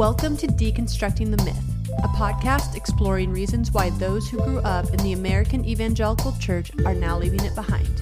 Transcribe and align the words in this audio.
Welcome 0.00 0.38
to 0.38 0.46
Deconstructing 0.46 1.30
the 1.30 1.44
Myth, 1.44 1.62
a 1.98 2.08
podcast 2.08 2.74
exploring 2.74 3.30
reasons 3.30 3.70
why 3.70 3.90
those 3.90 4.30
who 4.30 4.42
grew 4.42 4.60
up 4.60 4.88
in 4.94 4.96
the 5.00 5.12
American 5.12 5.62
Evangelical 5.62 6.32
Church 6.40 6.70
are 6.86 6.94
now 6.94 7.18
leaving 7.18 7.44
it 7.44 7.54
behind. 7.54 8.00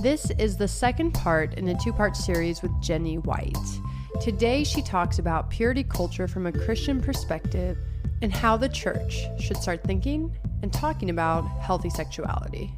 This 0.00 0.30
is 0.38 0.56
the 0.56 0.68
second 0.68 1.12
part 1.12 1.52
in 1.58 1.68
a 1.68 1.78
two 1.78 1.92
part 1.92 2.16
series 2.16 2.62
with 2.62 2.70
Jenny 2.80 3.18
White. 3.18 3.58
Today, 4.22 4.64
she 4.64 4.80
talks 4.80 5.18
about 5.18 5.50
purity 5.50 5.84
culture 5.84 6.26
from 6.26 6.46
a 6.46 6.52
Christian 6.52 6.98
perspective 7.02 7.76
and 8.22 8.32
how 8.32 8.56
the 8.56 8.70
church 8.70 9.26
should 9.38 9.58
start 9.58 9.84
thinking 9.84 10.34
and 10.62 10.72
talking 10.72 11.10
about 11.10 11.46
healthy 11.60 11.90
sexuality. 11.90 12.72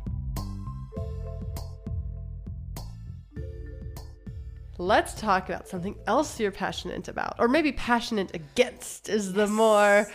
Let's 4.79 5.15
talk 5.15 5.49
about 5.49 5.67
something 5.67 5.97
else 6.07 6.39
you're 6.39 6.53
passionate 6.53 7.09
about, 7.09 7.35
or 7.39 7.49
maybe 7.49 7.73
passionate 7.73 8.35
against 8.35 9.09
is 9.09 9.33
the 9.33 9.49
more 9.49 10.07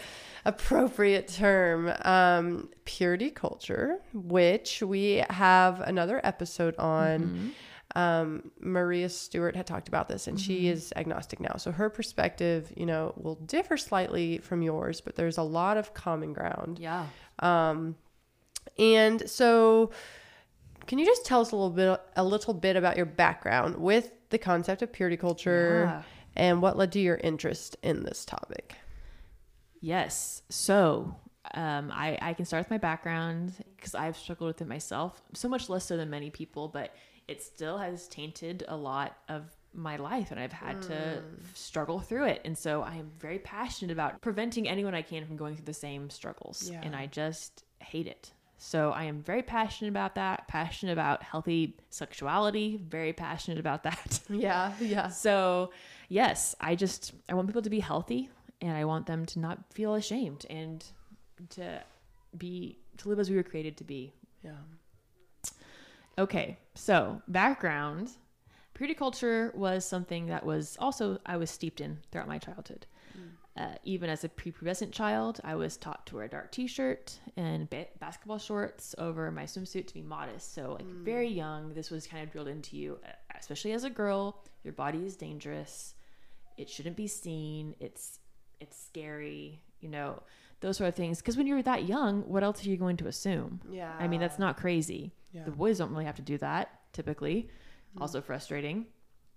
appropriate 0.46 1.28
term. 1.28 1.92
Um, 2.04 2.70
purity 2.86 3.30
culture, 3.30 4.00
which 4.14 4.82
we 4.82 5.24
have 5.30 5.82
another 5.82 6.22
episode 6.24 6.76
on. 6.78 7.54
Um, 7.96 8.52
Maria 8.60 9.08
Stewart 9.08 9.56
had 9.56 9.68
talked 9.68 9.88
about 9.88 10.08
this, 10.08 10.28
and 10.28 10.40
she 10.40 10.68
is 10.68 10.92
agnostic 10.96 11.40
now. 11.40 11.58
So 11.58 11.72
her 11.72 11.90
perspective, 11.90 12.72
you 12.76 12.86
know, 12.86 13.14
will 13.18 13.36
differ 13.36 13.78
slightly 13.78 14.40
from 14.40 14.62
yours, 14.62 15.00
but 15.00 15.16
there's 15.16 15.38
a 15.38 15.44
lot 15.44 15.78
of 15.78 15.94
common 15.94 16.34
ground. 16.34 16.80
Yeah. 16.80 17.06
Um, 17.40 17.96
and 18.80 19.30
so, 19.30 19.92
can 20.88 20.98
you 20.98 21.06
just 21.06 21.26
tell 21.26 21.42
us 21.42 21.52
a 21.52 21.56
little 21.56 21.70
bit, 21.70 22.02
a 22.16 22.24
little 22.24 22.54
bit 22.54 22.76
about 22.76 22.98
your 22.98 23.06
background 23.06 23.76
with 23.76 24.12
the 24.34 24.38
concept 24.38 24.82
of 24.82 24.92
purity 24.92 25.16
culture, 25.18 25.86
Yeah. 25.90 26.04
and 26.36 26.62
what 26.62 26.76
led 26.78 26.92
to 26.92 27.00
your 27.00 27.16
interest 27.24 27.78
in 27.82 28.04
this 28.04 28.26
topic? 28.26 28.76
Yes. 29.80 30.42
So 30.50 31.16
um, 31.54 31.92
I, 31.94 32.18
I 32.22 32.34
can 32.34 32.46
start 32.46 32.62
with 32.62 32.72
my 32.72 32.78
background 32.78 33.54
because 33.76 33.96
I've 33.96 34.18
struggled 34.18 34.48
with 34.48 34.62
it 34.62 34.68
myself, 34.68 35.22
so 35.34 35.48
much 35.50 35.70
less 35.70 35.86
so 35.86 35.98
than 35.98 36.10
many 36.10 36.30
people, 36.30 36.68
but 36.68 36.96
it 37.28 37.42
still 37.42 37.78
has 37.78 38.08
tainted 38.08 38.64
a 38.68 38.76
lot 38.76 39.18
of 39.30 39.44
my 39.74 39.96
life 39.96 40.30
and 40.32 40.40
I've 40.40 40.52
had 40.54 40.82
to 40.84 41.24
struggle 41.56 42.00
through 42.00 42.26
it. 42.26 42.42
And 42.46 42.58
so 42.58 42.84
I 42.84 42.96
am 42.96 43.10
very 43.20 43.40
passionate 43.40 43.92
about 43.92 44.22
preventing 44.22 44.68
anyone 44.70 44.94
I 44.94 45.02
can 45.02 45.26
from 45.26 45.36
going 45.36 45.56
through 45.56 45.66
the 45.66 45.74
same 45.74 46.10
struggles. 46.10 46.70
Yeah. 46.70 46.82
And 46.84 46.96
I 46.96 47.08
just 47.08 47.64
hate 47.80 48.08
it. 48.08 48.32
So 48.66 48.92
I 48.92 49.04
am 49.04 49.22
very 49.22 49.44
passionate 49.44 49.90
about 49.90 50.16
that, 50.16 50.48
passionate 50.48 50.94
about 50.94 51.22
healthy 51.22 51.76
sexuality, 51.90 52.78
very 52.78 53.12
passionate 53.12 53.60
about 53.60 53.84
that. 53.90 54.22
Yeah, 54.30 54.72
yeah, 54.80 55.10
So, 55.10 55.72
yes, 56.08 56.56
I 56.62 56.76
just 56.76 57.12
I 57.28 57.34
want 57.34 57.48
people 57.50 57.62
to 57.62 57.70
be 57.70 57.82
healthy 57.82 58.30
and 58.62 58.72
I 58.72 58.86
want 58.86 59.06
them 59.06 59.26
to 59.26 59.40
not 59.40 59.58
feel 59.74 59.96
ashamed 59.96 60.46
and 60.50 60.82
to 61.50 61.84
be 62.38 62.80
to 63.00 63.10
live 63.10 63.20
as 63.20 63.30
we 63.30 63.36
were 63.36 63.44
created 63.44 63.76
to 63.78 63.84
be. 63.84 64.14
yeah. 64.42 64.52
Okay. 66.18 66.58
So, 66.74 67.22
background. 67.28 68.12
Purity 68.76 68.94
culture 68.96 69.52
was 69.56 69.86
something 69.86 70.28
that 70.28 70.46
was 70.46 70.78
also 70.80 71.20
I 71.26 71.36
was 71.38 71.52
steeped 71.52 71.82
in 71.82 72.00
throughout 72.12 72.30
my 72.30 72.38
childhood. 72.40 72.86
Uh, 73.56 73.76
even 73.84 74.10
as 74.10 74.24
a 74.24 74.30
prepubescent 74.30 74.92
child, 74.92 75.40
I 75.44 75.54
was 75.54 75.78
taught 75.78 76.08
to 76.08 76.16
wear 76.16 76.26
a 76.26 76.30
dark 76.30 76.52
T-shirt 76.52 77.20
and 77.38 77.70
ba- 77.70 77.86
basketball 78.00 78.40
shorts 78.40 78.96
over 78.98 79.30
my 79.32 79.44
swimsuit 79.44 79.86
to 79.88 79.94
be 79.94 80.02
modest. 80.02 80.56
So, 80.56 80.74
like 80.80 80.88
very 80.88 81.28
young, 81.28 81.74
this 81.76 81.92
was 81.92 82.08
kind 82.08 82.24
of 82.24 82.32
drilled 82.32 82.48
into 82.48 82.78
you, 82.78 83.00
especially 83.40 83.74
as 83.74 83.84
a 83.84 83.92
girl. 83.92 84.42
Your 84.64 84.74
body 84.74 85.06
is 85.06 85.16
dangerous. 85.16 85.94
It 86.58 86.68
shouldn't 86.68 86.98
be 86.98 87.08
seen. 87.08 87.76
It's 87.80 88.20
it's 88.60 88.82
scary. 88.82 89.62
You 89.82 89.90
know 89.90 90.24
those 90.62 90.78
sort 90.78 90.88
of 90.88 90.96
things. 90.96 91.20
Because 91.20 91.38
when 91.38 91.46
you're 91.46 91.62
that 91.62 91.88
young, 91.88 92.22
what 92.28 92.42
else 92.42 92.66
are 92.66 92.70
you 92.70 92.78
going 92.78 92.98
to 92.98 93.08
assume? 93.08 93.62
Yeah. 93.70 93.94
I 94.00 94.08
mean, 94.08 94.20
that's 94.20 94.40
not 94.40 94.58
crazy. 94.58 95.12
Yeah. 95.32 95.44
The 95.44 95.52
boys 95.52 95.78
don't 95.78 95.92
really 95.92 96.06
have 96.06 96.16
to 96.16 96.22
do 96.24 96.38
that 96.40 96.80
typically. 96.94 97.50
Also 98.00 98.22
frustrating. 98.22 98.88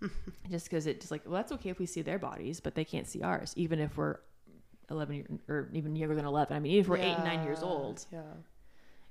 just 0.51 0.67
because 0.67 0.87
it's 0.87 1.11
like, 1.11 1.23
well, 1.25 1.34
that's 1.34 1.53
okay 1.53 1.71
if 1.71 1.79
we 1.79 1.87
see 1.87 2.03
their 2.03 2.19
bodies, 2.19 2.61
but 2.61 2.75
they 2.75 2.84
can't 2.84 3.07
see 3.07 3.23
ours, 3.23 3.53
even 3.57 3.79
if 3.81 3.97
we're 3.97 4.19
11 4.91 5.15
year, 5.15 5.27
or 5.49 5.69
even 5.73 5.97
younger 5.97 6.15
than 6.15 6.25
11. 6.27 6.57
I 6.57 6.61
mean, 6.61 6.73
even 6.73 6.81
if 6.83 6.89
we're 6.89 6.99
eight 6.99 7.15
and 7.15 7.25
nine 7.25 7.45
years 7.45 7.62
old, 7.62 8.05
Yeah. 8.12 8.21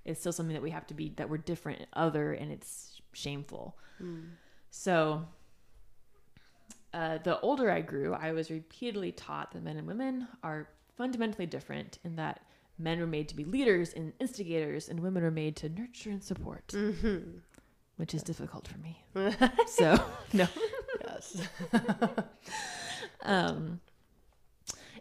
it's 0.05 0.19
still 0.19 0.31
something 0.31 0.53
that 0.53 0.61
we 0.63 0.69
have 0.71 0.87
to 0.87 0.93
be, 0.93 1.09
that 1.17 1.29
we're 1.29 1.37
different, 1.37 1.85
other, 1.93 2.33
and 2.33 2.51
it's 2.51 3.01
shameful. 3.13 3.77
So, 4.69 5.25
uh, 6.93 7.17
the 7.23 7.39
older 7.41 7.69
I 7.71 7.81
grew, 7.81 8.13
I 8.13 8.31
was 8.31 8.49
repeatedly 8.49 9.11
taught 9.11 9.51
that 9.51 9.63
men 9.63 9.77
and 9.77 9.87
women 9.87 10.27
are 10.43 10.69
fundamentally 10.95 11.45
different 11.45 11.99
in 12.03 12.15
that 12.15 12.41
men 12.77 12.99
were 12.99 13.07
made 13.07 13.27
to 13.29 13.35
be 13.35 13.43
leaders 13.43 13.93
and 13.93 14.13
instigators, 14.19 14.87
and 14.89 14.99
women 15.01 15.23
are 15.23 15.31
made 15.31 15.55
to 15.57 15.69
nurture 15.69 16.09
and 16.09 16.23
support, 16.23 16.67
Mm-hmm. 16.69 17.37
which 17.97 18.13
is 18.13 18.21
difficult 18.23 18.67
for 18.67 18.77
me. 18.77 19.03
so, 19.67 19.97
no. 20.33 20.47
Yes. 21.15 21.47
Um, 23.21 23.79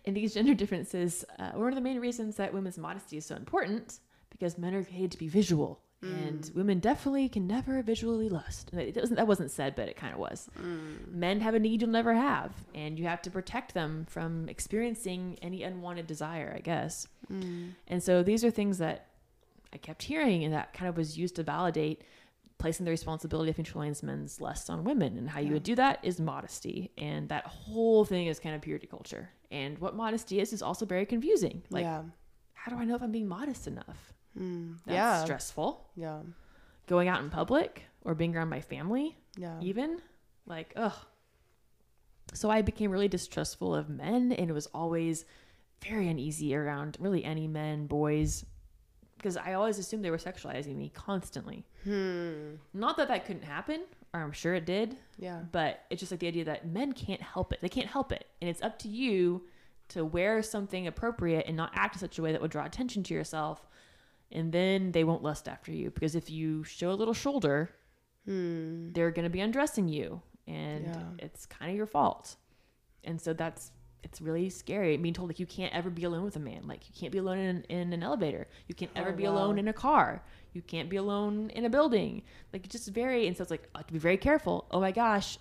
and 0.07 0.17
these 0.17 0.33
gender 0.35 0.55
differences 0.55 1.25
uh, 1.39 1.51
were 1.55 1.65
one 1.65 1.69
of 1.73 1.75
the 1.75 1.83
main 1.83 2.01
reasons 2.01 2.37
that 2.37 2.55
women's 2.55 2.79
modesty 2.79 3.19
is 3.19 3.27
so 3.27 3.37
important 3.37 3.99
because 4.31 4.57
men 4.57 4.75
are 4.75 4.83
paid 4.83 5.13
to 5.13 5.19
be 5.19 5.29
visual. 5.29 5.81
And 6.03 6.51
women 6.55 6.81
definitely 6.81 7.31
can 7.31 7.47
never 7.47 7.83
visually 7.83 8.29
lust. 8.29 8.71
It 8.75 8.95
wasn't, 8.95 9.17
that 9.17 9.27
wasn't 9.27 9.51
said, 9.51 9.75
but 9.75 9.89
it 9.89 9.97
kind 9.97 10.13
of 10.13 10.19
was. 10.19 10.51
Men 11.11 11.41
have 11.41 11.55
a 11.55 11.59
need 11.59 11.81
you'll 11.81 11.91
never 11.91 12.13
have, 12.13 12.53
and 12.75 12.99
you 12.99 13.07
have 13.07 13.23
to 13.23 13.31
protect 13.31 13.73
them 13.73 14.07
from 14.11 14.49
experiencing 14.51 15.39
any 15.41 15.63
unwanted 15.63 16.07
desire, 16.07 16.53
I 16.55 16.61
guess. 16.61 17.09
And 17.89 18.03
so 18.03 18.23
these 18.23 18.45
are 18.45 18.51
things 18.51 18.77
that 18.79 19.07
I 19.73 19.79
kept 19.79 20.03
hearing, 20.03 20.45
and 20.45 20.53
that 20.53 20.75
kind 20.75 20.91
of 20.91 20.97
was 20.99 21.17
used 21.17 21.37
to 21.37 21.43
validate 21.43 22.03
placing 22.59 22.85
the 22.85 22.91
responsibility 22.91 23.51
of 23.51 23.57
controlling 23.57 23.95
men's 24.03 24.41
lust 24.41 24.71
on 24.71 24.85
women. 24.85 25.19
And 25.19 25.29
how 25.29 25.41
you 25.41 25.53
would 25.53 25.63
do 25.63 25.75
that 25.75 25.99
is 26.03 26.21
modesty. 26.21 26.91
And 26.97 27.29
that 27.29 27.47
whole 27.47 28.05
thing 28.05 28.27
is 28.27 28.39
kind 28.39 28.55
of 28.55 28.63
purity 28.63 28.87
culture. 28.87 29.31
And 29.51 29.79
what 29.79 29.95
modesty 29.95 30.41
is 30.41 30.53
is 30.53 30.63
also 30.63 30.87
very 30.87 31.07
confusing. 31.07 31.63
Like, 31.71 31.83
yeah. 31.85 32.03
how 32.55 32.73
do 32.73 32.79
I 32.79 32.85
know 32.85 32.95
if 32.95 33.03
I'm 33.03 33.13
being 33.13 33.29
modest 33.29 33.67
enough? 33.67 34.13
Mm. 34.39 34.79
That's 34.87 34.95
yeah. 34.95 35.25
stressful. 35.25 35.91
Yeah. 35.97 36.21
Going 36.87 37.09
out 37.09 37.23
in 37.23 37.31
public 37.31 37.83
or 38.03 38.15
being 38.15 38.37
around 38.37 38.49
my 38.49 38.61
family, 38.61 39.17
Yeah. 39.37 39.59
even 39.61 40.01
like, 40.47 40.73
ugh. 40.77 40.95
So 42.33 42.51
I 42.51 42.63
became 42.63 42.91
really 42.91 43.09
distrustful 43.09 43.75
of 43.75 43.89
men, 43.89 44.33
and 44.33 44.51
it 44.51 44.53
was 44.53 44.67
always 44.69 45.25
very 45.87 46.09
uneasy 46.09 46.55
around 46.55 46.97
really 46.99 47.25
any 47.25 47.47
men, 47.47 47.87
boys, 47.87 48.45
because 49.25 49.39
I 49.39 49.55
always 49.55 49.79
assumed 49.79 50.05
they 50.05 50.11
were 50.11 50.19
sexualizing 50.19 50.77
me 50.77 50.91
constantly. 50.91 51.65
Hmm. 51.85 52.57
Not 52.75 52.99
that 52.99 53.09
that 53.09 53.25
couldn't 53.25 53.45
happen, 53.45 53.81
or 54.13 54.21
I'm 54.21 54.33
sure 54.33 54.55
it 54.55 54.67
did, 54.67 54.99
Yeah. 55.19 55.41
but 55.51 55.81
it's 55.89 56.01
just 56.01 56.13
like 56.13 56.21
the 56.21 56.29
idea 56.29 56.45
that 56.45 56.67
men 56.67 56.93
can't 56.93 57.23
help 57.23 57.51
it. 57.55 57.61
They 57.63 57.71
can't 57.71 57.87
help 57.89 58.13
it. 58.13 58.27
And 58.43 58.51
it's 58.51 58.61
up 58.61 58.79
to 58.81 58.89
you 58.89 59.47
to 59.89 60.05
wear 60.05 60.43
something 60.43 60.87
appropriate 60.87 61.47
and 61.47 61.57
not 61.57 61.73
act 61.75 61.95
in 61.97 62.01
such 62.01 62.19
a 62.19 62.23
way 62.23 62.33
that 62.33 62.43
would 62.43 62.51
draw 62.51 62.67
attention 62.67 63.03
to 63.05 63.15
yourself. 63.15 63.67
And 64.31 64.53
then 64.53 64.93
they 64.93 65.05
won't 65.05 65.23
lust 65.23 65.49
after 65.49 65.73
you 65.73 65.91
because 65.91 66.15
if 66.15 66.29
you 66.29 66.63
show 66.65 66.91
a 66.91 66.99
little 67.01 67.15
shoulder, 67.15 67.71
Hmm. 68.27 68.93
they're 68.93 69.11
going 69.11 69.25
to 69.25 69.31
be 69.31 69.41
undressing 69.41 69.89
you 69.89 70.21
and 70.47 70.85
Yeah. 70.85 71.11
it's 71.19 71.47
kind 71.47 71.71
of 71.71 71.77
your 71.79 71.87
fault. 71.87 72.37
And 73.05 73.19
so 73.21 73.33
that's 73.33 73.73
it's 74.05 74.21
really 74.21 74.49
scary 74.51 74.97
being 74.97 75.15
told 75.15 75.29
like 75.29 75.41
you 75.41 75.47
can't 75.47 75.75
ever 75.75 75.91
be 75.91 76.05
alone 76.05 76.23
with 76.25 76.37
a 76.37 76.41
man. 76.41 76.69
Like 76.69 76.87
you 76.87 76.93
can't 76.99 77.11
be 77.11 77.19
alone 77.19 77.39
in, 77.39 77.63
in 77.65 77.93
an 77.93 78.03
elevator. 78.03 78.47
You 78.69 78.75
can't 78.75 78.91
ever 78.95 79.11
Oh, 79.11 79.13
be 79.17 79.25
wow. 79.25 79.31
alone 79.33 79.59
in 79.59 79.67
a 79.67 79.73
car. 79.73 80.23
You 80.53 80.63
can't 80.63 80.89
be 80.89 80.97
alone 80.97 81.51
in 81.51 81.65
a 81.65 81.71
building. 81.71 82.23
Like 82.53 82.65
it's 82.67 82.73
just 82.73 82.89
very 82.91 83.27
and 83.27 83.37
so 83.37 83.43
it's 83.43 83.51
like 83.51 83.69
I 83.75 83.79
have 83.79 83.87
to 83.89 83.93
be 83.93 83.99
very 83.99 84.17
careful. 84.19 84.67
Oh 84.71 84.81
my 84.81 84.93
gosh. 84.93 85.39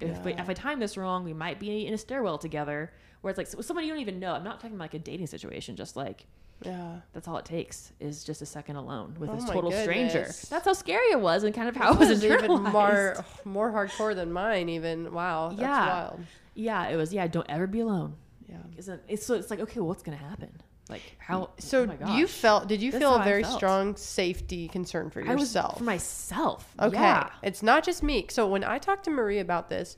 If, 0.00 0.22
we, 0.24 0.34
if 0.34 0.48
I 0.48 0.54
time 0.54 0.80
this 0.80 0.96
wrong, 0.96 1.24
we 1.24 1.32
might 1.32 1.58
be 1.58 1.86
in 1.86 1.94
a 1.94 1.98
stairwell 1.98 2.36
together. 2.38 2.92
Where 3.22 3.30
it's 3.30 3.38
like 3.38 3.46
so- 3.46 3.60
someone 3.62 3.84
you 3.84 3.90
don't 3.92 4.00
even 4.02 4.18
know. 4.20 4.32
I'm 4.34 4.44
not 4.44 4.60
talking 4.60 4.74
about 4.76 4.84
like 4.84 4.94
a 4.94 4.98
dating 4.98 5.28
situation. 5.28 5.76
Just 5.76 5.96
like 5.96 6.26
Yeah. 6.62 7.00
that's 7.14 7.26
all 7.26 7.38
it 7.38 7.44
takes 7.46 7.92
is 8.00 8.22
just 8.22 8.42
a 8.42 8.46
second 8.46 8.76
alone 8.76 9.16
with 9.18 9.30
Oh 9.30 9.34
a 9.42 9.52
total 9.52 9.72
stranger. 9.72 10.26
That's 10.50 10.66
how 10.66 10.72
scary 10.74 11.10
it 11.12 11.20
was 11.20 11.42
and 11.44 11.54
kind 11.54 11.68
of 11.68 11.76
how 11.76 11.94
it 11.94 11.98
was 11.98 12.08
This 12.08 12.18
is 12.18 12.24
even 12.24 12.62
more 12.64 13.24
more 13.44 13.72
hardcore 13.72 14.14
than 14.14 14.30
mine. 14.30 14.68
Even 14.68 15.10
wow. 15.12 15.48
That's 15.50 15.60
Yeah. 15.62 15.86
wild. 15.86 16.20
Yeah, 16.54 16.88
it 16.88 16.96
was. 16.96 17.12
Yeah, 17.12 17.26
don't 17.26 17.48
ever 17.48 17.66
be 17.66 17.80
alone. 17.80 18.14
Yeah. 18.48 18.56
Isn't 18.76 19.02
it's 19.08 19.26
so? 19.26 19.34
It's 19.34 19.50
like 19.50 19.60
okay, 19.60 19.80
well, 19.80 19.88
what's 19.88 20.02
gonna 20.02 20.16
happen? 20.16 20.50
Like 20.88 21.02
how? 21.18 21.42
Oh 21.44 21.50
so 21.58 21.82
oh 21.82 21.86
my 21.86 21.96
gosh. 21.96 22.18
you 22.18 22.26
felt? 22.26 22.68
Did 22.68 22.82
you 22.82 22.90
That's 22.92 23.02
feel 23.02 23.14
a 23.14 23.24
very 23.24 23.44
strong 23.44 23.96
safety 23.96 24.68
concern 24.68 25.10
for 25.10 25.20
yourself? 25.20 25.78
for 25.78 25.84
myself. 25.84 26.74
Okay. 26.80 26.96
Yeah. 26.96 27.30
It's 27.42 27.62
not 27.62 27.84
just 27.84 28.02
me. 28.02 28.26
So 28.28 28.46
when 28.46 28.64
I 28.64 28.78
talked 28.78 29.04
to 29.04 29.10
Marie 29.10 29.38
about 29.38 29.70
this, 29.70 29.96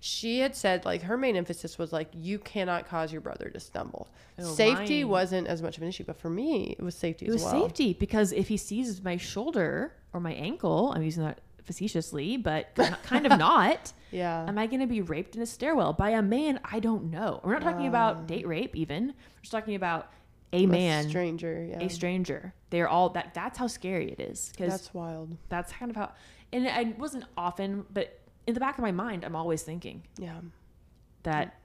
she 0.00 0.40
had 0.40 0.56
said 0.56 0.84
like 0.84 1.02
her 1.02 1.16
main 1.16 1.36
emphasis 1.36 1.78
was 1.78 1.92
like 1.92 2.08
you 2.12 2.38
cannot 2.40 2.88
cause 2.88 3.12
your 3.12 3.20
brother 3.20 3.48
to 3.48 3.60
stumble. 3.60 4.08
Oh, 4.38 4.42
safety 4.42 5.04
mine- 5.04 5.10
wasn't 5.10 5.46
as 5.46 5.62
much 5.62 5.76
of 5.76 5.82
an 5.84 5.88
issue, 5.88 6.04
but 6.04 6.16
for 6.16 6.28
me 6.30 6.74
it 6.78 6.82
was 6.82 6.96
safety 6.96 7.26
It 7.26 7.28
as 7.28 7.34
was 7.34 7.44
well. 7.44 7.62
safety 7.62 7.92
because 7.94 8.32
if 8.32 8.48
he 8.48 8.56
sees 8.56 9.02
my 9.04 9.16
shoulder 9.16 9.92
or 10.12 10.18
my 10.20 10.32
ankle, 10.32 10.92
I'm 10.94 11.02
using 11.04 11.22
that 11.24 11.38
facetiously, 11.64 12.36
but 12.36 12.74
kind 13.02 13.26
of- 13.26 13.38
not. 13.38 13.92
Yeah. 14.10 14.46
Am 14.46 14.58
I 14.58 14.66
going 14.68 14.80
to 14.80 14.86
be 14.86 15.00
raped 15.00 15.34
in 15.34 15.42
a 15.42 15.46
stairwell 15.46 15.92
by 15.92 16.10
a 16.10 16.22
man 16.22 16.60
I 16.64 16.78
don't 16.78 17.10
know? 17.10 17.40
We're 17.42 17.54
not 17.54 17.62
talking 17.62 17.80
Um, 17.82 17.88
about 17.88 18.26
date 18.28 18.46
rape, 18.46 18.76
even. 18.76 19.06
We're 19.08 19.40
just 19.42 19.50
talking 19.50 19.74
about 19.74 20.12
a 20.52 20.64
A 20.64 20.66
man, 20.66 21.08
stranger. 21.08 21.66
Yeah. 21.68 21.80
a 21.82 21.90
stranger. 21.90 22.54
They're 22.70 22.88
all 22.88 23.08
that. 23.10 23.34
That's 23.34 23.58
how 23.58 23.66
scary 23.66 24.12
it 24.12 24.20
is 24.20 24.50
because 24.52 24.70
that's, 24.70 24.94
wild. 24.94 25.36
That's 25.48 25.72
kind 25.72 25.90
of 25.90 25.96
how. 25.96 26.12
And 26.52 26.68
I 26.68 26.94
wasn't 26.96 27.24
often, 27.36 27.86
but 27.92 28.20
in 28.46 28.54
the 28.54 28.60
back 28.60 28.78
of 28.78 28.82
my 28.82 28.92
mind, 28.92 29.24
I'm 29.24 29.34
always 29.34 29.62
thinking 29.62 30.04
Yeah. 30.16 30.38
that 31.24 31.56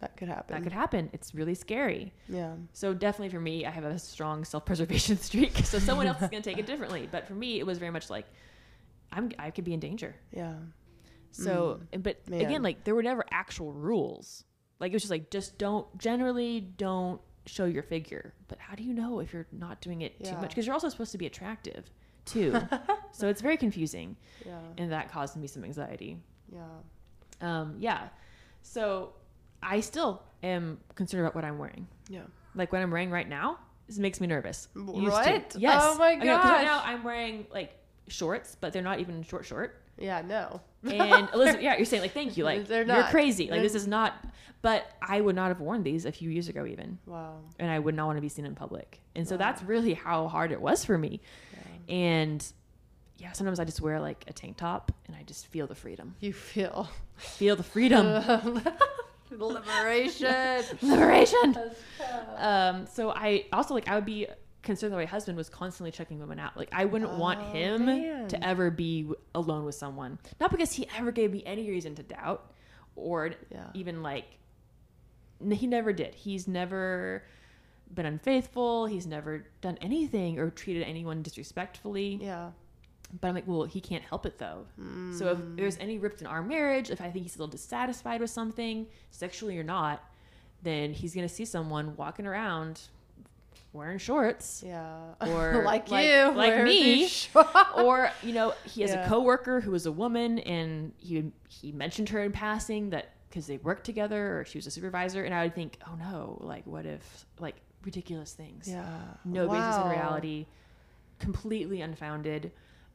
That 0.00 0.16
could 0.16 0.28
happen. 0.28 0.54
that 0.54 0.62
could 0.62 0.72
happen. 0.72 1.10
It's 1.12 1.34
really 1.34 1.56
scary. 1.56 2.12
Yeah. 2.28 2.52
So 2.72 2.94
definitely 2.94 3.30
for 3.30 3.40
me, 3.40 3.66
I 3.66 3.70
have 3.70 3.82
a 3.84 3.98
strong 3.98 4.44
self-preservation 4.44 5.16
streak. 5.28 5.56
So 5.64 5.80
someone 5.80 6.06
else 6.06 6.22
is 6.22 6.28
going 6.28 6.40
to 6.44 6.48
take 6.48 6.58
it 6.58 6.66
differently. 6.66 7.08
But 7.10 7.26
for 7.26 7.34
me, 7.34 7.58
it 7.58 7.66
was 7.66 7.78
very 7.78 7.90
much 7.90 8.08
like 8.10 8.26
I'm. 9.12 9.30
I 9.38 9.50
could 9.50 9.64
be 9.64 9.74
in 9.74 9.80
danger. 9.80 10.14
Yeah. 10.32 10.54
So, 11.30 11.80
but 11.98 12.28
man. 12.28 12.40
again, 12.40 12.62
like 12.62 12.84
there 12.84 12.94
were 12.94 13.02
never 13.02 13.24
actual 13.30 13.72
rules. 13.72 14.44
Like 14.80 14.92
it 14.92 14.94
was 14.94 15.02
just 15.02 15.10
like 15.10 15.30
just 15.30 15.58
don't 15.58 15.86
generally 15.98 16.60
don't 16.60 17.20
show 17.46 17.64
your 17.64 17.82
figure. 17.82 18.34
But 18.48 18.58
how 18.58 18.74
do 18.74 18.82
you 18.82 18.92
know 18.92 19.20
if 19.20 19.32
you're 19.32 19.46
not 19.52 19.80
doing 19.80 20.02
it 20.02 20.22
too 20.24 20.34
much? 20.34 20.50
Because 20.50 20.66
you're 20.66 20.74
also 20.74 20.88
supposed 20.88 21.12
to 21.12 21.18
be 21.18 21.26
attractive 21.26 21.90
too. 22.24 22.58
so 23.12 23.28
it's 23.28 23.40
very 23.40 23.56
confusing, 23.56 24.16
Yeah. 24.46 24.58
and 24.76 24.92
that 24.92 25.10
caused 25.10 25.36
me 25.36 25.46
some 25.46 25.64
anxiety. 25.64 26.18
Yeah. 26.52 26.62
Um, 27.40 27.76
yeah. 27.78 28.08
So 28.62 29.12
I 29.62 29.80
still 29.80 30.22
am 30.42 30.78
concerned 30.94 31.22
about 31.22 31.34
what 31.34 31.44
I'm 31.44 31.58
wearing. 31.58 31.86
Yeah. 32.08 32.22
Like 32.54 32.72
what 32.72 32.82
I'm 32.82 32.90
wearing 32.90 33.10
right 33.10 33.28
now, 33.28 33.58
this 33.86 33.98
makes 33.98 34.20
me 34.20 34.26
nervous. 34.26 34.68
What? 34.74 35.54
Yes. 35.56 35.82
Oh 35.84 35.96
my 35.98 36.16
god. 36.16 36.44
right 36.44 36.64
now 36.64 36.82
I'm 36.84 37.02
wearing 37.04 37.46
like 37.52 37.74
shorts, 38.08 38.56
but 38.60 38.72
they're 38.72 38.82
not 38.82 39.00
even 39.00 39.22
short 39.22 39.44
short. 39.44 39.80
Yeah. 39.98 40.22
No. 40.22 40.60
And 40.84 41.28
Elizabeth, 41.34 41.62
yeah, 41.62 41.76
you're 41.76 41.84
saying 41.84 42.02
like, 42.02 42.12
thank 42.12 42.36
you, 42.36 42.44
like 42.44 42.66
They're 42.68 42.86
you're 42.86 43.02
crazy, 43.04 43.44
like 43.44 43.52
They're- 43.52 43.62
this 43.62 43.74
is 43.74 43.86
not. 43.86 44.14
But 44.60 44.90
I 45.00 45.20
would 45.20 45.36
not 45.36 45.48
have 45.48 45.60
worn 45.60 45.84
these 45.84 46.04
a 46.04 46.10
few 46.10 46.30
years 46.30 46.48
ago, 46.48 46.66
even, 46.66 46.98
Wow. 47.06 47.38
and 47.60 47.70
I 47.70 47.78
would 47.78 47.94
not 47.94 48.06
want 48.06 48.16
to 48.16 48.20
be 48.20 48.28
seen 48.28 48.44
in 48.44 48.56
public. 48.56 49.00
And 49.14 49.26
so 49.26 49.36
Wow. 49.36 49.38
that's 49.38 49.62
really 49.62 49.94
how 49.94 50.26
hard 50.26 50.50
it 50.50 50.60
was 50.60 50.84
for 50.84 50.98
me. 50.98 51.20
Yeah. 51.88 51.94
And 51.94 52.52
yeah, 53.18 53.30
sometimes 53.32 53.60
I 53.60 53.64
just 53.64 53.80
wear 53.80 54.00
like 54.00 54.24
a 54.26 54.32
tank 54.32 54.56
top, 54.56 54.90
and 55.06 55.14
I 55.16 55.22
just 55.22 55.46
feel 55.46 55.68
the 55.68 55.76
freedom, 55.76 56.16
You 56.20 56.32
feel 56.32 56.88
feel 57.16 57.54
the 57.54 57.62
freedom, 57.62 58.04
liberation. 59.30 60.64
liberation. 60.82 61.56
Um, 62.36 62.86
so 62.86 63.10
I 63.10 63.44
also 63.52 63.74
like 63.74 63.88
I 63.88 63.94
would 63.94 64.04
be 64.06 64.26
concerned 64.68 64.92
that 64.92 64.98
my 64.98 65.06
husband 65.06 65.34
was 65.36 65.48
constantly 65.48 65.90
checking 65.90 66.20
women 66.20 66.38
out. 66.38 66.54
Like 66.54 66.68
I 66.72 66.84
wouldn't 66.84 67.12
want 67.12 67.40
Oh, 67.40 67.52
him 67.52 67.86
man. 67.86 68.28
to 68.28 68.46
ever 68.46 68.70
be 68.70 69.10
alone 69.34 69.64
with 69.64 69.74
someone. 69.74 70.18
Not 70.38 70.50
because 70.50 70.72
he 70.72 70.86
ever 70.96 71.10
gave 71.10 71.32
me 71.32 71.42
any 71.46 71.70
reason 71.70 71.94
to 71.94 72.02
doubt, 72.02 72.52
or 72.94 73.30
Yeah. 73.50 73.70
even 73.72 74.02
like 74.02 74.26
he 75.50 75.66
never 75.66 75.92
did. 75.94 76.14
He's 76.14 76.46
never 76.46 77.24
been 77.94 78.04
unfaithful. 78.04 78.84
He's 78.84 79.06
never 79.06 79.46
done 79.62 79.78
anything 79.80 80.38
or 80.38 80.50
treated 80.50 80.82
anyone 80.82 81.22
disrespectfully. 81.22 82.18
Yeah. 82.20 82.50
But 83.20 83.28
I'm 83.28 83.34
like, 83.34 83.48
well, 83.48 83.64
he 83.64 83.80
can't 83.80 84.04
help 84.04 84.26
it 84.26 84.36
though. 84.36 84.66
So 85.16 85.30
if 85.30 85.38
mm. 85.38 85.56
there's 85.56 85.78
any 85.78 85.96
rift 85.96 86.20
in 86.20 86.26
our 86.26 86.42
marriage, 86.42 86.90
if 86.90 87.00
I 87.00 87.10
think 87.10 87.24
he's 87.24 87.36
a 87.36 87.38
little 87.38 87.50
dissatisfied 87.50 88.20
with 88.20 88.28
something, 88.28 88.86
sexually 89.12 89.58
or 89.58 89.64
not, 89.64 90.04
then 90.62 90.92
he's 90.92 91.14
gonna 91.14 91.28
see 91.28 91.46
someone 91.46 91.96
walking 91.96 92.26
around 92.26 92.82
wearing 93.72 93.98
shorts. 93.98 94.62
Yeah. 94.66 94.96
Or 95.20 95.62
like, 95.66 95.90
like- 95.90 96.06
you, 96.06 96.32
like 96.34 96.64
me. 96.64 97.08
or 97.76 98.10
you 98.22 98.32
know 98.32 98.54
he 98.64 98.82
has 98.82 98.90
Yeah. 98.90 99.04
a 99.04 99.08
coworker 99.08 99.60
who 99.60 99.74
is 99.74 99.86
a 99.86 99.92
woman 99.92 100.38
and 100.40 100.92
he 100.98 101.32
he 101.48 101.72
mentioned 101.72 102.08
her 102.10 102.20
in 102.22 102.32
passing 102.32 102.90
that 102.90 103.10
because 103.28 103.46
they 103.46 103.58
worked 103.58 103.84
together 103.84 104.38
or 104.40 104.44
she 104.44 104.56
was 104.58 104.66
a 104.66 104.70
supervisor 104.70 105.22
and 105.22 105.34
i 105.34 105.42
would 105.42 105.54
think 105.54 105.78
oh 105.86 105.94
no 105.96 106.38
like 106.40 106.66
what 106.66 106.86
if 106.86 107.26
like 107.38 107.56
ridiculous 107.82 108.32
things 108.32 108.66
Yeah. 108.66 108.86
no 109.24 109.46
basis 109.48 109.76
in 109.84 109.90
reality 109.90 110.46
completely 111.18 111.80
unfounded 111.82 112.52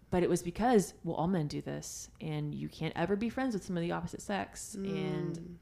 but 0.10 0.24
it 0.24 0.30
was 0.30 0.42
because 0.42 0.94
well 1.04 1.16
all 1.16 1.28
men 1.28 1.48
do 1.48 1.62
this 1.62 2.10
and 2.22 2.54
you 2.56 2.68
can't 2.70 2.94
ever 2.96 3.16
be 3.16 3.30
friends 3.30 3.54
with 3.54 3.64
some 3.64 3.78
of 3.78 3.82
the 3.82 3.92
opposite 3.92 4.22
sex 4.22 4.74
and 4.76 5.38
Mm. 5.38 5.56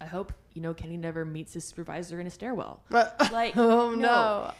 I 0.00 0.04
hope 0.06 0.32
you 0.54 0.60
know 0.62 0.74
kenny 0.74 0.96
never 0.96 1.24
meets 1.24 1.52
his 1.54 1.64
supervisor 1.64 2.20
in 2.20 2.26
a 2.26 2.30
stairwell 2.30 2.82
But- 2.90 3.16
like 3.32 3.56
oh 3.56 3.94
no. 3.94 4.52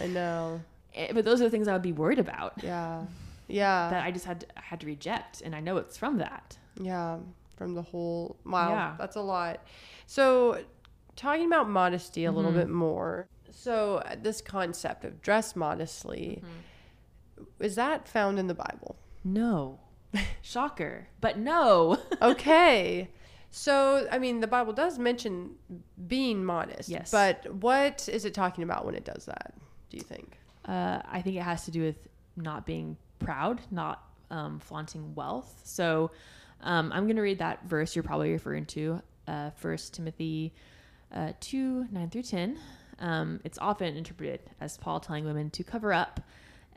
I 0.00 0.06
know. 0.06 0.60
Eh, 0.94 1.12
but 1.12 1.24
those 1.24 1.40
are 1.40 1.44
the 1.44 1.50
things 1.50 1.68
i 1.68 1.72
would 1.72 1.82
be 1.82 1.92
worried 1.92 2.18
about 2.18 2.54
Yeah. 2.64 3.04
Yeah. 3.46 3.90
that 3.90 4.04
I 4.04 4.10
just 4.10 4.24
had 4.24 4.40
to, 4.40 4.46
I 4.56 4.62
had 4.62 4.80
to 4.80 4.86
reject, 4.86 5.42
and 5.42 5.54
I 5.54 5.60
know 5.60 5.76
it's 5.76 5.96
from 5.96 6.18
that. 6.18 6.56
Yeah, 6.80 7.18
from 7.56 7.74
the 7.74 7.82
whole. 7.82 8.36
Wow, 8.44 8.70
Yeah. 8.70 8.94
that's 8.98 9.16
a 9.16 9.20
lot. 9.20 9.62
So, 10.06 10.62
talking 11.16 11.46
about 11.46 11.68
modesty 11.68 12.24
a 12.24 12.32
little 12.32 12.50
Mhm. 12.52 12.56
bit 12.56 12.68
more. 12.68 13.28
So, 13.50 13.96
uh, 13.98 14.16
this 14.20 14.40
concept 14.40 15.04
of 15.04 15.22
dress 15.22 15.54
modestly 15.54 16.42
is 17.60 17.74
that 17.76 18.08
found 18.08 18.38
in 18.38 18.46
the 18.48 18.54
Bible? 18.54 18.96
No, 19.22 19.78
shocker, 20.42 21.08
but 21.20 21.38
no. 21.38 21.98
Okay. 22.20 23.08
So, 23.58 24.06
I 24.12 24.20
mean, 24.20 24.38
the 24.38 24.46
Bible 24.46 24.72
does 24.72 25.00
mention 25.00 25.56
being 26.06 26.44
modest. 26.44 26.88
Yes. 26.88 27.10
But 27.10 27.52
what 27.54 28.08
is 28.08 28.24
it 28.24 28.32
talking 28.32 28.62
about 28.62 28.86
when 28.86 28.94
it 28.94 29.04
does 29.04 29.24
that? 29.24 29.52
Do 29.90 29.96
you 29.96 30.04
think? 30.04 30.38
Uh, 30.64 31.00
I 31.04 31.22
think 31.22 31.34
it 31.34 31.42
has 31.42 31.64
to 31.64 31.72
do 31.72 31.82
with 31.82 32.06
not 32.36 32.64
being 32.64 32.96
proud, 33.18 33.60
not 33.72 34.04
um, 34.30 34.60
flaunting 34.60 35.12
wealth. 35.16 35.60
So 35.64 36.12
um, 36.60 36.92
I'm 36.92 37.06
going 37.06 37.16
to 37.16 37.22
read 37.22 37.40
that 37.40 37.64
verse 37.64 37.96
you're 37.96 38.04
probably 38.04 38.30
referring 38.30 38.64
to, 38.66 39.02
uh, 39.26 39.50
1 39.60 39.76
Timothy 39.90 40.54
uh, 41.12 41.32
2 41.40 41.88
9 41.90 42.10
through 42.10 42.22
10. 42.22 42.58
Um, 43.00 43.40
it's 43.42 43.58
often 43.58 43.96
interpreted 43.96 44.40
as 44.60 44.76
Paul 44.76 45.00
telling 45.00 45.24
women 45.24 45.50
to 45.50 45.64
cover 45.64 45.92
up. 45.92 46.20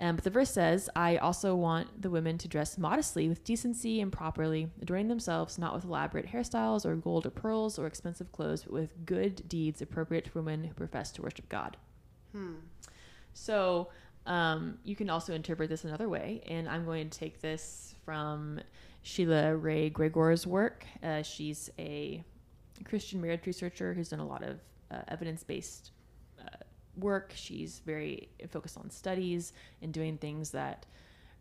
Um, 0.02 0.16
but 0.16 0.24
the 0.24 0.32
verse 0.32 0.50
says, 0.50 0.90
I 0.96 1.18
also 1.18 1.56
want 1.56 2.02
the 2.02 2.10
women 2.10 2.40
to 2.40 2.48
dress 2.48 2.76
modestly 2.76 3.30
with 3.30 3.44
decency 3.44 4.02
and 4.02 4.12
properly, 4.12 4.68
adorning 4.82 5.08
themselves 5.08 5.60
not 5.60 5.76
with 5.76 5.86
elaborate 5.86 6.26
hairstyles 6.26 6.88
or 6.88 6.96
gold 6.96 7.28
or 7.28 7.30
pearls 7.30 7.78
or 7.78 7.86
expensive 7.86 8.32
clothes, 8.32 8.64
but 8.64 8.74
with 8.74 9.06
good 9.06 9.48
deeds 9.48 9.80
appropriate 9.80 10.26
to 10.26 10.32
women 10.34 10.64
who 10.64 10.74
profess 10.74 11.12
to 11.12 11.22
worship 11.22 11.48
God. 11.50 11.78
Hmm. 12.32 12.56
So 13.34 13.90
um, 14.26 14.80
you 14.84 14.96
can 14.96 15.10
also 15.10 15.36
interpret 15.36 15.70
this 15.70 15.84
another 15.84 16.10
way, 16.10 16.42
and 16.48 16.68
I'm 16.68 16.84
going 16.84 17.08
to 17.08 17.20
take 17.20 17.40
this 17.40 17.94
from 18.04 18.60
Sheila 19.04 19.56
Wray 19.56 19.92
Gregoire's 19.92 20.48
work. 20.48 20.84
Uh, 21.04 21.22
she's 21.22 21.70
a 21.78 22.24
Christian 22.86 23.22
marriage 23.22 23.46
researcher 23.46 23.94
who's 23.94 24.10
done 24.10 24.20
a 24.20 24.26
lot 24.26 24.42
of 24.42 24.60
uh, 24.90 25.02
evidence-based 25.10 25.92
uh, 25.92 26.01
work. 27.02 27.34
She's 27.36 27.80
very 27.86 28.30
focused 28.50 28.78
on 28.78 28.90
studies 28.90 29.54
and 29.82 29.92
doing 29.94 30.18
things 30.18 30.52
that 30.52 30.86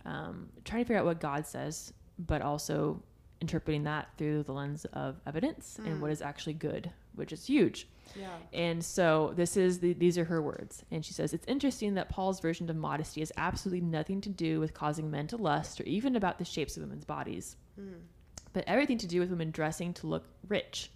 um, 0.05 0.49
trying 0.64 0.83
to 0.83 0.87
figure 0.87 0.99
out 0.99 1.05
what 1.05 1.21
God 1.21 1.47
says, 1.47 1.93
but 2.19 2.43
also 2.43 3.02
interpreting 3.40 3.85
that 3.85 4.09
through 4.19 4.43
the 4.43 4.52
lens 4.52 4.85
of 4.93 5.21
evidence 5.26 5.79
and 5.85 5.97
Mm. 5.97 6.00
what 6.00 6.11
is 6.11 6.21
actually 6.21 6.52
good, 6.55 6.90
which 7.14 7.33
is 7.33 7.47
huge. 7.47 7.87
Yeah. 8.19 8.29
And 8.52 8.85
so 8.85 9.33
this 9.37 9.57
is 9.57 9.79
the, 9.79 9.93
these 9.95 10.19
are 10.19 10.25
her 10.25 10.43
words. 10.43 10.85
And 10.90 11.05
she 11.05 11.12
says, 11.14 11.33
It's 11.33 11.47
interesting 11.47 11.95
that 11.95 12.09
Paul's 12.09 12.40
version 12.40 12.69
of 12.69 12.76
modesty 12.76 13.21
has 13.21 13.31
absolutely 13.37 13.81
nothing 13.87 14.21
to 14.23 14.29
do 14.29 14.59
with 14.61 14.75
causing 14.75 15.11
men 15.11 15.26
to 15.29 15.37
lust 15.37 15.81
or 15.81 15.85
even 15.85 16.17
about 16.17 16.38
the 16.38 16.45
shapes 16.45 16.76
of 16.76 16.83
women's 16.83 17.05
bodies, 17.05 17.57
Hmm. 17.76 17.93
but 18.52 18.64
everything 18.67 18.99
to 18.99 19.07
do 19.07 19.21
with 19.21 19.31
women 19.31 19.50
dressing 19.52 19.95
to 19.95 20.07
look 20.07 20.25
rich. 20.49 20.90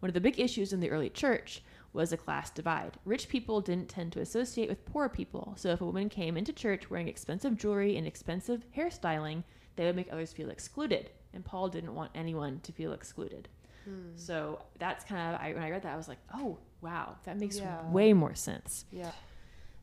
One 0.00 0.08
of 0.08 0.14
the 0.14 0.20
big 0.20 0.38
issues 0.40 0.72
in 0.72 0.80
the 0.80 0.90
early 0.90 1.10
church 1.10 1.62
was 1.92 2.12
a 2.12 2.16
class 2.16 2.50
divide. 2.50 2.96
Rich 3.04 3.28
people 3.28 3.60
didn't 3.60 3.88
tend 3.88 4.12
to 4.12 4.20
associate 4.20 4.68
with 4.68 4.84
poor 4.86 5.08
people. 5.08 5.54
So 5.56 5.70
if 5.70 5.80
a 5.80 5.84
woman 5.84 6.08
came 6.08 6.36
into 6.36 6.52
church 6.52 6.88
wearing 6.90 7.08
expensive 7.08 7.56
jewelry 7.56 7.96
and 7.96 8.06
expensive 8.06 8.64
hairstyling, 8.76 9.44
they 9.76 9.84
would 9.84 9.96
make 9.96 10.10
others 10.12 10.32
feel 10.32 10.50
excluded. 10.50 11.10
And 11.34 11.44
Paul 11.44 11.68
didn't 11.68 11.94
want 11.94 12.10
anyone 12.14 12.60
to 12.60 12.72
feel 12.72 12.92
excluded. 12.92 13.48
Hmm. 13.84 14.10
So 14.16 14.62
that's 14.78 15.04
kind 15.04 15.34
of 15.34 15.40
I, 15.40 15.52
when 15.52 15.62
I 15.62 15.70
read 15.70 15.82
that 15.82 15.92
I 15.92 15.96
was 15.96 16.08
like, 16.08 16.18
oh 16.34 16.58
wow, 16.80 17.16
that 17.24 17.38
makes 17.38 17.58
Yeah. 17.58 17.90
way 17.90 18.12
more 18.12 18.34
sense. 18.34 18.84
Yeah. 18.90 19.10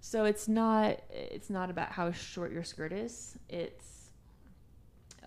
So 0.01 0.25
it's 0.25 0.47
not 0.47 1.01
it's 1.11 1.49
not 1.49 1.69
about 1.69 1.91
how 1.91 2.11
short 2.11 2.51
your 2.51 2.63
skirt 2.63 2.93
is. 2.93 3.37
It's 3.49 4.09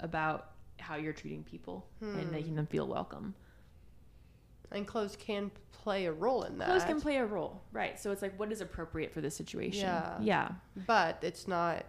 about 0.00 0.52
how 0.78 0.96
you're 0.96 1.12
treating 1.12 1.44
people 1.44 1.86
Hmm. 2.00 2.18
and 2.18 2.32
making 2.32 2.56
them 2.56 2.66
feel 2.66 2.86
welcome. 2.88 3.34
And 4.74 4.86
clothes 4.86 5.16
can 5.16 5.50
play 5.72 6.06
a 6.06 6.12
role 6.12 6.42
in 6.44 6.58
that. 6.58 6.68
Clothes 6.68 6.84
can 6.84 7.00
play 7.00 7.16
a 7.16 7.26
role, 7.26 7.60
right? 7.72 7.98
So 7.98 8.10
it's 8.12 8.22
like 8.22 8.38
what 8.38 8.52
is 8.52 8.60
appropriate 8.60 9.12
for 9.12 9.20
this 9.20 9.34
situation. 9.36 9.80
Yeah. 9.86 10.18
Yeah. 10.20 10.48
but 10.86 11.18
it's 11.22 11.48
not 11.48 11.84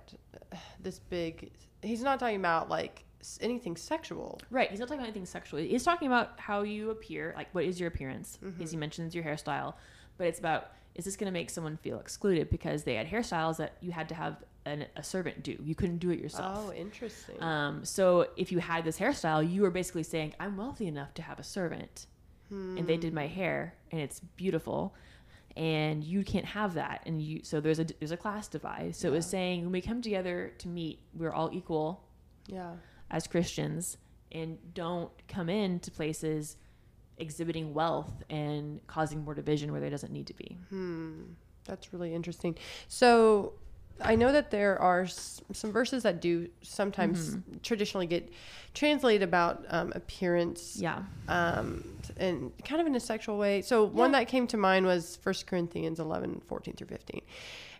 this 0.81 0.99
big. 0.99 1.51
He's 1.81 2.01
not 2.01 2.19
talking 2.19 2.37
about 2.37 2.69
like 2.69 3.03
anything 3.39 3.77
sexual. 3.77 4.39
Right. 4.49 4.69
He's 4.69 4.79
not 4.79 4.87
talking 4.87 4.99
about 4.99 5.07
anything 5.07 5.25
sexual. 5.25 5.59
He's 5.59 5.83
talking 5.83 6.07
about 6.07 6.39
how 6.39 6.63
you 6.63 6.89
appear, 6.89 7.33
like 7.37 7.53
what 7.53 7.63
is 7.65 7.79
your 7.79 7.87
appearance, 7.87 8.37
Mhm. 8.43 8.61
as 8.61 8.71
he 8.71 8.77
mentions 8.77 9.13
your 9.15 9.23
hairstyle, 9.23 9.75
but 10.17 10.27
it's 10.27 10.39
about 10.39 10.71
is 10.95 11.05
this 11.05 11.15
going 11.15 11.25
to 11.25 11.31
make 11.31 11.49
someone 11.49 11.75
feel 11.77 11.99
excluded 11.99 12.51
because 12.51 12.83
they 12.83 12.93
had 12.93 13.07
hairstyles 13.07 13.57
that 13.57 13.77
you 13.81 13.91
had 13.91 14.07
to 14.09 14.13
have 14.13 14.43
an, 14.65 14.85
a 14.95 15.01
servant 15.01 15.41
do. 15.41 15.57
You 15.63 15.73
couldn't 15.73 15.97
do 15.97 16.11
it 16.11 16.19
yourself. 16.19 16.67
Oh, 16.69 16.71
interesting. 16.73 17.41
Um, 17.41 17.83
so 17.83 18.27
if 18.37 18.51
you 18.51 18.59
had 18.59 18.83
this 18.85 18.99
hairstyle, 18.99 19.41
you 19.49 19.63
were 19.63 19.71
basically 19.71 20.03
saying, 20.03 20.35
"I'm 20.39 20.55
wealthy 20.55 20.85
enough 20.85 21.11
to 21.15 21.23
have 21.23 21.39
a 21.39 21.43
servant, 21.43 22.05
and 22.77 22.87
they 22.87 22.97
did 22.97 23.13
my 23.13 23.27
hair, 23.27 23.75
and 23.91 24.01
it's 24.01 24.19
beautiful." 24.35 24.95
And 25.55 26.03
you 26.03 26.23
can't 26.23 26.45
have 26.45 26.73
that, 26.73 27.03
and 27.05 27.21
you 27.21 27.41
so 27.43 27.61
there's 27.61 27.79
a 27.79 27.85
there's 27.99 28.11
a 28.11 28.17
class 28.17 28.47
divide. 28.47 28.95
So 28.95 29.07
it 29.09 29.11
was 29.11 29.25
saying 29.27 29.61
when 29.63 29.71
we 29.71 29.81
come 29.81 30.01
together 30.01 30.51
to 30.57 30.67
meet, 30.67 30.99
we're 31.13 31.31
all 31.31 31.51
equal 31.53 32.03
yeah. 32.47 32.73
as 33.11 33.27
Christians, 33.27 33.97
and 34.31 34.57
don't 34.73 35.11
come 35.27 35.49
into 35.49 35.91
places 35.91 36.57
exhibiting 37.17 37.73
wealth 37.73 38.23
and 38.29 38.85
causing 38.87 39.23
more 39.23 39.35
division 39.35 39.71
where 39.71 39.79
there 39.79 39.89
doesn't 39.89 40.11
need 40.11 40.27
to 40.27 40.33
be. 40.33 40.57
Hmm. 40.69 41.21
That's 41.65 41.93
really 41.93 42.13
interesting. 42.13 42.57
So 42.87 43.53
I 44.01 44.15
know 44.15 44.31
that 44.31 44.51
there 44.51 44.77
are 44.79 45.05
some 45.07 45.71
verses 45.71 46.03
that 46.03 46.19
do 46.21 46.49
sometimes 46.61 47.35
Mm-hmm. 47.35 47.57
traditionally 47.63 48.07
get 48.07 48.29
translated 48.73 49.21
about 49.21 49.63
um, 49.69 49.91
appearance 49.95 50.77
Yeah, 50.79 51.03
um, 51.27 51.83
and 52.17 52.51
kind 52.65 52.81
of 52.81 52.87
in 52.87 52.95
a 52.95 52.99
sexual 52.99 53.37
way. 53.37 53.61
So 53.61 53.83
one 53.83 54.11
that 54.13 54.27
came 54.27 54.47
to 54.47 54.57
mind 54.57 54.85
was 54.85 55.17
First 55.17 55.45
Corinthians 55.47 55.99
11, 55.99 56.41
14 56.47 56.73
through 56.75 56.87
15. 56.87 57.21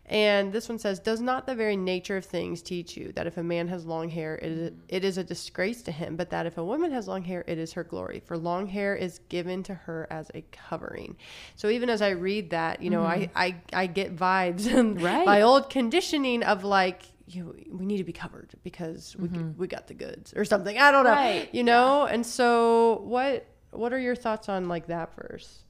And 0.06 0.52
this 0.52 0.68
one 0.68 0.80
says, 0.80 1.00
Does 1.00 1.22
not 1.22 1.46
the 1.48 1.56
very 1.56 1.78
nature 1.78 2.18
of 2.18 2.26
things 2.26 2.62
teach 2.62 2.98
you 2.98 3.14
that 3.14 3.26
if 3.26 3.38
a 3.38 3.44
man 3.44 3.70
has 3.70 3.86
long 3.86 4.10
hair, 4.10 4.36
it 4.36 4.52
is, 4.52 4.72
mm. 4.72 4.78
it 4.90 5.06
is 5.06 5.18
a 5.18 5.24
disgrace 5.24 5.82
to 5.84 5.92
him, 5.92 6.18
but 6.18 6.30
that 6.32 6.46
if 6.46 6.58
a 6.58 6.64
woman 6.64 6.92
has 6.92 7.08
long 7.08 7.24
hair, 7.24 7.44
it 7.48 7.58
is 7.58 7.74
her 7.74 7.86
glory? 7.86 8.22
For 8.26 8.38
long 8.38 8.68
hair 8.68 8.96
is 8.96 9.20
given 9.30 9.64
to 9.64 9.74
her 9.74 10.08
as 10.10 10.30
a 10.36 10.44
covering. 10.52 11.16
So 11.56 11.70
even 11.70 11.90
as 11.90 12.02
I 12.02 12.10
read 12.10 12.50
that, 12.50 12.82
you 12.82 12.90
know, 12.90 13.06
I, 13.06 13.18
mm. 13.18 13.30
I, 13.36 13.56
I 13.72 13.88
get 13.88 14.16
vibes 14.16 14.68
and 14.74 15.02
Right. 15.02 15.26
my 15.26 15.42
old 15.42 15.70
conditioning 15.70 16.44
of 16.44 16.64
like, 16.64 17.04
you, 17.26 17.56
we 17.72 17.86
need 17.86 17.98
to 17.98 18.04
be 18.04 18.12
covered 18.12 18.54
because 18.64 19.16
we, 19.18 19.30
mm-hmm. 19.30 19.58
we 19.58 19.68
got 19.68 19.88
the 19.88 19.94
goods 19.94 20.34
or 20.36 20.44
something. 20.44 20.78
I 20.78 20.92
don't 20.92 21.06
know, 21.06 21.12
Right. 21.12 21.50
you 21.54 21.64
know? 21.64 22.06
And 22.06 22.26
so 22.26 23.00
what, 23.06 23.48
what 23.72 23.94
are 23.94 24.00
your 24.00 24.16
thoughts 24.16 24.50
on 24.50 24.68
like 24.68 24.88
that 24.88 25.16
verse? 25.16 25.64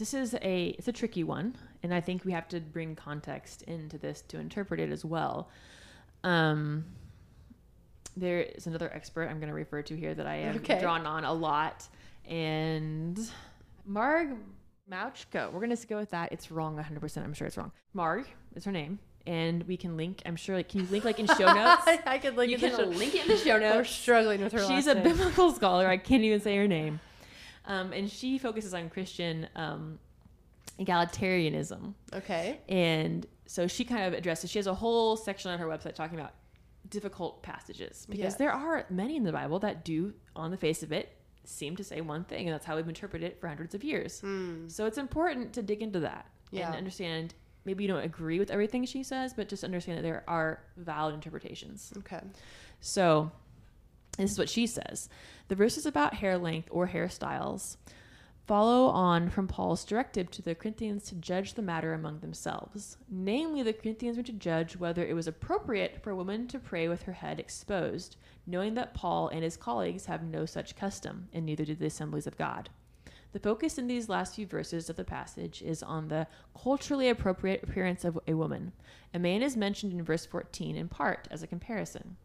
This 0.00 0.14
is 0.14 0.34
a 0.42 0.68
it's 0.78 0.88
a 0.88 0.92
tricky 0.92 1.22
one, 1.22 1.54
and 1.82 1.92
I 1.94 2.00
think 2.00 2.24
we 2.24 2.32
have 2.32 2.48
to 2.48 2.58
bring 2.60 2.96
context 2.96 3.62
into 3.62 3.98
this 3.98 4.22
to 4.28 4.38
interpret 4.38 4.80
it 4.80 4.90
as 4.90 5.04
well. 5.04 5.48
Um, 6.24 6.86
there 8.16 8.40
is 8.40 8.66
another 8.66 8.90
expert 8.92 9.28
I'm 9.28 9.38
going 9.38 9.48
to 9.50 9.54
refer 9.54 9.82
to 9.82 9.96
here 9.96 10.14
that 10.14 10.26
I 10.26 10.36
have 10.38 10.56
Okay. 10.56 10.80
drawn 10.80 11.06
on 11.06 11.24
a 11.24 11.32
lot, 11.32 11.86
and 12.26 13.18
Marg 13.86 14.30
Mauchko. 14.90 15.52
We're 15.52 15.60
going 15.64 15.76
to 15.76 15.86
go 15.86 15.98
with 15.98 16.10
that. 16.10 16.32
It's 16.32 16.50
wrong 16.50 16.76
100%. 16.76 17.22
I'm 17.22 17.32
sure 17.34 17.46
it's 17.46 17.56
wrong. 17.56 17.70
Marg 17.94 18.24
is 18.56 18.64
her 18.64 18.72
name, 18.72 18.98
and 19.26 19.62
we 19.64 19.76
can 19.76 19.96
link. 19.98 20.22
I'm 20.26 20.36
sure. 20.36 20.56
Like, 20.56 20.70
can 20.70 20.80
you 20.80 20.86
link 20.86 21.04
like 21.04 21.18
in 21.18 21.26
show 21.26 21.46
notes? 21.54 21.82
I, 22.06 22.18
could 22.18 22.36
link 22.36 22.50
you 22.50 22.56
in 22.56 22.72
the 22.72 22.76
can 22.84 22.98
link 22.98 23.14
it 23.14 23.22
in 23.22 23.28
the 23.28 23.36
show 23.36 23.58
notes. 23.60 23.76
We're 23.76 23.84
struggling 23.84 24.40
with 24.42 24.52
her 24.54 24.66
She's 24.66 24.86
a 24.86 24.94
name. 24.94 25.04
biblical 25.04 25.52
scholar. 25.52 25.86
I 25.86 25.98
can't 25.98 26.22
even 26.24 26.40
say 26.40 26.56
her 26.56 26.66
name. 26.66 27.00
Um, 27.70 27.92
and 27.92 28.10
she 28.10 28.36
focuses 28.38 28.74
on 28.74 28.90
Christian 28.90 29.48
um, 29.54 29.98
egalitarianism. 30.78 31.94
Okay. 32.12 32.58
And 32.68 33.26
so 33.46 33.66
she 33.66 33.84
kind 33.84 34.04
of 34.04 34.12
addresses, 34.18 34.50
she 34.50 34.58
has 34.58 34.66
a 34.66 34.74
whole 34.74 35.16
section 35.16 35.50
on 35.50 35.58
her 35.58 35.66
website 35.66 35.94
talking 35.94 36.18
about 36.18 36.34
difficult 36.88 37.42
passages 37.42 38.06
because 38.10 38.36
there 38.36 38.52
are 38.52 38.86
many 38.90 39.16
in 39.16 39.22
the 39.22 39.32
Bible 39.32 39.58
that 39.60 39.84
do, 39.84 40.12
on 40.34 40.50
the 40.50 40.56
face 40.56 40.82
of 40.82 40.90
it, 40.92 41.16
seem 41.44 41.76
to 41.76 41.84
say 41.84 42.00
one 42.00 42.24
thing, 42.24 42.46
and 42.46 42.54
that's 42.54 42.66
how 42.66 42.76
we've 42.76 42.88
interpreted 42.88 43.30
it 43.30 43.40
for 43.40 43.48
hundreds 43.48 43.74
of 43.74 43.82
years. 43.84 44.22
So 44.68 44.86
it's 44.86 44.98
important 44.98 45.52
to 45.54 45.62
dig 45.62 45.82
into 45.82 46.00
that 46.00 46.26
Yeah. 46.50 46.66
and 46.68 46.76
understand. 46.76 47.34
Maybe 47.66 47.84
you 47.84 47.88
don't 47.88 48.02
agree 48.04 48.38
with 48.38 48.50
everything 48.50 48.84
she 48.86 49.02
says, 49.02 49.34
but 49.34 49.48
just 49.48 49.64
understand 49.64 49.98
that 49.98 50.02
there 50.02 50.24
are 50.26 50.60
valid 50.76 51.14
interpretations. 51.14 51.92
Okay. 51.98 52.20
So, 52.80 53.30
this 54.16 54.32
is 54.32 54.38
what 54.38 54.48
she 54.48 54.66
says. 54.66 55.08
The 55.48 55.54
verses 55.54 55.86
about 55.86 56.14
hair 56.14 56.38
length 56.38 56.68
or 56.70 56.88
hairstyles 56.88 57.76
follow 58.46 58.86
on 58.86 59.30
from 59.30 59.46
Paul's 59.46 59.84
directive 59.84 60.28
to 60.32 60.42
the 60.42 60.56
Corinthians 60.56 61.04
to 61.04 61.14
judge 61.14 61.54
the 61.54 61.62
matter 61.62 61.94
among 61.94 62.18
themselves. 62.18 62.96
Namely, 63.08 63.62
the 63.62 63.72
Corinthians 63.72 64.16
were 64.16 64.24
to 64.24 64.32
judge 64.32 64.76
whether 64.76 65.04
it 65.04 65.14
was 65.14 65.28
appropriate 65.28 66.02
for 66.02 66.10
a 66.10 66.16
woman 66.16 66.48
to 66.48 66.58
pray 66.58 66.88
with 66.88 67.02
her 67.02 67.12
head 67.12 67.38
exposed, 67.38 68.16
knowing 68.46 68.74
that 68.74 68.92
Paul 68.92 69.28
and 69.28 69.44
his 69.44 69.56
colleagues 69.56 70.06
have 70.06 70.24
no 70.24 70.46
such 70.46 70.74
custom, 70.74 71.28
and 71.32 71.46
neither 71.46 71.64
do 71.64 71.76
the 71.76 71.86
assemblies 71.86 72.26
of 72.26 72.36
God. 72.36 72.70
The 73.32 73.38
focus 73.38 73.78
in 73.78 73.86
these 73.86 74.08
last 74.08 74.34
few 74.34 74.48
verses 74.48 74.90
of 74.90 74.96
the 74.96 75.04
passage 75.04 75.62
is 75.62 75.84
on 75.84 76.08
the 76.08 76.26
culturally 76.60 77.08
appropriate 77.08 77.62
appearance 77.62 78.04
of 78.04 78.18
a 78.26 78.34
woman. 78.34 78.72
A 79.14 79.20
man 79.20 79.42
is 79.42 79.56
mentioned 79.56 79.92
in 79.92 80.02
verse 80.02 80.26
14 80.26 80.74
in 80.74 80.88
part 80.88 81.28
as 81.30 81.44
a 81.44 81.46
comparison. 81.46 82.16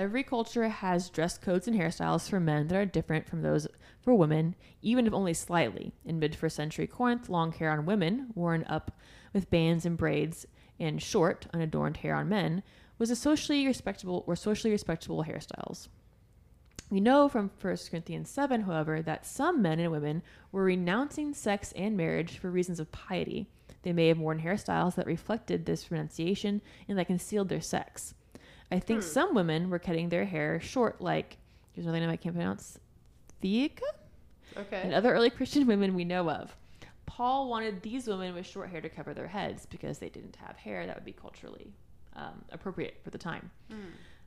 Every 0.00 0.22
culture 0.22 0.66
has 0.66 1.10
dress 1.10 1.36
codes 1.36 1.68
and 1.68 1.78
hairstyles 1.78 2.26
for 2.26 2.40
men 2.40 2.68
that 2.68 2.74
are 2.74 2.86
different 2.86 3.28
from 3.28 3.42
those 3.42 3.68
for 4.00 4.14
women, 4.14 4.56
even 4.80 5.06
if 5.06 5.12
only 5.12 5.34
slightly. 5.34 5.92
In 6.06 6.18
mid 6.18 6.34
first 6.34 6.56
century 6.56 6.86
Corinth, 6.86 7.28
long 7.28 7.52
hair 7.52 7.70
on 7.70 7.84
women, 7.84 8.28
worn 8.34 8.64
up 8.64 8.92
with 9.34 9.50
bands 9.50 9.84
and 9.84 9.98
braids, 9.98 10.46
and 10.78 11.02
short, 11.02 11.48
unadorned 11.52 11.98
hair 11.98 12.14
on 12.14 12.30
men, 12.30 12.62
was 12.96 13.10
a 13.10 13.14
socially 13.14 13.66
respectable 13.66 14.24
or 14.26 14.34
socially 14.36 14.70
respectable 14.70 15.24
hairstyles. 15.24 15.88
We 16.88 17.00
know 17.00 17.28
from 17.28 17.50
1 17.60 17.76
Corinthians 17.90 18.30
7, 18.30 18.62
however, 18.62 19.02
that 19.02 19.26
some 19.26 19.60
men 19.60 19.80
and 19.80 19.92
women 19.92 20.22
were 20.50 20.64
renouncing 20.64 21.34
sex 21.34 21.72
and 21.76 21.94
marriage 21.94 22.38
for 22.38 22.50
reasons 22.50 22.80
of 22.80 22.90
piety. 22.90 23.50
They 23.82 23.92
may 23.92 24.08
have 24.08 24.18
worn 24.18 24.40
hairstyles 24.40 24.94
that 24.94 25.06
reflected 25.06 25.66
this 25.66 25.90
renunciation 25.90 26.62
and 26.88 26.98
that 26.98 27.06
concealed 27.06 27.50
their 27.50 27.60
sex. 27.60 28.14
I 28.70 28.78
think 28.78 29.02
some 29.02 29.34
women 29.34 29.70
were 29.70 29.78
cutting 29.78 30.08
their 30.08 30.24
hair 30.24 30.60
short, 30.60 31.00
like, 31.00 31.38
here's 31.72 31.86
another 31.86 32.00
name 32.00 32.10
I 32.10 32.16
can't 32.16 32.34
pronounce, 32.34 32.78
Theika? 33.42 33.80
Okay. 34.56 34.80
and 34.82 34.94
other 34.94 35.12
early 35.12 35.30
Christian 35.38 35.66
women 35.66 35.94
we 35.94 36.04
know 36.04 36.28
of. 36.30 36.56
Paul 37.06 37.48
wanted 37.48 37.82
these 37.82 38.06
women 38.06 38.34
with 38.34 38.46
short 38.46 38.70
hair 38.70 38.80
to 38.80 38.88
cover 38.88 39.12
their 39.12 39.26
heads 39.26 39.66
because 39.66 39.98
they 39.98 40.08
didn't 40.08 40.36
have 40.36 40.56
hair 40.56 40.86
that 40.86 40.94
would 40.94 41.04
be 41.04 41.12
culturally 41.12 41.72
um, 42.16 42.44
appropriate 42.50 43.00
for 43.02 43.10
the 43.10 43.18
time. 43.18 43.50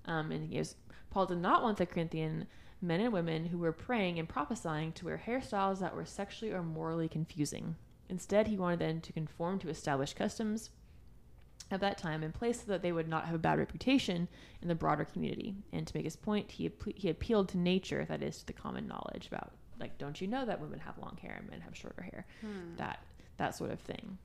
Um, 0.06 0.32
and 0.32 0.48
he 0.48 0.58
was, 0.60 0.76
Paul 1.10 1.26
did 1.26 1.38
not 1.38 1.64
want 1.64 1.78
the 1.78 1.86
Corinthian 1.86 2.46
men 2.82 3.00
and 3.00 3.14
women 3.14 3.46
who 3.46 3.58
were 3.58 3.72
praying 3.72 4.20
and 4.20 4.28
prophesying 4.28 4.92
to 4.94 5.06
wear 5.06 5.22
hairstyles 5.26 5.80
that 5.80 5.96
were 5.96 6.06
sexually 6.06 6.54
or 6.54 6.62
morally 6.62 7.08
confusing. 7.08 7.76
Instead, 8.10 8.48
he 8.48 8.58
wanted 8.58 8.80
them 8.80 9.00
to 9.02 9.14
conform 9.14 9.58
to 9.60 9.70
established 9.70 10.18
customs 10.18 10.70
of 11.74 11.82
that 11.82 11.98
time 11.98 12.24
in 12.24 12.32
place 12.32 12.60
so 12.60 12.72
that 12.72 12.82
they 12.82 12.92
would 12.92 13.08
not 13.08 13.26
have 13.26 13.36
a 13.36 13.40
bad 13.40 13.60
reputation 13.60 14.28
in 14.62 14.68
the 14.68 14.76
broader 14.76 15.06
community. 15.06 15.56
And 15.72 15.86
to 15.88 15.96
make 15.96 16.06
his 16.06 16.16
point, 16.16 16.52
he, 16.52 16.70
appe- 16.70 16.96
he 16.98 17.10
appealed 17.10 17.50
to 17.50 17.58
nature, 17.58 18.06
that 18.10 18.22
is, 18.24 18.40
to 18.40 18.46
the 18.48 18.54
common 18.54 18.88
knowledge 18.88 19.28
about, 19.28 19.52
like, 19.80 19.98
don't 19.98 20.20
you 20.22 20.28
know 20.28 20.46
that 20.46 20.60
women 20.62 20.80
have 20.80 20.98
long 20.98 21.18
hair 21.22 21.36
and 21.40 21.50
men 21.50 21.62
have 21.62 21.76
shorter 21.76 22.02
hair? 22.04 22.26
That, 22.78 23.04
that 23.38 23.56
sort 23.56 23.72
of 23.72 23.80
thing. 23.80 24.18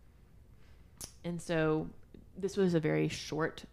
And 1.25 1.41
so 1.41 1.89
this 2.37 2.57
was 2.57 2.75
a 2.75 2.81
very 2.81 3.09
short 3.09 3.65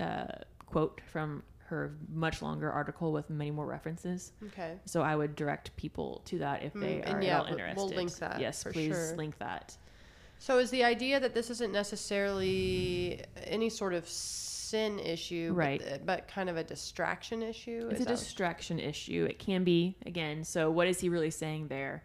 uh, 0.00 0.26
quote 0.66 1.00
from 1.10 1.42
her 1.66 1.96
much 2.12 2.42
longer 2.42 2.70
article 2.70 3.12
with 3.12 3.28
many 3.28 3.50
more 3.50 3.66
references. 3.66 4.32
Okay. 4.48 4.74
So 4.84 5.02
I 5.02 5.16
would 5.16 5.34
direct 5.34 5.74
people 5.76 6.22
to 6.26 6.38
that 6.38 6.62
if 6.62 6.72
they 6.74 6.96
Mm, 6.98 7.06
and 7.06 7.14
are 7.16 7.22
yeah, 7.22 7.34
at 7.34 7.38
all 7.38 7.44
we'll- 7.44 7.52
interested. 7.52 7.76
we'll 7.76 7.88
link 7.96 8.14
that 8.18 8.40
Yes, 8.40 8.62
please 8.64 8.94
sure. 8.94 9.16
link 9.16 9.36
that. 9.38 9.76
So 10.38 10.58
is 10.58 10.70
the 10.70 10.84
idea 10.84 11.18
that 11.20 11.34
this 11.34 11.50
isn't 11.50 11.72
necessarily 11.72 13.22
any 13.44 13.70
sort 13.70 13.94
of 13.94 14.08
sin 14.08 14.98
issue, 14.98 15.52
Right. 15.54 15.82
But, 15.82 16.06
but 16.06 16.28
kind 16.28 16.50
of 16.50 16.56
a 16.56 16.64
distraction 16.64 17.42
issue? 17.42 17.88
It's 17.90 18.00
Is 18.00 18.06
a 18.06 18.08
distraction 18.08 18.78
issue. 18.78 19.26
It 19.28 19.38
can 19.38 19.64
be 19.64 19.96
again. 20.04 20.44
So 20.44 20.70
what 20.70 20.88
is 20.88 21.00
he 21.00 21.08
really 21.08 21.30
saying 21.30 21.68
there? 21.68 22.04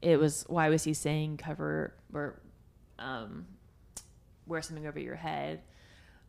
It 0.00 0.18
was 0.18 0.44
why 0.48 0.68
was 0.68 0.84
he 0.84 0.94
saying 0.94 1.36
cover 1.36 1.94
or 2.14 2.40
um, 2.98 3.46
wear 4.46 4.62
something 4.62 4.86
over 4.86 4.98
your 4.98 5.16
head? 5.16 5.62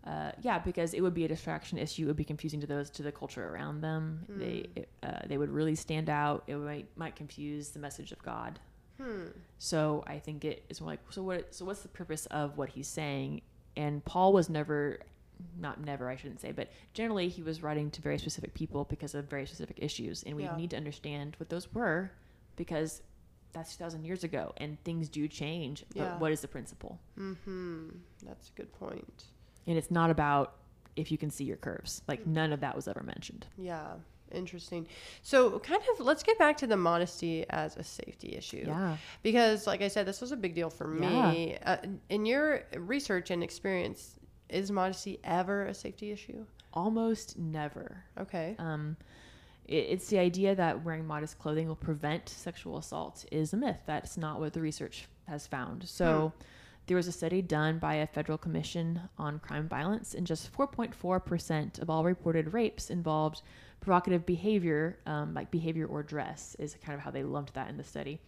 Uh, 0.05 0.31
yeah, 0.41 0.57
because 0.57 0.95
it 0.95 1.01
would 1.01 1.13
be 1.13 1.25
a 1.25 1.27
distraction 1.27 1.77
issue. 1.77 2.03
It 2.03 2.07
would 2.07 2.17
be 2.17 2.23
confusing 2.23 2.59
to 2.61 2.67
those 2.67 2.89
to 2.91 3.03
the 3.03 3.11
culture 3.11 3.47
around 3.47 3.81
them. 3.81 4.25
They 4.27 4.65
it, 4.75 4.89
uh, 5.03 5.19
they 5.27 5.37
would 5.37 5.51
really 5.51 5.75
stand 5.75 6.09
out. 6.09 6.43
It 6.47 6.55
might 6.55 6.87
might 6.97 7.15
confuse 7.15 7.69
the 7.69 7.79
message 7.79 8.11
of 8.11 8.21
God. 8.23 8.59
Hmm. 9.01 9.27
So 9.57 10.03
I 10.07 10.19
think 10.19 10.45
it 10.45 10.63
is 10.69 10.81
more 10.81 10.91
like 10.91 10.99
so 11.09 11.23
what 11.23 11.53
so 11.55 11.65
what's 11.65 11.81
the 11.81 11.87
purpose 11.87 12.25
of 12.27 12.57
what 12.57 12.69
he's 12.69 12.87
saying? 12.87 13.41
And 13.75 14.03
Paul 14.05 14.33
was 14.33 14.49
never 14.49 14.99
not 15.59 15.79
never 15.83 16.09
I 16.09 16.15
shouldn't 16.17 16.39
say, 16.41 16.51
but 16.51 16.69
generally 16.93 17.27
he 17.27 17.41
was 17.41 17.63
writing 17.63 17.89
to 17.91 18.01
very 18.01 18.17
specific 18.19 18.53
people 18.53 18.85
because 18.85 19.15
of 19.15 19.25
very 19.29 19.45
specific 19.45 19.77
issues 19.81 20.23
and 20.23 20.35
we 20.35 20.43
Yeah. 20.43 20.55
need 20.55 20.69
to 20.71 20.77
understand 20.77 21.35
what 21.39 21.49
those 21.49 21.73
were 21.73 22.11
because 22.55 23.01
that's 23.53 23.71
2000 23.75 24.03
years 24.05 24.23
ago 24.23 24.53
and 24.57 24.81
things 24.83 25.09
do 25.09 25.27
change. 25.27 25.83
But 25.95 26.01
Yeah. 26.03 26.17
what 26.19 26.31
is 26.31 26.41
the 26.41 26.47
principle? 26.47 26.99
Hmm. 27.15 27.89
That's 28.23 28.49
a 28.49 28.51
good 28.53 28.71
point. 28.73 29.25
And 29.67 29.77
it's 29.77 29.91
not 29.91 30.09
about 30.09 30.55
if 30.95 31.11
you 31.11 31.17
can 31.17 31.29
see 31.31 31.43
your 31.45 31.57
curves. 31.57 32.01
Like 32.07 32.25
none 32.27 32.51
of 32.53 32.59
that 32.61 32.75
was 32.75 32.87
ever 32.87 33.01
mentioned. 33.03 33.47
Yeah. 33.57 33.93
Interesting. 34.33 34.87
So, 35.21 35.59
kind 35.59 35.81
of, 35.91 36.05
let's 36.05 36.23
get 36.23 36.37
back 36.37 36.57
to 36.57 36.67
the 36.67 36.77
modesty 36.77 37.45
as 37.49 37.77
a 37.77 37.83
safety 37.83 38.35
issue. 38.35 38.65
Yeah. 38.67 38.97
Because, 39.23 39.67
like 39.67 39.81
I 39.81 39.87
said, 39.87 40.05
this 40.05 40.21
was 40.21 40.31
a 40.31 40.37
big 40.37 40.55
deal 40.55 40.69
for 40.69 40.87
me. 40.87 41.57
Uh, 41.65 41.77
in 42.09 42.25
your 42.25 42.63
research 42.75 43.31
and 43.31 43.43
experience, 43.43 44.19
is 44.49 44.71
modesty 44.71 45.19
ever 45.23 45.65
a 45.65 45.73
safety 45.73 46.11
issue? 46.11 46.45
Almost 46.73 47.37
never. 47.37 48.03
Okay. 48.19 48.55
Um, 48.59 48.97
it, 49.67 49.87
it's 49.89 50.07
the 50.07 50.19
idea 50.19 50.55
that 50.55 50.83
wearing 50.83 51.05
modest 51.05 51.39
clothing 51.39 51.67
will 51.67 51.75
prevent 51.75 52.29
sexual 52.29 52.77
assault 52.77 53.25
is 53.31 53.53
a 53.53 53.57
myth. 53.57 53.79
That's 53.85 54.17
not 54.17 54.39
what 54.39 54.53
the 54.53 54.61
research 54.61 55.07
has 55.27 55.47
found. 55.47 55.87
So, 55.87 56.33
there 56.87 56.97
was 56.97 57.07
a 57.07 57.11
study 57.11 57.41
done 57.41 57.79
by 57.79 57.95
a 57.95 58.07
federal 58.07 58.37
commission 58.37 59.01
on 59.17 59.39
crime 59.39 59.67
violence, 59.67 60.13
and 60.13 60.25
just 60.25 60.51
4.4% 60.51 61.81
of 61.81 61.89
all 61.89 62.03
reported 62.03 62.53
rapes 62.53 62.89
involved 62.89 63.43
provocative 63.81 64.25
behavior, 64.25 64.97
um, 65.05 65.33
like 65.33 65.51
behavior 65.51 65.85
or 65.85 66.01
dress, 66.03 66.55
is 66.59 66.77
kind 66.83 66.95
of 66.97 67.01
how 67.03 67.11
they 67.11 67.23
lumped 67.23 67.53
that 67.55 67.69
in 67.69 67.75
the 67.77 67.83
study 67.83 68.19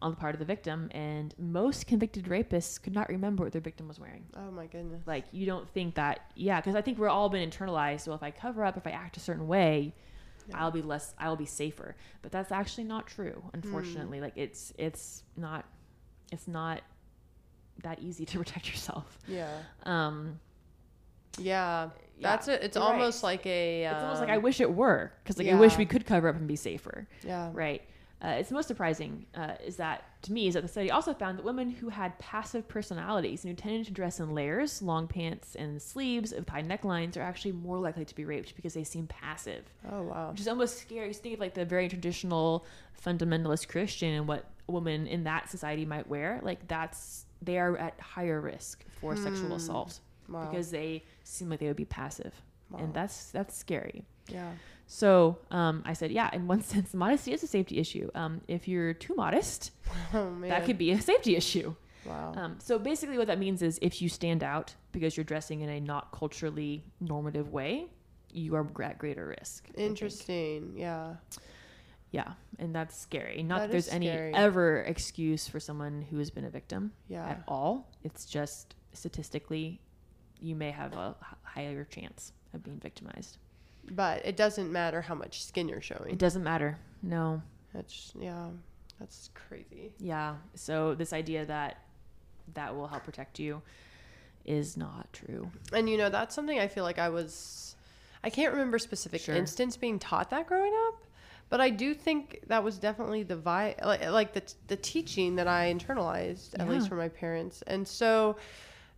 on 0.00 0.10
the 0.12 0.16
part 0.16 0.34
of 0.34 0.38
the 0.38 0.44
victim. 0.44 0.88
And 0.92 1.34
most 1.38 1.86
convicted 1.86 2.24
rapists 2.24 2.80
could 2.82 2.94
not 2.94 3.08
remember 3.08 3.44
what 3.44 3.52
their 3.52 3.60
victim 3.60 3.86
was 3.86 4.00
wearing. 4.00 4.24
Oh, 4.36 4.50
my 4.50 4.66
goodness. 4.66 5.02
Like, 5.06 5.26
you 5.32 5.44
don't 5.46 5.68
think 5.68 5.94
that, 5.96 6.30
yeah, 6.34 6.60
because 6.60 6.74
I 6.74 6.82
think 6.82 6.98
we're 6.98 7.08
all 7.08 7.28
been 7.28 7.48
internalized. 7.48 8.06
Well, 8.08 8.16
if 8.16 8.22
I 8.22 8.30
cover 8.30 8.64
up, 8.64 8.76
if 8.76 8.86
I 8.86 8.90
act 8.90 9.16
a 9.16 9.20
certain 9.20 9.46
way, 9.46 9.94
Yeah. 10.48 10.56
I'll 10.60 10.72
be 10.72 10.82
less, 10.82 11.14
I'll 11.18 11.36
be 11.36 11.46
safer. 11.46 11.94
But 12.22 12.32
that's 12.32 12.50
actually 12.50 12.84
not 12.84 13.06
true, 13.06 13.42
unfortunately. 13.52 14.20
Like, 14.20 14.32
it's, 14.36 14.72
it's 14.78 15.22
not, 15.36 15.66
it's 16.32 16.48
not 16.48 16.80
that 17.84 18.00
easy 18.00 18.24
to 18.26 18.38
protect 18.42 18.68
yourself. 18.68 19.18
Yeah. 19.28 19.56
Um, 19.84 20.40
Yeah. 21.38 21.90
Yeah, 22.18 22.28
That's 22.30 22.46
it. 22.48 22.62
It's 22.62 22.76
you're 22.76 22.84
right. 22.84 22.92
almost 22.92 23.22
like 23.24 23.44
a. 23.46 23.84
it's 23.84 23.94
almost 24.00 24.20
like 24.20 24.28
um, 24.28 24.34
I 24.34 24.38
wish 24.38 24.60
it 24.60 24.72
were, 24.72 25.12
because 25.24 25.38
like 25.38 25.48
I 25.48 25.54
wish 25.54 25.76
we 25.76 25.86
could 25.86 26.06
cover 26.06 26.28
up 26.28 26.36
and 26.36 26.46
be 26.46 26.54
safer. 26.56 27.08
Yeah. 27.24 27.50
Right. 27.52 27.82
Uh, 28.24 28.36
it's 28.38 28.52
most 28.52 28.68
surprising 28.68 29.26
uh, 29.34 29.54
is 29.66 29.74
that 29.74 30.04
to 30.22 30.32
me 30.32 30.46
is 30.46 30.54
that 30.54 30.60
the 30.60 30.68
study 30.68 30.92
also 30.92 31.12
found 31.12 31.36
that 31.36 31.44
women 31.44 31.68
who 31.68 31.88
had 31.88 32.16
passive 32.20 32.68
personalities 32.68 33.44
and 33.44 33.50
who 33.50 33.56
tended 33.60 33.84
to 33.84 33.92
dress 33.92 34.20
in 34.20 34.32
layers, 34.32 34.80
long 34.80 35.08
pants, 35.08 35.56
and 35.56 35.82
sleeves 35.82 36.32
with 36.32 36.48
high 36.48 36.62
necklines 36.62 37.16
are 37.16 37.22
actually 37.22 37.50
more 37.50 37.78
likely 37.80 38.04
to 38.04 38.14
be 38.14 38.24
raped 38.24 38.54
because 38.54 38.74
they 38.74 38.84
seem 38.84 39.08
passive, 39.08 39.64
Oh, 39.90 40.02
wow. 40.02 40.30
which 40.30 40.40
is 40.40 40.46
almost 40.46 40.78
scary. 40.78 41.08
You 41.08 41.14
think 41.14 41.34
of 41.34 41.40
like 41.40 41.54
the 41.54 41.64
very 41.64 41.88
traditional 41.88 42.64
fundamentalist 43.04 43.66
Christian 43.66 44.10
and 44.14 44.28
what 44.28 44.44
a 44.68 44.72
woman 44.72 45.08
in 45.08 45.24
that 45.24 45.50
society 45.50 45.84
might 45.84 46.06
wear. 46.06 46.38
Like 46.44 46.68
that's 46.68 47.26
they 47.40 47.58
are 47.58 47.76
at 47.76 47.98
higher 47.98 48.40
risk 48.40 48.84
for 49.00 49.16
sexual 49.16 49.56
assault 49.56 49.98
Wow. 50.32 50.48
because 50.50 50.70
they 50.70 51.04
seem 51.24 51.48
like 51.50 51.60
they 51.60 51.66
would 51.68 51.76
be 51.76 51.84
passive, 51.84 52.34
Wow. 52.70 52.80
and 52.80 52.94
that's 52.94 53.30
that's 53.30 53.56
scary. 53.56 54.04
Yeah. 54.28 54.52
So 54.86 55.38
um, 55.50 55.82
I 55.86 55.94
said, 55.94 56.10
yeah, 56.12 56.28
in 56.32 56.46
one 56.46 56.60
sense, 56.72 56.92
modesty 56.94 57.32
is 57.32 57.42
a 57.42 57.46
safety 57.46 57.78
issue. 57.78 58.10
Um, 58.14 58.40
if 58.48 58.68
you're 58.68 58.92
too 58.94 59.14
modest, 59.14 59.70
Oh, 60.14 60.34
that 60.42 60.64
could 60.66 60.78
be 60.78 60.90
a 60.92 61.00
safety 61.00 61.36
issue. 61.36 61.74
Wow. 62.04 62.32
Um, 62.36 62.56
so 62.58 62.78
basically, 62.78 63.16
what 63.16 63.28
that 63.28 63.38
means 63.38 63.62
is 63.62 63.78
if 63.80 64.02
you 64.02 64.08
stand 64.08 64.42
out 64.42 64.74
because 64.90 65.16
you're 65.16 65.24
dressing 65.24 65.60
in 65.60 65.68
a 65.68 65.80
not 65.80 66.10
culturally 66.12 66.84
normative 67.00 67.52
way, 67.52 67.86
you 68.32 68.54
are 68.56 68.66
at 68.82 68.98
greater 68.98 69.34
risk. 69.38 69.68
Interesting. 69.76 70.74
Yeah. 70.76 71.14
Yeah, 72.10 72.32
and 72.58 72.74
that's 72.74 72.98
scary. 72.98 73.42
Not 73.42 73.60
That 73.60 73.66
that, 73.66 73.72
there's 73.72 73.88
any 73.88 74.06
scary. 74.08 74.34
ever 74.34 74.80
excuse 74.82 75.48
for 75.48 75.58
someone 75.60 76.02
who 76.10 76.18
has 76.18 76.30
been 76.30 76.44
a 76.44 76.50
victim 76.50 76.92
Yeah. 77.08 77.26
at 77.26 77.42
all. 77.48 77.88
It's 78.04 78.26
just 78.26 78.74
statistically, 78.92 79.80
you 80.42 80.54
may 80.56 80.70
have 80.70 80.92
a 80.94 81.14
higher 81.42 81.84
chance 81.84 82.32
of 82.52 82.62
being 82.64 82.78
victimized. 82.78 83.38
But 83.90 84.24
it 84.26 84.36
doesn't 84.36 84.70
matter 84.70 85.00
how 85.00 85.14
much 85.14 85.44
skin 85.44 85.68
you're 85.68 85.80
showing. 85.80 86.10
It 86.10 86.18
doesn't 86.18 86.42
matter. 86.44 86.78
No. 87.02 87.42
That's 87.72 88.12
yeah. 88.18 88.48
That's 89.00 89.30
crazy. 89.34 89.92
Yeah. 89.98 90.36
So 90.54 90.94
this 90.94 91.12
idea 91.12 91.46
that 91.46 91.78
that 92.54 92.74
will 92.74 92.86
help 92.86 93.04
protect 93.04 93.38
you 93.38 93.62
is 94.44 94.76
not 94.76 95.12
true. 95.12 95.50
And 95.72 95.88
you 95.88 95.96
know, 95.96 96.10
that's 96.10 96.34
something 96.34 96.58
I 96.58 96.68
feel 96.68 96.84
like 96.84 96.98
I 96.98 97.08
was 97.08 97.76
I 98.24 98.30
can't 98.30 98.52
remember 98.52 98.78
specific 98.78 99.20
Sure. 99.22 99.34
instance 99.34 99.76
being 99.76 99.98
taught 99.98 100.30
that 100.30 100.46
growing 100.46 100.72
up, 100.88 101.02
but 101.48 101.60
I 101.60 101.70
do 101.70 101.92
think 101.94 102.40
that 102.46 102.62
was 102.62 102.78
definitely 102.78 103.24
the 103.24 103.36
vi- 103.36 103.74
like, 103.84 104.08
like 104.10 104.32
the 104.32 104.42
the 104.68 104.76
teaching 104.76 105.36
that 105.36 105.48
I 105.48 105.72
internalized 105.74 106.58
at 106.60 106.68
least 106.68 106.84
Yeah. 106.84 106.88
from 106.90 106.98
my 106.98 107.08
parents. 107.08 107.62
And 107.66 107.86
so 107.86 108.36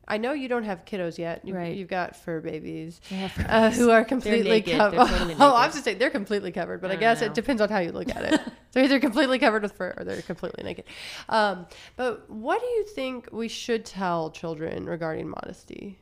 I 0.06 0.18
know 0.18 0.32
you 0.32 0.48
don't 0.48 0.64
have 0.64 0.84
kiddos 0.84 1.18
yet. 1.18 1.40
You've, 1.44 1.56
Right. 1.56 1.74
you've 1.76 1.88
got 1.88 2.14
fur 2.16 2.40
babies 2.40 3.00
Yeah, 3.10 3.28
fur 3.28 3.46
uh, 3.48 3.70
who 3.70 3.90
are 3.90 4.04
completely 4.04 4.60
covered. 4.62 4.98
Totally 4.98 5.34
oh, 5.40 5.54
I 5.54 5.66
was 5.66 5.74
just 5.74 5.84
saying 5.84 5.98
they're 5.98 6.10
completely 6.10 6.52
covered, 6.52 6.80
but 6.80 6.90
I 6.90 6.94
I 6.94 6.96
guess 6.96 7.20
know. 7.20 7.28
it 7.28 7.34
depends 7.34 7.62
on 7.62 7.68
how 7.70 7.78
you 7.78 7.92
look 7.92 8.08
at 8.14 8.22
it. 8.34 8.40
they're 8.72 8.84
either 8.84 9.00
completely 9.00 9.38
covered 9.38 9.62
with 9.62 9.72
fur 9.72 9.94
or 9.96 10.04
they're 10.04 10.22
completely 10.22 10.62
naked. 10.64 10.84
Um, 11.28 11.66
but 11.96 12.28
what 12.28 12.60
do 12.60 12.66
you 12.66 12.84
think 12.86 13.28
we 13.32 13.48
should 13.48 13.84
tell 13.84 14.30
children 14.30 14.86
regarding 14.86 15.28
modesty? 15.28 15.98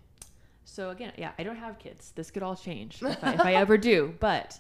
So 0.65 0.91
again, 0.91 1.13
yeah, 1.17 1.33
I 1.39 1.43
don't 1.43 1.57
have 1.57 1.79
kids. 1.79 2.13
This 2.15 2.31
could 2.31 2.43
all 2.43 2.57
change 2.57 3.03
if 3.03 3.23
I, 3.23 3.35
if 3.35 3.41
I 3.41 3.55
ever 3.55 3.77
do. 3.77 4.15
But 4.21 4.59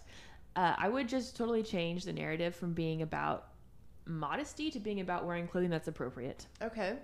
uh, 0.54 0.74
I 0.76 0.88
would 0.88 1.08
just 1.08 1.36
totally 1.36 1.62
change 1.62 2.04
the 2.04 2.12
narrative 2.12 2.54
from 2.54 2.74
being 2.74 3.00
about 3.02 3.48
modesty 4.04 4.70
to 4.70 4.80
being 4.80 5.00
about 5.00 5.24
wearing 5.26 5.46
clothing 5.46 5.70
that's 5.70 5.88
appropriate. 5.88 6.46
Okay. 6.60 6.94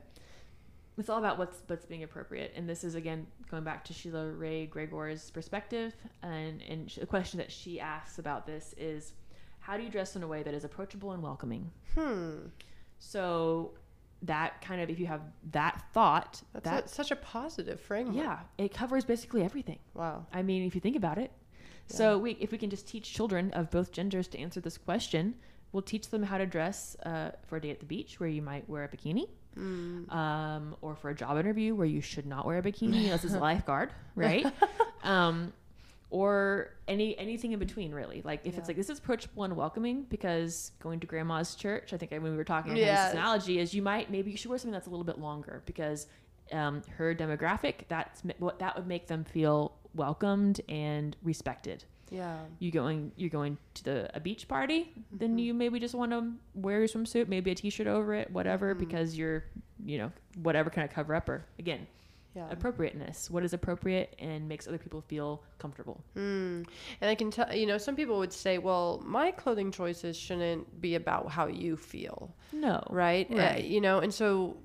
It's 0.98 1.08
all 1.08 1.18
about 1.18 1.38
what's 1.38 1.62
what's 1.68 1.86
being 1.86 2.02
appropriate. 2.02 2.52
And 2.56 2.68
this 2.68 2.82
is 2.84 2.94
again 2.96 3.26
going 3.50 3.64
back 3.64 3.84
to 3.86 3.92
Sheila 3.92 4.32
Wray 4.32 4.66
Gregoire's 4.66 5.30
perspective, 5.30 5.94
and 6.22 6.60
and 6.62 6.88
the 6.90 7.06
question 7.06 7.38
that 7.38 7.52
she 7.52 7.78
asks 7.80 8.18
about 8.18 8.46
this 8.46 8.74
is, 8.76 9.12
how 9.60 9.76
do 9.76 9.82
you 9.84 9.90
dress 9.90 10.16
in 10.16 10.22
a 10.22 10.26
way 10.26 10.42
that 10.42 10.54
is 10.54 10.64
approachable 10.64 11.12
and 11.12 11.22
welcoming? 11.22 11.70
Hmm. 11.94 12.48
So 12.98 13.72
that 14.22 14.60
kind 14.60 14.80
of 14.80 14.90
if 14.90 14.98
you 14.98 15.06
have 15.06 15.20
that 15.52 15.84
thought, 15.92 16.42
That's 16.52 16.64
that 16.64 16.84
a- 16.86 16.88
such 16.88 17.10
a 17.12 17.16
positive 17.16 17.80
framework. 17.80 18.16
yeah, 18.16 18.40
it 18.58 18.74
covers 18.74 19.04
basically 19.04 19.42
everything. 19.44 19.78
Wow. 19.94 20.26
I 20.32 20.42
mean, 20.42 20.64
if 20.66 20.74
you 20.74 20.80
think 20.80 20.96
about 20.96 21.18
it. 21.18 21.30
So 21.90 22.18
we, 22.18 22.32
if 22.32 22.52
we 22.52 22.58
can 22.58 22.68
just 22.68 22.86
teach 22.86 23.14
children 23.14 23.50
of 23.52 23.70
both 23.70 23.92
genders 23.92 24.28
to 24.28 24.38
answer 24.38 24.60
this 24.60 24.76
question, 24.76 25.34
we'll 25.72 25.80
teach 25.82 26.08
them 26.10 26.22
how 26.22 26.36
to 26.36 26.44
dress 26.44 26.96
uh, 27.06 27.30
for 27.46 27.56
a 27.56 27.60
day 27.62 27.70
at 27.70 27.80
the 27.80 27.86
beach 27.86 28.20
where 28.20 28.28
you 28.28 28.42
might 28.42 28.68
wear 28.68 28.84
a 28.84 28.88
bikini, 28.88 29.26
Mm. 29.56 30.12
um, 30.12 30.76
or 30.82 30.94
for 30.94 31.10
a 31.10 31.14
job 31.14 31.38
interview 31.38 31.74
where 31.74 31.86
you 31.86 32.00
should 32.00 32.26
not 32.26 32.46
wear 32.46 32.58
a 32.58 32.62
bikini 32.62 33.04
unless 33.04 33.24
it's 33.24 33.34
a 33.34 33.38
lifeguard, 33.40 33.90
right? 34.14 34.46
um, 35.02 35.52
or 36.10 36.70
any 36.86 37.18
anything 37.18 37.52
in 37.52 37.58
between, 37.58 37.92
really. 37.92 38.22
Like 38.24 38.40
if 38.44 38.54
Yeah. 38.54 38.60
it's 38.60 38.68
like 38.68 38.76
this 38.76 38.88
is 38.88 38.98
approachable 38.98 39.44
and 39.44 39.56
welcoming 39.56 40.04
because 40.04 40.72
going 40.80 41.00
to 41.00 41.06
grandma's 41.06 41.54
church, 41.54 41.92
I 41.92 41.96
think 41.98 42.12
when 42.12 42.22
we 42.22 42.36
were 42.36 42.44
talking, 42.44 42.72
about 42.72 42.80
Yes. 42.80 43.12
this 43.12 43.20
analogy 43.20 43.58
is 43.58 43.74
you 43.74 43.82
might 43.82 44.10
maybe 44.10 44.30
you 44.30 44.36
should 44.36 44.48
wear 44.48 44.58
something 44.58 44.72
that's 44.72 44.86
a 44.86 44.90
little 44.90 45.04
bit 45.04 45.18
longer 45.18 45.62
because 45.66 46.06
um, 46.52 46.82
her 46.96 47.14
demographic 47.14 47.86
that's 47.88 48.22
what 48.38 48.58
that 48.60 48.76
would 48.76 48.86
make 48.86 49.06
them 49.06 49.24
feel 49.24 49.74
welcomed 49.94 50.60
and 50.68 51.16
respected. 51.22 51.84
Yeah. 52.10 52.38
You 52.58 52.70
going 52.70 53.12
you're 53.16 53.30
going 53.30 53.58
to 53.74 53.84
the 53.84 54.16
a 54.16 54.20
beach 54.20 54.48
party, 54.48 54.92
then 55.12 55.30
Mm-hmm. 55.30 55.38
you 55.38 55.54
maybe 55.54 55.78
just 55.80 55.94
want 55.94 56.12
to 56.12 56.32
wear 56.54 56.78
your 56.80 56.88
swimsuit, 56.88 57.28
maybe 57.28 57.50
a 57.50 57.54
t-shirt 57.54 57.86
over 57.86 58.14
it, 58.14 58.30
whatever, 58.30 58.74
Mm-hmm. 58.74 58.80
because 58.84 59.16
you're 59.18 59.44
you 59.84 59.98
know 59.98 60.10
whatever 60.42 60.70
kind 60.70 60.88
of 60.88 60.94
cover 60.94 61.14
up 61.14 61.28
or 61.28 61.44
again 61.58 61.86
Yeah. 62.34 62.48
appropriateness. 62.50 63.30
What 63.30 63.42
is 63.44 63.52
appropriate 63.52 64.14
and 64.18 64.48
makes 64.48 64.66
other 64.68 64.78
people 64.78 65.00
feel 65.02 65.42
comfortable. 65.58 66.02
Mm. 66.16 66.66
And 67.00 67.10
I 67.10 67.14
can 67.14 67.30
tell, 67.30 67.54
you 67.54 67.66
know, 67.66 67.78
some 67.78 67.94
people 67.96 68.18
would 68.18 68.32
say, 68.32 68.58
well, 68.58 69.02
my 69.04 69.30
clothing 69.32 69.70
choices 69.72 70.16
shouldn't 70.16 70.80
be 70.80 70.94
about 70.96 71.30
how 71.30 71.46
you 71.46 71.76
feel, 71.76 72.34
No, 72.52 72.82
right? 72.90 73.26
Uh, 73.30 73.36
Right. 73.36 73.64
you 73.64 73.80
know, 73.80 73.98
and 74.00 74.12
so 74.12 74.56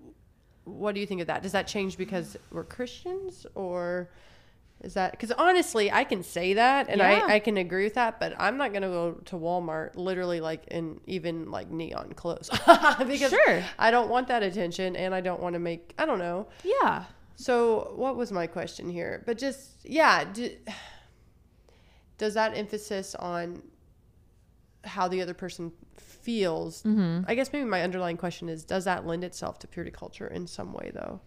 what 0.66 0.94
do 0.96 1.02
you 1.02 1.08
think 1.08 1.22
of 1.22 1.28
that? 1.28 1.42
Does 1.44 1.52
that 1.54 1.68
change 1.68 1.98
because 1.98 2.38
we're 2.52 2.64
Christians 2.64 3.46
or 3.56 4.10
is 4.84 4.94
that 4.96 5.12
because 5.12 5.32
honestly, 5.32 5.92
I 5.92 6.04
can 6.04 6.24
say 6.24 6.54
that 6.56 6.90
and 6.90 7.00
Yeah. 7.00 7.26
I, 7.26 7.36
I 7.36 7.40
can 7.40 7.58
agree 7.58 7.86
with 7.86 7.94
that, 7.96 8.20
but 8.20 8.34
I'm 8.38 8.58
not 8.58 8.72
going 8.72 8.82
to 8.84 8.90
go 8.90 9.12
to 9.26 9.36
Walmart 9.36 9.96
literally 9.96 10.42
like 10.42 10.68
in 10.68 11.00
even 11.08 11.50
like 11.52 11.72
neon 11.72 12.14
clothes 12.14 12.50
because 13.08 13.32
Sure. 13.32 13.64
I 13.80 13.92
don't 13.92 14.10
want 14.10 14.28
that 14.28 14.44
attention 14.44 14.96
and 14.96 15.16
I 15.16 15.22
don't 15.22 15.42
want 15.42 15.54
to 15.54 15.60
make, 15.60 15.94
I 15.98 16.06
don't 16.06 16.20
know. 16.20 16.48
Yeah. 16.64 17.06
So, 17.36 17.94
what 17.96 18.16
was 18.16 18.32
my 18.32 18.46
question 18.46 18.90
here? 18.90 19.24
But 19.26 19.38
just 19.40 19.78
yeah, 19.84 20.24
d 20.26 20.58
does 22.18 22.36
that 22.36 22.56
emphasis 22.56 23.16
on 23.16 23.64
how 24.84 25.08
the 25.08 25.22
other 25.22 25.34
person 25.34 25.72
feels? 25.98 26.84
Mm-hmm. 26.84 27.24
I 27.28 27.36
guess 27.36 27.52
maybe 27.52 27.66
my 27.66 27.82
underlying 27.82 28.18
question 28.18 28.50
is: 28.50 28.64
Does 28.64 28.86
that 28.86 29.06
lend 29.08 29.24
itself 29.24 29.60
to 29.60 29.68
purity 29.68 29.92
culture 29.92 30.28
in 30.28 30.46
some 30.48 30.74
way, 30.74 30.92
though? 30.94 31.22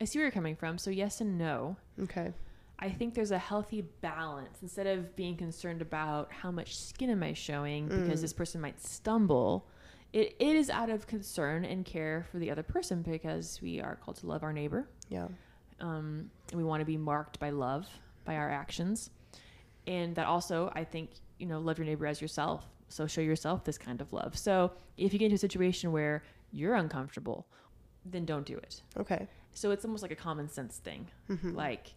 I 0.00 0.04
see 0.04 0.18
where 0.18 0.26
you're 0.26 0.32
coming 0.32 0.56
from. 0.56 0.78
So 0.78 0.90
yes 0.90 1.20
and 1.20 1.38
no. 1.38 1.76
Okay. 2.00 2.32
I 2.78 2.90
think 2.90 3.14
there's 3.14 3.30
a 3.30 3.38
healthy 3.38 3.82
balance 4.00 4.58
instead 4.62 4.86
of 4.88 5.14
being 5.14 5.36
concerned 5.36 5.82
about 5.82 6.32
how 6.32 6.50
much 6.50 6.76
skin 6.76 7.10
am 7.10 7.22
I 7.22 7.32
showing 7.32 7.86
because 7.86 8.18
Mm. 8.18 8.22
this 8.22 8.32
person 8.32 8.60
might 8.60 8.80
stumble. 8.80 9.68
It, 10.12 10.34
it 10.40 10.56
is 10.56 10.68
out 10.68 10.90
of 10.90 11.06
concern 11.06 11.64
and 11.64 11.84
care 11.84 12.26
for 12.30 12.38
the 12.38 12.50
other 12.50 12.62
person 12.64 13.02
because 13.02 13.60
we 13.62 13.80
are 13.80 13.96
called 13.96 14.16
to 14.18 14.26
love 14.26 14.42
our 14.42 14.52
neighbor. 14.52 14.88
Yeah. 15.08 15.28
Um, 15.80 16.30
and 16.50 16.58
we 16.58 16.64
want 16.64 16.80
to 16.80 16.84
be 16.84 16.96
marked 16.96 17.38
by 17.38 17.50
love 17.50 17.86
by 18.24 18.36
our 18.36 18.50
actions. 18.50 19.10
And 19.86 20.14
that 20.16 20.26
also, 20.26 20.70
I 20.74 20.84
think, 20.84 21.10
you 21.38 21.46
know, 21.46 21.58
love 21.60 21.78
your 21.78 21.86
neighbor 21.86 22.06
as 22.06 22.20
yourself. 22.20 22.64
So 22.88 23.06
show 23.06 23.20
yourself 23.20 23.64
this 23.64 23.78
kind 23.78 24.00
of 24.00 24.12
love. 24.12 24.36
So 24.36 24.72
if 24.96 25.12
you 25.12 25.18
get 25.18 25.26
into 25.26 25.36
a 25.36 25.38
situation 25.38 25.92
where 25.92 26.22
you're 26.52 26.74
uncomfortable, 26.74 27.46
then 28.04 28.24
don't 28.24 28.44
do 28.44 28.56
it. 28.58 28.82
Okay. 28.98 29.26
So 29.52 29.70
it's 29.70 29.84
almost 29.84 30.02
like 30.02 30.12
a 30.12 30.16
common 30.16 30.48
sense 30.48 30.78
thing. 30.78 31.08
Mhm. 31.30 31.54
Like, 31.54 31.94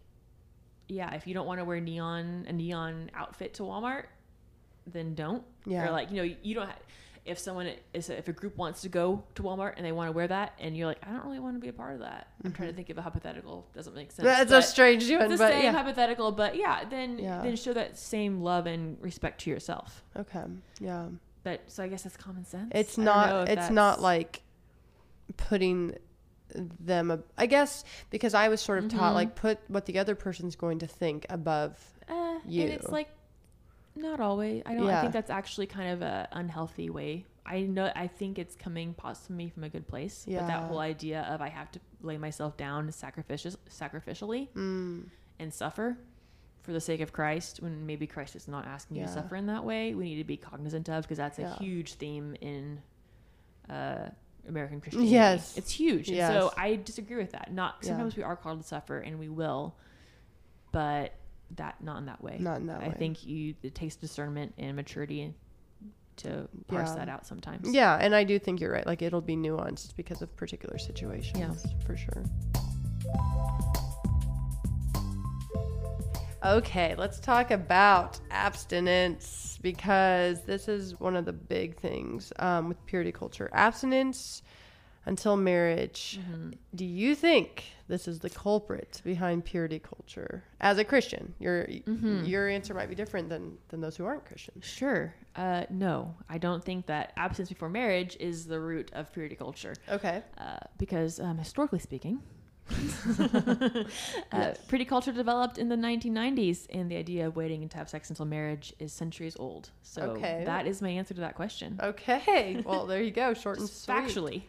yeah, 0.88 1.14
if 1.14 1.26
you 1.26 1.34
don't 1.34 1.46
want 1.46 1.60
to 1.60 1.64
wear 1.64 1.80
neon 1.80 2.46
a 2.48 2.52
neon 2.52 3.10
outfit 3.14 3.54
to 3.54 3.62
Walmart, 3.62 4.04
then 4.86 5.14
don't. 5.14 5.44
Yeah. 5.64 5.88
Or 5.88 5.90
like, 5.90 6.10
you 6.10 6.16
know, 6.16 6.34
you 6.42 6.54
don't. 6.54 6.66
Ha- 6.66 6.76
if 7.26 7.40
someone 7.40 7.68
is 7.92 8.08
if 8.08 8.28
a 8.28 8.32
group 8.32 8.56
wants 8.56 8.82
to 8.82 8.88
go 8.88 9.24
to 9.34 9.42
Walmart 9.42 9.74
and 9.76 9.84
they 9.84 9.90
want 9.90 10.08
to 10.08 10.12
wear 10.12 10.28
that, 10.28 10.52
and 10.60 10.76
you're 10.76 10.86
like, 10.86 10.98
I 11.02 11.10
don't 11.10 11.24
really 11.24 11.40
want 11.40 11.56
to 11.56 11.60
be 11.60 11.68
a 11.68 11.72
part 11.72 11.94
of 11.94 12.00
that. 12.00 12.28
I'm 12.44 12.52
trying 12.52 12.68
to 12.68 12.72
mm-hmm. 12.72 12.76
think 12.76 12.90
of 12.90 12.98
a 12.98 13.02
hypothetical. 13.02 13.66
Doesn't 13.74 13.94
make 13.94 14.12
sense. 14.12 14.24
That's 14.24 14.52
a 14.52 14.62
strange 14.62 15.10
one, 15.10 15.22
it's 15.22 15.32
the 15.40 15.48
same 15.48 15.64
yeah. 15.64 15.72
hypothetical, 15.72 16.30
but 16.30 16.56
yeah, 16.56 16.84
then 16.88 17.18
Yeah. 17.18 17.42
then 17.42 17.56
show 17.56 17.72
that 17.72 17.98
same 17.98 18.42
love 18.42 18.66
and 18.66 18.96
respect 19.00 19.40
to 19.42 19.50
yourself. 19.50 20.04
Okay. 20.16 20.44
Yeah. 20.80 21.06
But 21.42 21.62
so 21.66 21.82
I 21.82 21.88
guess 21.88 22.02
that's 22.02 22.16
common 22.16 22.44
sense. 22.44 22.70
It's 22.72 22.96
not 22.96 23.48
it's 23.48 23.70
not 23.70 24.00
like 24.00 24.42
putting 25.36 25.96
them 26.54 27.22
I 27.36 27.46
guess 27.46 27.84
because 28.10 28.32
I 28.34 28.48
was 28.48 28.60
sort 28.60 28.78
of 28.78 28.88
taught 28.88 29.12
Mhm. 29.12 29.14
like 29.14 29.34
put 29.34 29.58
what 29.68 29.86
the 29.86 29.98
other 29.98 30.14
person's 30.14 30.56
going 30.56 30.78
to 30.80 30.86
think 30.86 31.26
above 31.28 31.92
Eh, 32.08 32.38
you. 32.46 32.62
And 32.62 32.72
it's 32.72 32.88
like 32.88 33.08
not 33.96 34.20
always. 34.20 34.62
I 34.66 34.74
don't. 34.74 34.88
I 34.88 35.00
think 35.00 35.12
that's 35.12 35.30
actually 35.30 35.66
kind 35.66 35.90
of 35.90 36.02
a 36.02 36.28
unhealthy 36.32 36.90
way. 36.90 37.24
I 37.44 37.62
know. 37.62 37.90
I 37.96 38.06
think 38.08 38.38
it's 38.38 38.54
coming 38.54 38.92
possibly 38.94 39.48
from 39.50 39.64
a 39.64 39.68
good 39.68 39.88
place. 39.88 40.24
But 40.28 40.46
that 40.46 40.64
whole 40.64 40.78
idea 40.80 41.22
of 41.22 41.40
I 41.40 41.48
have 41.48 41.70
to 41.72 41.80
lay 42.02 42.18
myself 42.18 42.56
down 42.56 42.92
sacrificial, 42.92 43.52
sacrificially 43.70 44.48
mm, 44.54 45.04
and 45.38 45.52
suffer 45.54 45.96
for 46.62 46.72
the 46.72 46.80
sake 46.80 47.00
of 47.00 47.12
Christ, 47.12 47.62
when 47.62 47.86
maybe 47.86 48.06
Christ 48.06 48.36
is 48.36 48.46
not 48.48 48.66
asking 48.66 48.98
you 48.98 49.04
to 49.04 49.08
suffer 49.12 49.34
in 49.36 49.46
that 49.46 49.64
way, 49.64 49.94
we 49.94 50.04
need 50.04 50.16
to 50.18 50.24
be 50.24 50.36
cognizant 50.36 50.88
of 50.90 51.02
because 51.04 51.18
that's 51.18 51.38
a 51.38 51.42
Yeah. 51.42 51.56
huge 51.58 51.94
theme 51.94 52.36
in 52.40 52.82
uh, 53.70 54.10
American 54.48 54.80
Christianity. 54.80 55.12
Yes. 55.12 55.56
it's 55.56 55.72
huge. 55.72 56.08
Yes. 56.08 56.30
And 56.30 56.40
so 56.42 56.52
I 56.56 56.76
disagree 56.76 57.16
with 57.16 57.32
that. 57.32 57.52
Not 57.52 57.76
Yeah. 57.82 57.88
sometimes 57.88 58.16
we 58.16 58.22
are 58.22 58.36
called 58.36 58.60
to 58.62 58.66
suffer, 58.66 58.98
and 58.98 59.18
we 59.18 59.28
will, 59.28 59.74
but 60.72 61.14
that 61.56 61.82
not 61.82 61.98
in 61.98 62.06
that 62.06 62.22
way. 62.22 62.38
not 62.40 62.58
in 62.60 62.66
that 62.66 62.82
I 62.82 62.88
way. 62.88 62.94
think 62.98 63.24
you 63.24 63.54
it 63.62 63.74
takes 63.74 63.96
discernment 63.96 64.54
and 64.58 64.74
maturity 64.76 65.34
to 66.16 66.48
parse 66.66 66.88
Yeah. 66.88 66.94
that 66.96 67.08
out 67.08 67.26
sometimes. 67.26 67.72
Yeah, 67.72 67.96
and 68.00 68.14
I 68.14 68.24
do 68.24 68.38
think 68.38 68.60
you're 68.60 68.72
right. 68.72 68.86
Like 68.86 69.02
it'll 69.02 69.20
be 69.20 69.36
nuanced 69.36 69.94
because 69.96 70.22
of 70.22 70.34
particular 70.36 70.78
situations. 70.78 71.64
Yeah. 71.66 71.84
for 71.86 71.96
sure. 71.96 72.24
Okay, 76.44 76.94
let's 76.96 77.18
talk 77.18 77.50
about 77.50 78.20
abstinence 78.30 79.45
because 79.62 80.42
this 80.42 80.68
is 80.68 80.98
one 81.00 81.16
of 81.16 81.24
the 81.24 81.32
big 81.32 81.76
things 81.78 82.32
um, 82.38 82.68
with 82.68 82.84
purity 82.86 83.12
culture. 83.12 83.48
Abstinence 83.52 84.42
until 85.06 85.36
marriage. 85.36 86.18
Mm-hmm. 86.20 86.50
Do 86.74 86.84
you 86.84 87.14
think 87.14 87.64
this 87.86 88.08
is 88.08 88.18
the 88.18 88.28
culprit 88.30 89.00
behind 89.04 89.44
purity 89.44 89.78
culture? 89.78 90.42
As 90.60 90.78
a 90.78 90.84
Christian, 90.84 91.34
your 91.38 91.64
Mm-hmm. 91.66 92.24
your 92.24 92.48
answer 92.48 92.74
might 92.74 92.88
be 92.88 92.94
different 92.96 93.28
than 93.28 93.56
than 93.68 93.80
those 93.80 93.96
who 93.96 94.04
aren't 94.04 94.24
Christians. 94.26 94.64
Sure. 94.64 95.14
Uh, 95.36 95.64
no, 95.70 96.14
I 96.28 96.38
don't 96.38 96.64
think 96.64 96.86
that 96.86 97.12
abstinence 97.16 97.50
before 97.50 97.68
marriage 97.68 98.16
is 98.18 98.46
the 98.46 98.58
root 98.58 98.90
of 98.94 99.12
purity 99.12 99.36
culture. 99.36 99.74
Okay. 99.88 100.22
Uh, 100.38 100.58
because 100.78 101.20
um, 101.20 101.38
historically 101.38 101.78
speaking, 101.78 102.20
uh, 104.32 104.52
purity 104.68 104.84
culture 104.84 105.12
developed 105.12 105.58
in 105.58 105.68
the 105.68 105.76
1990s, 105.76 106.66
and 106.70 106.90
the 106.90 106.96
idea 106.96 107.26
of 107.26 107.36
waiting 107.36 107.68
to 107.68 107.76
have 107.76 107.88
sex 107.88 108.10
until 108.10 108.26
marriage 108.26 108.74
is 108.78 108.92
centuries 108.92 109.36
old. 109.38 109.70
So 109.82 110.02
Okay. 110.02 110.42
that 110.44 110.66
is 110.66 110.82
my 110.82 110.90
answer 110.90 111.14
to 111.14 111.20
that 111.20 111.34
question. 111.34 111.78
Okay. 111.82 112.62
Well, 112.64 112.86
there 112.86 113.02
you 113.02 113.10
go. 113.10 113.34
Short 113.46 113.58
and 113.58 113.68
sweet. 113.68 113.94
factually. 113.96 114.42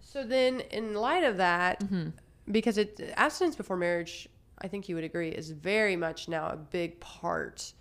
So 0.00 0.24
then, 0.24 0.60
in 0.60 0.94
light 0.94 1.24
of 1.24 1.36
that, 1.36 1.80
Mhm. 1.80 2.12
because 2.50 2.78
it 2.78 3.12
abstinence 3.16 3.56
before 3.56 3.76
marriage, 3.76 4.28
I 4.60 4.68
think 4.68 4.88
you 4.88 4.94
would 4.94 5.04
agree, 5.04 5.28
is 5.28 5.50
very 5.50 5.96
much 5.96 6.28
now 6.28 6.48
a 6.48 6.56
big 6.56 6.98
part 7.00 7.72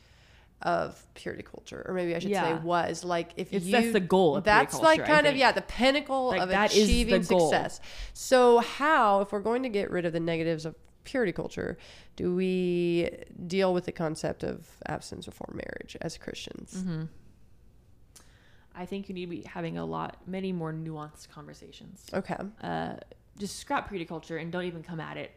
of 0.63 1.05
purity 1.13 1.43
culture, 1.43 1.85
or 1.87 1.93
maybe 1.93 2.15
I 2.15 2.19
should 2.19 2.31
Yeah. 2.31 2.57
say 2.57 2.63
was 2.63 3.03
like 3.03 3.31
if 3.37 3.53
It's, 3.53 3.65
you 3.65 3.71
that's 3.71 3.93
the 3.93 3.99
goal 3.99 4.37
of 4.37 4.43
that's 4.43 4.73
like 4.73 4.97
culture, 4.99 5.03
I 5.03 5.15
kind 5.15 5.27
of 5.27 5.35
yeah 5.35 5.51
the 5.51 5.61
pinnacle 5.61 6.27
Like, 6.29 6.41
of 6.41 6.49
that 6.49 6.71
is 6.71 6.87
the 6.87 7.01
achieving 7.01 7.21
goal. 7.23 7.39
success. 7.51 7.79
So 8.13 8.59
how, 8.59 9.21
if 9.21 9.31
we're 9.31 9.39
going 9.41 9.63
to 9.63 9.69
get 9.69 9.91
rid 9.91 10.05
of 10.05 10.13
the 10.13 10.19
negatives 10.19 10.65
of 10.65 10.75
purity 11.03 11.31
culture, 11.31 11.77
do 12.15 12.35
we 12.35 13.09
deal 13.45 13.73
with 13.73 13.85
the 13.85 13.91
concept 13.91 14.43
of 14.43 14.67
abstinence 14.87 15.25
before 15.27 15.47
marriage 15.53 15.95
as 16.01 16.17
Christians? 16.17 16.73
Mm-hmm. 16.75 17.03
I 18.75 18.85
think 18.85 19.09
you 19.09 19.15
need 19.15 19.25
to 19.25 19.31
be 19.31 19.41
having 19.41 19.77
a 19.77 19.85
lot, 19.85 20.17
many 20.27 20.51
more 20.51 20.71
nuanced 20.73 21.29
conversations. 21.29 22.05
Okay. 22.13 22.35
Uh, 22.61 22.95
just 23.39 23.57
scrap 23.57 23.87
purity 23.87 24.05
culture 24.05 24.37
and 24.37 24.51
don't 24.51 24.65
even 24.65 24.83
come 24.83 24.99
at 24.99 25.17
it 25.17 25.31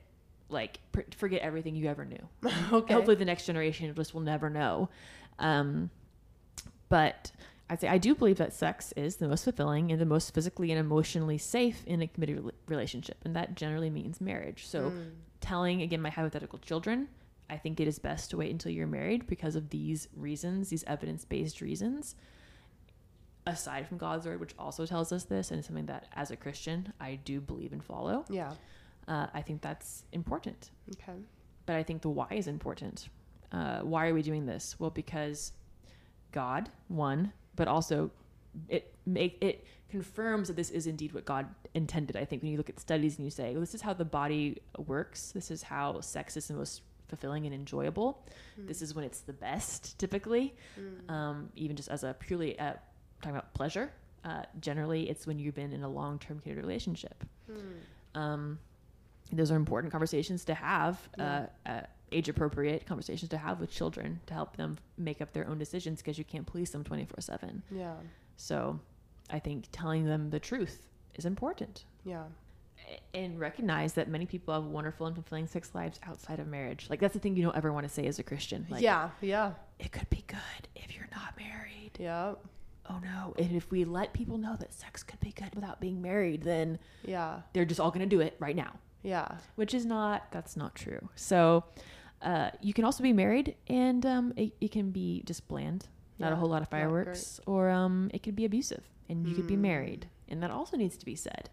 like 0.51 0.81
pr- 0.93 1.01
forget 1.17 1.41
everything 1.43 1.75
you 1.77 1.89
ever 1.89 2.05
knew. 2.05 2.29
okay. 2.73 2.93
Hopefully, 2.95 3.17
the 3.17 3.25
next 3.25 3.47
generation 3.47 3.93
just 3.95 4.13
will 4.15 4.21
never 4.21 4.51
know. 4.51 4.89
Um, 5.39 5.91
but 6.89 7.31
I'd 7.69 7.81
say 7.81 7.89
I 7.89 7.99
do 7.99 8.15
believe 8.15 8.39
that 8.39 8.53
sex 8.53 8.93
is 8.97 9.17
the 9.17 9.29
most 9.29 9.45
fulfilling 9.45 9.93
and 9.93 10.01
the 10.01 10.07
most 10.07 10.35
physically 10.35 10.71
and 10.73 10.81
emotionally 10.81 11.39
safe 11.39 11.85
in 11.87 12.03
a 12.03 12.07
committed 12.09 12.39
rela- 12.45 12.53
relationship, 12.67 13.17
and 13.25 13.35
that 13.37 13.55
generally 13.55 13.91
means 13.91 14.21
marriage. 14.21 14.67
So, 14.67 14.91
Mm. 14.91 15.11
telling 15.41 15.83
again 15.83 16.03
my 16.03 16.11
hypothetical 16.11 16.59
children, 16.59 17.09
I 17.49 17.57
think 17.57 17.81
it 17.81 17.89
is 17.89 17.99
best 17.99 18.31
to 18.31 18.37
wait 18.37 18.51
until 18.51 18.73
you're 18.73 18.87
married 18.87 19.27
because 19.27 19.57
of 19.57 19.71
these 19.71 20.09
reasons, 20.17 20.69
these 20.69 20.85
evidence 20.85 21.25
based 21.25 21.61
reasons. 21.61 22.15
Aside 23.47 23.89
from 23.89 23.97
God's 23.99 24.27
word, 24.27 24.39
which 24.39 24.55
also 24.59 24.85
tells 24.85 25.13
us 25.13 25.25
this, 25.25 25.51
and 25.51 25.59
it's 25.59 25.67
something 25.67 25.87
that 25.87 26.07
as 26.13 26.31
a 26.31 26.37
Christian 26.37 26.93
I 27.01 27.15
do 27.17 27.41
believe 27.41 27.73
and 27.73 27.83
follow, 27.83 28.25
Yeah. 28.29 28.53
Uh, 29.11 29.27
I 29.35 29.43
think 29.43 29.61
that's 29.61 30.05
important 30.13 30.71
Okay. 30.95 31.19
but 31.67 31.75
I 31.77 31.83
think 31.83 32.01
the 32.03 32.09
why 32.19 32.29
is 32.31 32.47
important. 32.47 33.09
Uh, 33.53 33.81
why 33.93 34.03
are 34.09 34.15
we 34.15 34.23
doing 34.23 34.47
this? 34.47 34.65
Well, 34.81 34.91
because 35.03 35.53
God, 36.33 36.63
one, 36.89 37.33
but 37.57 37.67
also 37.69 38.11
it 38.69 38.95
make 39.07 39.35
it 39.49 39.57
confirms 39.89 40.47
that 40.49 40.57
this 40.57 40.71
is 40.71 40.87
indeed 40.87 41.13
what 41.13 41.25
God 41.25 41.47
intended. 41.75 42.17
I 42.17 42.25
think 42.25 42.43
when 42.43 42.51
you 42.53 42.57
look 42.59 42.71
at 42.71 42.79
studies 42.79 43.17
and 43.17 43.25
you 43.25 43.31
say, 43.31 43.53
well, 43.53 43.61
this 43.61 43.75
is 43.75 43.83
how 43.83 43.93
the 43.93 44.05
body 44.05 44.59
works, 44.95 45.33
this 45.33 45.51
is 45.51 45.63
how 45.65 46.01
sex 46.01 46.37
is 46.37 46.47
the 46.49 46.55
most 46.55 46.83
fulfilling 47.09 47.45
and 47.47 47.55
enjoyable. 47.55 48.25
This 48.69 48.83
is 48.83 48.95
when 48.95 49.05
it's 49.05 49.21
the 49.21 49.33
best, 49.33 49.99
typically, 49.99 50.55
um, 51.09 51.49
even 51.57 51.75
just 51.77 51.89
as 51.91 52.05
a 52.05 52.15
purely 52.19 52.57
uh, 52.59 52.75
talking 53.21 53.37
about 53.37 53.53
pleasure. 53.55 53.91
Uh, 54.25 54.43
generally, 54.61 55.09
it's 55.11 55.27
when 55.27 55.39
you've 55.41 55.57
been 55.57 55.73
in 55.73 55.83
a 55.83 55.89
long-term 55.89 56.39
committed 56.41 56.63
relationship. 56.63 57.25
Um, 58.15 58.59
those 59.33 59.51
are 59.51 59.57
important 59.57 59.93
conversations 59.93 60.45
to 60.47 60.55
have, 60.55 61.09
Yeah. 61.19 61.47
uh, 61.67 61.69
uh, 61.69 61.81
age 62.13 62.29
appropriate 62.29 62.87
conversations 62.87 63.29
to 63.31 63.39
have 63.39 63.61
with 63.61 63.71
children 63.71 64.21
to 64.27 64.35
help 64.35 64.57
them 64.57 64.77
make 64.99 65.21
up 65.23 65.33
their 65.33 65.47
own 65.49 65.59
decisions 65.59 65.99
because 66.01 66.19
you 66.19 66.25
can't 66.25 66.47
police 66.47 66.71
them 66.71 66.83
24 66.83 67.21
7. 67.21 67.63
Yeah. 67.71 67.95
So 68.37 68.81
I 69.31 69.39
think 69.39 69.67
telling 69.71 70.05
them 70.07 70.31
the 70.31 70.41
truth 70.41 70.89
is 71.15 71.25
important. 71.25 71.85
Yeah. 72.05 72.25
And 73.15 73.39
recognize 73.39 73.93
that 73.93 74.09
many 74.09 74.27
people 74.27 74.55
have 74.55 74.65
wonderful 74.65 75.07
and 75.07 75.15
fulfilling 75.15 75.47
sex 75.47 75.75
lives 75.75 76.01
outside 76.03 76.41
of 76.41 76.49
marriage. 76.49 76.87
Like, 76.91 76.99
that's 76.99 77.15
the 77.15 77.21
thing 77.21 77.37
you 77.37 77.43
don't 77.45 77.57
ever 77.57 77.73
want 77.73 77.87
to 77.87 77.93
say 77.93 78.07
as 78.07 78.19
a 78.19 78.23
Christian. 78.23 78.67
Like, 78.71 78.83
yeah. 78.83 79.11
Yeah. 79.21 79.53
it 79.79 79.93
could 79.93 80.09
be 80.11 80.25
good 80.27 80.69
if 80.75 80.97
you're 80.97 81.09
not 81.15 81.37
married. 81.39 81.93
Yeah. 81.99 82.35
Oh 82.89 82.99
no. 82.99 83.35
And 83.39 83.53
if 83.55 83.71
we 83.71 83.85
let 83.85 84.13
people 84.13 84.37
know 84.39 84.57
that 84.59 84.73
sex 84.73 85.05
could 85.05 85.21
be 85.21 85.31
good 85.31 85.55
without 85.55 85.81
being 85.81 86.03
married, 86.03 86.43
then 86.43 86.79
Yeah. 87.05 87.43
they're 87.53 87.65
just 87.67 87.79
all 87.79 87.91
going 87.91 88.01
to 88.01 88.07
do 88.17 88.21
it 88.21 88.35
right 88.41 88.57
now. 88.57 88.73
Yeah. 89.03 89.29
which 89.57 89.73
is 89.75 89.85
not 89.87 90.31
that's 90.31 90.57
not 90.57 90.75
true 90.75 91.09
so 91.15 91.65
uh, 92.23 92.51
you 92.61 92.73
can 92.75 92.85
also 92.85 93.03
be 93.03 93.13
married 93.15 93.55
and 93.67 94.05
um, 94.05 94.33
it, 94.37 94.53
it 94.61 94.71
can 94.73 94.91
be 94.91 95.23
just 95.25 95.49
bland 95.49 95.87
not 96.19 96.33
a 96.33 96.37
whole 96.37 96.49
lot 96.51 96.61
of 96.61 96.69
fireworks 96.69 97.41
or 97.47 97.71
um, 97.71 98.11
it 98.13 98.23
could 98.23 98.37
be 98.37 98.45
abusive 98.45 98.85
and 99.09 99.27
you 99.27 99.35
could 99.35 99.47
be 99.47 99.57
Mm. 99.57 99.61
married 99.61 100.09
and 100.29 100.43
that 100.43 100.51
also 100.51 100.77
needs 100.77 100.97
to 100.99 101.07
be 101.07 101.17
said 101.17 101.49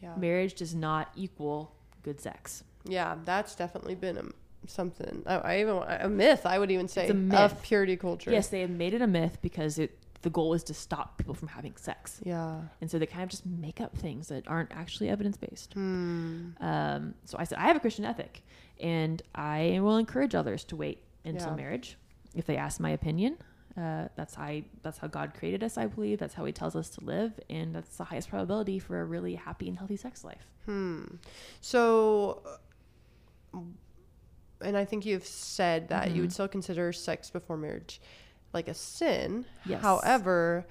Yeah. 0.00 0.14
marriage 0.16 0.54
does 0.54 0.74
not 0.74 1.10
equal 1.16 1.72
good 2.02 2.20
sex 2.20 2.62
Yeah, 2.88 3.16
that's 3.24 3.56
definitely 3.56 3.96
been 3.96 4.16
a, 4.16 4.24
something. 4.68 5.24
I, 5.26 5.34
I 5.38 5.60
even 5.60 5.76
a 5.88 6.08
myth. 6.08 6.46
I 6.46 6.56
would 6.60 6.70
even 6.70 6.86
say 6.88 7.02
It's 7.08 7.10
a 7.10 7.14
of 7.44 7.52
myth. 7.54 7.62
purity 7.62 7.96
culture. 7.96 8.30
yes 8.30 8.46
they 8.48 8.60
have 8.60 8.70
made 8.70 8.94
it 8.94 9.02
a 9.02 9.06
myth 9.08 9.38
because 9.42 9.76
it 9.78 9.98
the 10.22 10.30
goal 10.30 10.54
is 10.54 10.64
to 10.64 10.74
stop 10.74 11.18
people 11.18 11.34
from 11.34 11.48
having 11.48 11.76
sex 11.76 12.20
Yeah. 12.24 12.62
and 12.80 12.90
so 12.90 12.98
they 12.98 13.06
kind 13.06 13.22
of 13.24 13.28
just 13.28 13.44
make 13.46 13.80
up 13.80 13.96
things 13.96 14.28
that 14.28 14.46
aren't 14.48 14.72
actually 14.72 15.08
evidence 15.08 15.36
based 15.36 15.74
Hmm. 15.74 16.50
Um, 16.60 17.14
so 17.24 17.36
I 17.38 17.44
said, 17.44 17.58
I 17.58 17.66
have 17.66 17.76
a 17.76 17.80
Christian 17.80 18.04
ethic, 18.04 18.42
and 18.80 19.22
I 19.34 19.78
will 19.82 19.96
encourage 19.98 20.34
others 20.34 20.64
to 20.64 20.76
wait 20.76 21.02
until 21.24 21.50
Yeah. 21.50 21.56
marriage 21.56 21.96
if 22.34 22.46
they 22.46 22.56
ask 22.56 22.80
my 22.80 22.90
opinion. 22.90 23.36
Uh, 23.76 24.08
that's 24.16 24.34
how 24.34 24.44
I, 24.44 24.64
that's 24.82 24.96
how 24.98 25.06
God 25.06 25.34
created 25.34 25.62
us. 25.62 25.76
I 25.76 25.86
believe 25.86 26.18
that's 26.18 26.32
how 26.34 26.44
He 26.46 26.52
tells 26.52 26.74
us 26.76 26.88
to 26.90 27.04
live, 27.04 27.38
and 27.50 27.74
that's 27.74 27.96
the 27.98 28.04
highest 28.04 28.30
probability 28.30 28.78
for 28.78 29.00
a 29.00 29.04
really 29.04 29.34
happy 29.34 29.68
and 29.68 29.76
healthy 29.76 29.96
sex 29.96 30.24
life. 30.24 30.46
Hmm. 30.64 31.04
So, 31.60 32.42
uh, 33.54 33.58
and 34.62 34.76
I 34.76 34.84
think 34.86 35.04
you've 35.04 35.26
said 35.26 35.88
that 35.88 36.10
you 36.12 36.16
Mhm. 36.16 36.20
would 36.22 36.32
still 36.32 36.48
consider 36.48 36.92
sex 36.92 37.30
before 37.30 37.56
marriage 37.58 38.00
like 38.56 38.66
a 38.68 38.74
sin. 38.74 39.44
Yes. 39.64 39.80
However, 39.82 40.66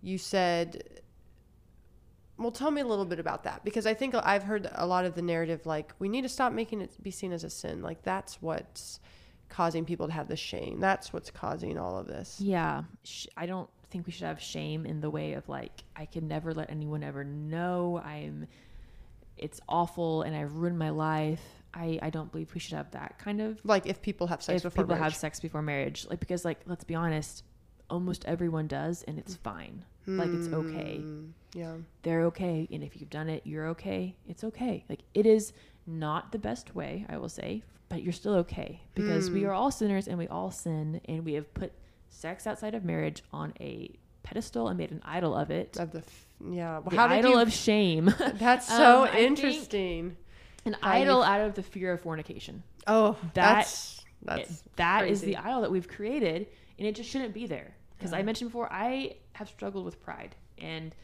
you 0.00 0.18
said 0.18 1.02
well, 2.36 2.50
tell 2.50 2.70
me 2.70 2.80
a 2.80 2.86
little 2.86 3.04
bit 3.04 3.20
about 3.20 3.44
that 3.44 3.64
because 3.64 3.86
I 3.86 3.94
think 3.94 4.14
I've 4.14 4.42
heard 4.42 4.68
a 4.74 4.86
lot 4.86 5.04
of 5.04 5.14
the 5.14 5.22
narrative 5.22 5.66
like 5.66 5.92
we 5.98 6.08
need 6.08 6.22
to 6.22 6.28
stop 6.28 6.52
making 6.52 6.80
it 6.80 6.90
be 7.02 7.10
seen 7.10 7.32
as 7.32 7.44
a 7.44 7.50
sin. 7.50 7.80
Like 7.80 8.02
that's 8.02 8.42
what's 8.42 8.98
causing 9.48 9.84
people 9.84 10.08
to 10.08 10.12
have 10.12 10.28
the 10.28 10.36
shame. 10.36 10.80
That's 10.80 11.12
what's 11.12 11.30
causing 11.30 11.78
all 11.78 11.96
of 11.96 12.06
this. 12.06 12.40
Yeah. 12.40 12.84
I 13.36 13.46
don't 13.46 13.70
think 13.90 14.06
we 14.06 14.12
should 14.12 14.26
have 14.26 14.40
shame 14.40 14.84
in 14.84 15.00
the 15.00 15.10
way 15.10 15.34
of 15.34 15.48
like, 15.48 15.84
I 15.94 16.06
can 16.06 16.26
never 16.26 16.52
let 16.52 16.70
anyone 16.70 17.04
ever 17.04 17.22
know 17.22 18.02
I'm, 18.04 18.48
it's 19.36 19.60
awful 19.68 20.22
and 20.22 20.34
I've 20.34 20.54
ruined 20.54 20.78
my 20.78 20.90
life. 20.90 21.42
I, 21.74 21.98
I 22.02 22.10
don't 22.10 22.30
believe 22.30 22.52
we 22.54 22.60
should 22.60 22.74
have 22.74 22.90
that 22.92 23.18
kind 23.18 23.40
of. 23.40 23.60
Like 23.64 23.86
if 23.86 24.00
people 24.00 24.26
have 24.28 24.42
sex 24.42 24.58
if 24.58 24.62
before 24.64 24.84
people 24.84 24.96
marriage. 24.96 25.12
have 25.12 25.16
sex 25.16 25.40
before 25.40 25.62
marriage. 25.62 26.06
Like, 26.08 26.20
because, 26.20 26.44
like, 26.44 26.60
let's 26.66 26.84
be 26.84 26.94
honest, 26.94 27.42
almost 27.90 28.24
everyone 28.26 28.66
does 28.66 29.02
and 29.04 29.18
it's 29.18 29.34
fine. 29.34 29.84
Like, 30.06 30.28
it's 30.30 30.48
okay. 30.48 30.98
Hmm, 30.98 31.26
Yeah. 31.54 31.76
They're 32.02 32.24
okay. 32.26 32.68
And 32.70 32.82
if 32.84 33.00
you've 33.00 33.08
done 33.10 33.28
it, 33.30 33.42
you're 33.46 33.68
okay. 33.68 34.14
It's 34.28 34.44
okay. 34.44 34.84
Like, 34.88 35.00
it 35.14 35.24
is 35.26 35.52
not 35.86 36.30
the 36.32 36.38
best 36.38 36.74
way, 36.74 37.06
I 37.08 37.16
will 37.16 37.28
say, 37.30 37.62
but 37.88 38.02
you're 38.02 38.12
still 38.12 38.34
okay 38.36 38.82
because 38.94 39.30
we 39.30 39.40
Hmm. 39.42 39.46
are 39.48 39.52
all 39.52 39.70
sinners 39.70 40.06
and 40.06 40.18
we 40.18 40.28
all 40.28 40.50
sin 40.50 41.00
and 41.06 41.24
we 41.24 41.32
have 41.34 41.52
put 41.54 41.72
sex 42.08 42.46
outside 42.46 42.74
of 42.74 42.84
marriage 42.84 43.22
on 43.32 43.52
a 43.60 43.90
pedestal 44.22 44.68
and 44.68 44.78
made 44.78 44.90
an 44.90 45.02
idol 45.04 45.34
of 45.34 45.50
it. 45.50 45.76
Of 45.78 45.92
the 45.92 45.98
f- 45.98 46.26
yeah. 46.50 46.78
Well, 46.80 46.90
The 46.90 47.00
idol 47.00 47.32
you? 47.32 47.38
of 47.40 47.52
shame. 47.52 48.14
that's 48.34 48.68
so 48.80 49.02
Um, 49.02 49.08
I 49.08 49.12
think- 49.12 49.26
interesting. 49.38 50.16
An 50.64 50.76
idol 50.82 51.22
out 51.22 51.40
of 51.40 51.54
the 51.54 51.62
fear 51.62 51.92
of 51.92 52.00
fornication. 52.00 52.62
Oh, 52.86 53.12
That- 53.34 53.56
that's 53.56 54.04
that's 54.22 54.50
It- 54.50 54.76
that 54.76 55.04
is 55.06 55.20
crazy. 55.20 55.26
the 55.34 55.36
idol 55.38 55.60
that 55.62 55.70
we've 55.70 55.88
created 55.88 56.46
and 56.78 56.88
it 56.88 56.94
just 56.94 57.10
shouldn't 57.10 57.34
be 57.34 57.46
there 57.46 57.74
because 57.98 58.14
i 58.14 58.22
mentioned 58.22 58.48
before 58.50 58.72
i 58.72 59.16
have 59.34 59.48
struggled 59.50 59.84
with 59.84 60.00
pride 60.02 60.34
and 60.56 60.94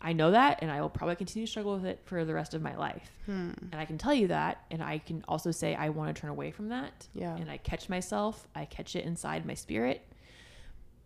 i 0.00 0.12
know 0.12 0.30
that 0.30 0.60
and 0.62 0.70
i 0.70 0.80
will 0.80 0.88
probably 0.88 1.16
continue 1.16 1.44
to 1.44 1.50
struggle 1.50 1.74
with 1.74 1.84
it 1.84 1.98
for 2.04 2.24
the 2.24 2.32
rest 2.32 2.54
of 2.54 2.62
my 2.62 2.76
life 2.76 3.10
Hmm. 3.26 3.50
and 3.72 3.74
i 3.74 3.84
can 3.84 3.98
tell 3.98 4.14
you 4.14 4.28
that 4.28 4.64
and 4.70 4.80
i 4.80 4.98
can 4.98 5.24
also 5.26 5.50
say 5.50 5.74
i 5.74 5.88
want 5.88 6.14
to 6.14 6.20
turn 6.20 6.30
away 6.30 6.52
from 6.52 6.68
that 6.68 7.08
Yeah. 7.14 7.34
and 7.34 7.50
i 7.50 7.56
catch 7.56 7.88
myself 7.88 8.46
i 8.54 8.64
catch 8.64 8.94
it 8.94 9.04
inside 9.04 9.44
my 9.44 9.54
spirit 9.54 10.02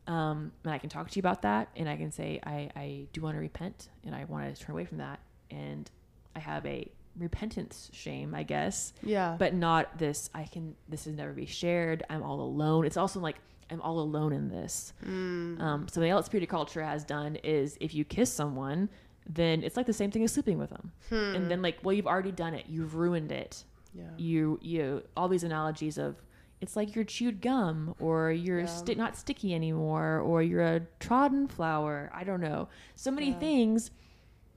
um, 0.07 0.53
and 0.65 0.73
i 0.75 0.79
can 0.79 0.91
talk 0.91 1.09
to 1.11 1.17
you 1.17 1.21
about 1.21 1.41
that 1.43 1.69
and 1.77 1.89
i 1.89 1.97
can 1.97 2.11
say 2.13 2.39
i, 2.45 2.71
I 2.77 3.07
do 3.15 3.23
want 3.23 3.37
to 3.37 3.41
repent 3.41 3.89
and 4.05 4.15
i 4.15 4.25
want 4.25 4.55
to 4.55 4.63
turn 4.63 4.75
away 4.75 4.85
from 4.85 4.99
that 4.99 5.21
and 5.51 5.91
i 6.37 6.39
have 6.39 6.67
a 6.67 6.91
repentance 7.19 7.91
shame 7.93 8.35
i 8.35 8.43
guess 8.43 8.93
Yeah. 9.03 9.37
but 9.39 9.55
not 9.55 9.99
this 9.99 10.31
i 10.35 10.45
can 10.45 10.75
this 10.89 11.07
is 11.07 11.15
never 11.15 11.33
be 11.33 11.47
shared 11.47 12.03
i'm 12.09 12.23
all 12.23 12.41
alone 12.41 12.87
it's 12.87 12.97
also 12.97 13.21
like 13.21 13.37
i'm 13.71 13.81
all 13.83 13.99
alone 14.01 14.33
in 14.33 14.49
this 14.49 14.93
Mm. 15.07 15.61
um, 15.61 15.89
something 15.89 16.11
else 16.11 16.29
purity 16.29 16.47
culture 16.47 16.83
has 16.83 17.05
done 17.05 17.37
is 17.37 17.77
if 17.81 17.95
you 17.95 18.05
kiss 18.05 18.33
someone 18.33 18.89
then 19.29 19.63
it's 19.63 19.77
like 19.77 19.87
the 19.87 19.93
same 19.93 20.11
thing 20.11 20.25
as 20.25 20.33
sleeping 20.33 20.59
with 20.59 20.71
them 20.71 20.91
Hmm. 21.11 21.35
and 21.37 21.51
then 21.51 21.61
like 21.63 21.79
well 21.83 21.93
you've 21.93 22.07
already 22.07 22.33
done 22.33 22.55
it 22.55 22.67
you've 22.69 22.95
ruined 22.95 23.31
it 23.31 23.65
yeah. 23.95 24.05
you 24.17 24.59
you 24.63 25.03
all 25.17 25.29
these 25.29 25.45
analogies 25.45 25.99
of 25.99 26.17
it's 26.63 26.77
like 26.77 26.95
you're 26.95 27.05
chewed 27.05 27.41
gum 27.43 27.95
or 28.01 28.31
you're 28.33 28.61
Yeah. 28.61 28.67
sti- 28.67 28.95
not 28.95 29.17
sticky 29.17 29.55
anymore 29.55 30.19
or 30.21 30.43
you're 30.43 30.63
a 30.63 30.81
trodden 30.99 31.47
flower 31.47 32.11
i 32.15 32.25
don't 32.25 32.41
know 32.41 32.69
so 32.95 33.11
many 33.11 33.31
Yeah. 33.31 33.39
things 33.39 33.91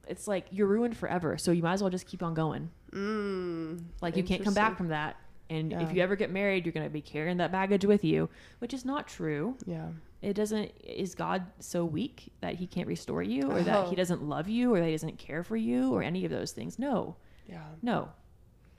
it's 0.06 0.26
like 0.28 0.46
you're 0.50 0.66
ruined 0.66 0.96
forever 0.96 1.36
so 1.38 1.50
you 1.52 1.62
might 1.62 1.74
as 1.74 1.82
well 1.82 1.90
just 1.90 2.06
keep 2.06 2.22
on 2.22 2.34
going 2.34 2.70
Mm. 2.92 3.82
like 4.00 4.16
you 4.16 4.22
can't 4.22 4.42
come 4.42 4.54
back 4.54 4.76
from 4.76 4.88
that. 4.88 5.16
And 5.50 5.70
Yeah. 5.70 5.82
if 5.82 5.92
you 5.94 6.02
ever 6.02 6.16
get 6.16 6.30
married, 6.30 6.64
you're 6.64 6.72
going 6.72 6.86
to 6.86 6.90
be 6.90 7.02
carrying 7.02 7.36
that 7.36 7.52
baggage 7.52 7.84
with 7.84 8.02
you, 8.04 8.28
which 8.58 8.72
is 8.74 8.84
not 8.84 9.06
true. 9.06 9.56
Yeah. 9.66 9.88
It 10.22 10.32
doesn't. 10.34 10.72
Is 10.82 11.14
God 11.14 11.44
so 11.60 11.84
weak 11.84 12.32
that 12.40 12.54
He 12.54 12.66
can't 12.66 12.88
restore 12.88 13.22
you, 13.22 13.50
or 13.50 13.60
that 13.62 13.76
Oh. 13.86 13.90
He 13.90 13.96
doesn't 13.96 14.22
love 14.22 14.48
you, 14.48 14.72
or 14.74 14.80
that 14.80 14.86
He 14.86 14.92
doesn't 14.92 15.18
care 15.18 15.44
for 15.44 15.56
you, 15.56 15.92
or 15.92 16.02
any 16.02 16.24
of 16.24 16.30
those 16.30 16.52
things? 16.52 16.78
No, 16.78 17.16
Yeah. 17.48 17.62
no. 17.82 18.08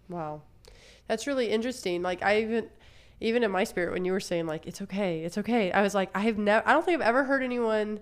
Wow. 0.10 0.42
That's 1.08 1.28
really 1.28 1.50
interesting. 1.50 2.02
Like 2.02 2.22
I 2.24 2.42
even 2.42 2.70
even 3.20 3.44
in 3.44 3.52
my 3.52 3.64
spirit 3.64 3.94
when 3.94 4.04
you 4.06 4.12
were 4.12 4.20
saying 4.20 4.46
like 4.48 4.66
it's 4.68 4.82
okay, 4.82 5.24
it's 5.24 5.38
okay. 5.38 5.72
I 5.72 5.82
was 5.82 5.94
like 5.96 6.10
I 6.16 6.22
have 6.22 6.38
never 6.38 6.68
I 6.68 6.74
don't 6.74 6.84
think 6.86 7.00
I've 7.02 7.08
ever 7.08 7.24
heard 7.26 7.44
anyone 7.44 8.00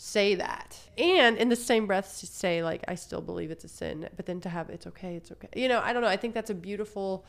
say 0.00 0.36
that. 0.36 0.78
And 0.96 1.36
in 1.36 1.48
the 1.48 1.56
same 1.56 1.86
breath 1.88 2.18
to 2.20 2.26
say 2.26 2.62
like 2.62 2.84
I 2.86 2.94
still 2.94 3.20
believe 3.20 3.50
it's 3.50 3.64
a 3.64 3.68
sin, 3.68 4.08
but 4.16 4.26
then 4.26 4.40
to 4.42 4.48
have 4.48 4.70
it's 4.70 4.86
okay, 4.86 5.16
it's 5.16 5.32
okay. 5.32 5.48
You 5.56 5.68
know, 5.68 5.80
I 5.84 5.92
don't 5.92 6.02
know. 6.02 6.08
I 6.08 6.16
think 6.16 6.34
that's 6.34 6.50
a 6.50 6.54
beautiful 6.54 7.24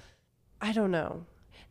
I 0.62 0.72
don't 0.72 0.92
know. 0.92 1.26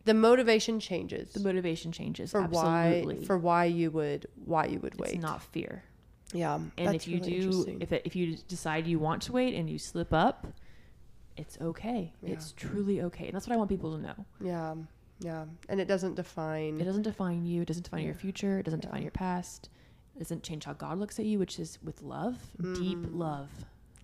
The 0.04 0.14
motivation 0.14 0.80
changes 0.80 1.32
The 1.32 1.40
motivation 1.40 1.92
changes 1.92 2.32
for 2.32 2.42
absolutely. 2.42 3.16
why 3.20 3.24
for 3.24 3.38
why 3.38 3.64
you 3.66 3.90
would 3.92 4.26
why 4.44 4.66
you 4.66 4.80
would 4.80 4.94
it's 4.94 5.12
wait. 5.12 5.20
not 5.20 5.40
fear. 5.42 5.84
yeah. 6.32 6.58
And 6.76 6.94
if 6.96 7.06
you 7.06 7.20
really 7.20 7.40
do, 7.40 7.78
if 7.80 7.92
it, 7.92 8.02
if 8.04 8.16
you 8.16 8.36
decide 8.48 8.86
you 8.88 8.98
want 8.98 9.22
to 9.22 9.32
wait 9.32 9.54
and 9.54 9.70
you 9.70 9.78
slip 9.78 10.12
up, 10.12 10.46
it's 11.36 11.56
okay. 11.60 12.12
Yeah. 12.22 12.32
It's 12.32 12.52
truly 12.52 13.02
okay. 13.02 13.26
And 13.26 13.34
that's 13.34 13.46
what 13.46 13.54
I 13.54 13.56
want 13.56 13.70
people 13.70 13.96
to 13.96 14.02
know. 14.02 14.24
yeah. 14.40 14.74
Yeah. 15.20 15.44
And 15.68 15.80
it 15.80 15.88
doesn't 15.88 16.14
define 16.14 16.80
It 16.80 16.84
doesn't 16.84 17.02
define 17.02 17.44
you. 17.44 17.62
It 17.62 17.68
doesn't 17.68 17.82
define 17.84 18.04
your 18.04 18.14
future. 18.14 18.58
It 18.60 18.64
doesn't 18.64 18.82
Yeah. 18.84 18.88
define 18.90 19.02
your 19.02 19.10
past. 19.10 19.68
Doesn't 20.18 20.42
change 20.42 20.64
how 20.64 20.72
God 20.72 20.98
looks 20.98 21.18
at 21.18 21.24
you, 21.26 21.38
which 21.38 21.58
is 21.58 21.78
with 21.82 22.02
love, 22.02 22.38
deep 22.74 22.98
Mm. 22.98 23.16
love. 23.18 23.50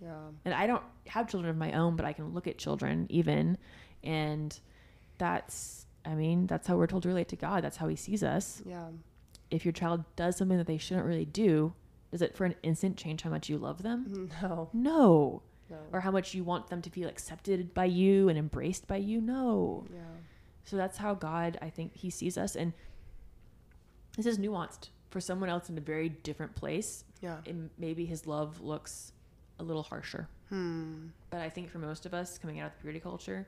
yeah. 0.01 0.15
And 0.45 0.53
I 0.53 0.65
don't 0.67 0.83
have 1.07 1.27
children 1.29 1.49
of 1.49 1.57
my 1.57 1.71
own, 1.73 1.95
but 1.95 2.05
I 2.05 2.13
can 2.13 2.33
look 2.33 2.47
at 2.47 2.57
children 2.57 3.05
even, 3.09 3.57
and 4.03 4.57
that's, 5.17 5.85
I 6.05 6.15
mean, 6.15 6.47
that's 6.47 6.67
how 6.67 6.77
we're 6.77 6.87
told 6.87 7.03
to 7.03 7.09
relate 7.09 7.27
to 7.29 7.35
God. 7.35 7.63
That's 7.63 7.77
how 7.77 7.87
He 7.87 7.95
sees 7.95 8.23
us. 8.23 8.61
Yeah. 8.65 8.89
If 9.51 9.65
your 9.65 9.71
child 9.71 10.03
does 10.15 10.37
something 10.37 10.57
that 10.57 10.67
they 10.67 10.77
shouldn't 10.77 11.05
really 11.05 11.25
do, 11.25 11.73
does 12.11 12.21
it 12.21 12.35
for 12.35 12.45
an 12.45 12.55
instant 12.63 12.97
change 12.97 13.21
how 13.23 13.29
much 13.29 13.49
you 13.49 13.57
love 13.57 13.83
them? 13.83 14.29
No. 14.41 14.69
No. 14.73 15.41
No. 15.69 15.77
Or 15.91 16.01
how 16.01 16.11
much 16.11 16.33
you 16.35 16.43
want 16.43 16.67
them 16.67 16.81
to 16.83 16.89
feel 16.91 17.09
accepted 17.09 17.73
by 17.73 17.85
you 17.85 18.29
and 18.29 18.37
embraced 18.37 18.87
by 18.87 18.97
you? 18.97 19.19
No. 19.19 19.85
Yeah. 19.91 19.99
So 20.63 20.77
that's 20.77 20.97
how 20.97 21.13
God, 21.15 21.57
I 21.61 21.69
think, 21.69 21.95
He 21.95 22.09
sees 22.09 22.37
us. 22.37 22.55
And 22.55 22.73
this 24.15 24.25
is 24.25 24.37
nuanced 24.37 24.89
for 25.15 25.21
someone 25.21 25.47
else 25.47 25.69
in 25.69 25.77
a 25.77 25.81
very 25.81 26.09
different 26.09 26.53
place. 26.55 27.05
Yeah. 27.21 27.37
And 27.47 27.69
maybe 27.77 28.05
His 28.05 28.27
love 28.27 28.59
looks 28.59 29.13
a 29.59 29.63
little 29.63 29.81
harsher. 29.81 30.27
Hmm. 30.49 31.05
But 31.29 31.39
I 31.39 31.49
think 31.49 31.69
for 31.69 31.77
most 31.77 32.05
of 32.05 32.13
us 32.13 32.37
coming 32.37 32.59
out 32.59 32.65
of 32.65 32.73
the 32.73 32.81
purity 32.81 32.99
culture, 32.99 33.47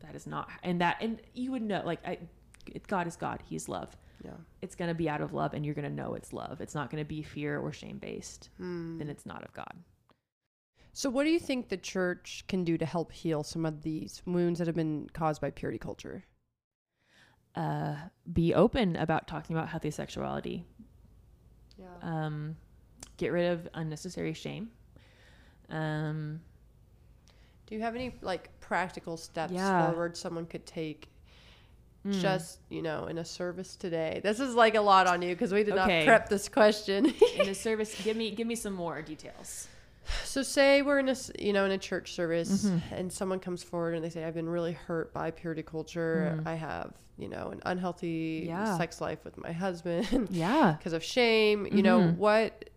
that 0.00 0.16
is 0.16 0.26
not, 0.26 0.48
and 0.64 0.80
that, 0.80 0.96
and 1.00 1.20
you 1.32 1.52
would 1.52 1.62
know, 1.62 1.80
like, 1.84 2.00
I, 2.04 2.18
it, 2.66 2.88
God 2.88 3.06
is 3.06 3.14
God. 3.14 3.40
He's 3.48 3.68
love. 3.68 3.96
Yeah. 4.24 4.32
It's 4.60 4.74
going 4.74 4.88
to 4.88 4.96
be 4.96 5.08
out 5.08 5.20
of 5.20 5.32
love, 5.32 5.54
and 5.54 5.64
you're 5.64 5.76
going 5.76 5.88
to 5.88 5.94
know 5.94 6.14
it's 6.14 6.32
love. 6.32 6.60
It's 6.60 6.74
not 6.74 6.90
going 6.90 7.04
to 7.04 7.08
be 7.08 7.22
fear 7.22 7.60
or 7.60 7.72
shame 7.72 7.98
based. 7.98 8.48
Hmm. 8.56 8.98
Then 8.98 9.08
it's 9.08 9.26
not 9.26 9.44
of 9.44 9.52
God. 9.52 9.74
So, 10.92 11.08
what 11.08 11.22
do 11.22 11.30
you 11.30 11.38
think 11.38 11.68
the 11.68 11.76
church 11.76 12.42
can 12.48 12.64
do 12.64 12.76
to 12.76 12.84
help 12.84 13.12
heal 13.12 13.44
some 13.44 13.64
of 13.64 13.82
these 13.82 14.22
wounds 14.26 14.58
that 14.58 14.66
have 14.66 14.74
been 14.74 15.08
caused 15.12 15.40
by 15.40 15.50
purity 15.50 15.78
culture? 15.78 16.24
Uh, 17.58 17.96
be 18.32 18.54
open 18.54 18.94
about 18.96 19.26
talking 19.26 19.56
about 19.56 19.68
healthy 19.68 19.90
sexuality. 19.90 20.64
Yeah. 21.76 21.86
Um, 22.02 22.56
get 23.16 23.32
rid 23.32 23.50
of 23.50 23.68
unnecessary 23.74 24.32
shame. 24.32 24.70
Um, 25.68 26.40
do 27.66 27.74
you 27.74 27.80
have 27.82 27.94
any 27.96 28.14
like 28.22 28.48
practical 28.60 29.16
steps 29.16 29.52
Yeah. 29.52 29.86
forward 29.90 30.16
someone 30.16 30.46
could 30.46 30.66
take? 30.66 31.08
mm. 32.06 32.12
Just 32.20 32.60
you 32.68 32.80
know, 32.80 33.06
in 33.06 33.18
a 33.18 33.24
service 33.24 33.74
today. 33.74 34.20
This 34.22 34.38
is 34.38 34.54
like 34.54 34.76
a 34.76 34.80
lot 34.80 35.08
on 35.08 35.20
you 35.20 35.34
because 35.34 35.52
we 35.52 35.64
did 35.64 35.74
Okay. 35.76 35.98
not 36.00 36.06
prep 36.06 36.28
this 36.28 36.48
question. 36.48 37.06
in 37.06 37.46
the 37.46 37.54
service. 37.54 38.00
Give 38.04 38.16
me, 38.16 38.30
give 38.30 38.46
me 38.46 38.54
some 38.54 38.72
more 38.72 39.02
details. 39.02 39.66
so, 40.24 40.42
say 40.44 40.80
we're 40.82 41.00
in 41.00 41.08
a 41.08 41.16
you 41.40 41.52
know 41.52 41.64
in 41.64 41.72
a 41.72 41.78
church 41.78 42.12
service, 42.12 42.66
Mhm. 42.66 42.82
and 42.92 43.12
someone 43.12 43.40
comes 43.40 43.64
forward 43.64 43.94
and 43.96 44.04
they 44.04 44.10
say, 44.10 44.24
"I've 44.24 44.34
been 44.34 44.48
really 44.48 44.74
hurt 44.74 45.12
by 45.12 45.32
purity 45.32 45.64
culture. 45.64 46.38
Mhm. 46.40 46.46
I 46.46 46.54
have 46.54 46.94
you 47.18 47.28
know 47.28 47.48
an 47.50 47.60
unhealthy 47.66 48.44
Yeah. 48.46 48.76
sex 48.78 49.00
life 49.00 49.24
with 49.24 49.36
my 49.36 49.52
husband." 49.52 50.28
Yeah. 50.30 50.74
because 50.78 50.92
of 50.92 51.02
shame. 51.04 51.66
You 51.70 51.82
know 51.82 52.00
Mhm. 52.00 52.16
what 52.16 52.70